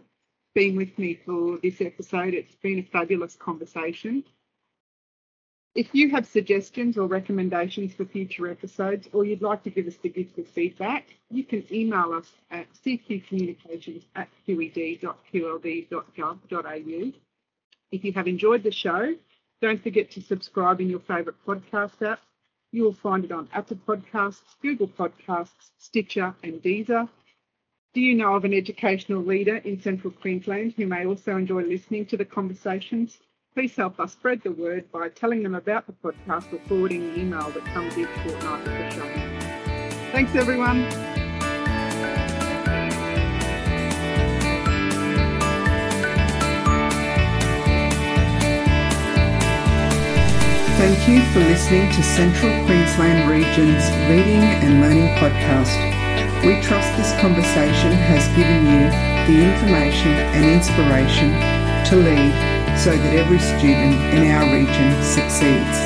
being 0.55 0.75
with 0.75 0.97
me 0.97 1.19
for 1.23 1.59
this 1.61 1.79
episode. 1.79 2.33
It's 2.33 2.55
been 2.55 2.79
a 2.79 2.83
fabulous 2.83 3.35
conversation. 3.35 4.23
If 5.75 5.93
you 5.93 6.09
have 6.09 6.25
suggestions 6.25 6.97
or 6.97 7.05
recommendations 7.05 7.93
for 7.93 8.03
future 8.03 8.49
episodes, 8.49 9.07
or 9.13 9.25
you'd 9.25 9.43
like 9.43 9.61
to 9.61 9.69
give 9.69 9.85
us 9.85 9.97
the 9.97 10.09
gift 10.09 10.39
of 10.39 10.47
feedback, 10.47 11.15
you 11.29 11.43
can 11.43 11.63
email 11.71 12.13
us 12.13 12.31
at 12.49 12.65
cqcommunications 12.83 14.05
at 14.15 14.27
qed.qld.gov.au. 14.47 15.11
If 17.91 18.03
you 18.03 18.11
have 18.13 18.27
enjoyed 18.27 18.63
the 18.63 18.71
show, 18.71 19.13
don't 19.61 19.83
forget 19.83 20.09
to 20.09 20.21
subscribe 20.23 20.81
in 20.81 20.89
your 20.89 21.01
favourite 21.01 21.37
podcast 21.45 22.01
app. 22.01 22.21
You 22.71 22.83
will 22.83 22.93
find 22.93 23.23
it 23.23 23.31
on 23.31 23.47
Apple 23.53 23.77
Podcasts, 23.87 24.55
Google 24.61 24.87
Podcasts, 24.87 25.71
Stitcher, 25.77 26.35
and 26.43 26.61
Deezer. 26.61 27.07
Do 27.93 28.01
you 28.01 28.13
know 28.15 28.35
of 28.35 28.43
an 28.43 28.53
educational 28.53 29.21
leader 29.21 29.57
in 29.57 29.81
Central 29.81 30.11
Queensland 30.11 30.73
who 30.75 30.85
may 30.85 31.05
also 31.05 31.37
enjoy 31.37 31.63
listening 31.63 32.05
to 32.07 32.17
the 32.17 32.25
conversations? 32.25 33.19
Please 33.53 33.73
help 33.73 34.01
us 34.01 34.11
spread 34.11 34.41
the 34.43 34.51
word 34.51 34.91
by 34.91 35.07
telling 35.07 35.41
them 35.41 35.55
about 35.55 35.87
the 35.87 35.93
podcast 35.93 36.51
or 36.51 36.59
forwarding 36.67 37.13
the 37.13 37.21
email 37.21 37.49
that 37.51 37.63
comes 37.67 37.97
each 37.97 38.09
fortnight 38.23 38.65
with 38.65 38.77
the 38.77 38.91
show. 38.91 40.11
Thanks, 40.11 40.35
everyone. 40.35 41.14
Thank 50.77 51.07
you 51.07 51.23
for 51.31 51.39
listening 51.39 51.89
to 51.93 52.03
Central 52.03 52.51
Queensland 52.65 53.31
Region's 53.31 53.89
Leading 54.09 54.43
and 54.43 54.81
Learning 54.81 55.07
Podcast. 55.15 55.71
We 56.43 56.61
trust 56.61 56.97
this 56.97 57.13
conversation 57.21 57.93
has 57.93 58.27
given 58.35 58.65
you 58.67 58.91
the 59.23 59.41
information 59.41 60.11
and 60.35 60.43
inspiration 60.43 61.31
to 61.87 61.95
lead 61.95 62.77
so 62.77 62.91
that 62.91 63.15
every 63.15 63.39
student 63.39 63.95
in 64.13 64.29
our 64.31 64.51
region 64.53 65.01
succeeds. 65.01 65.84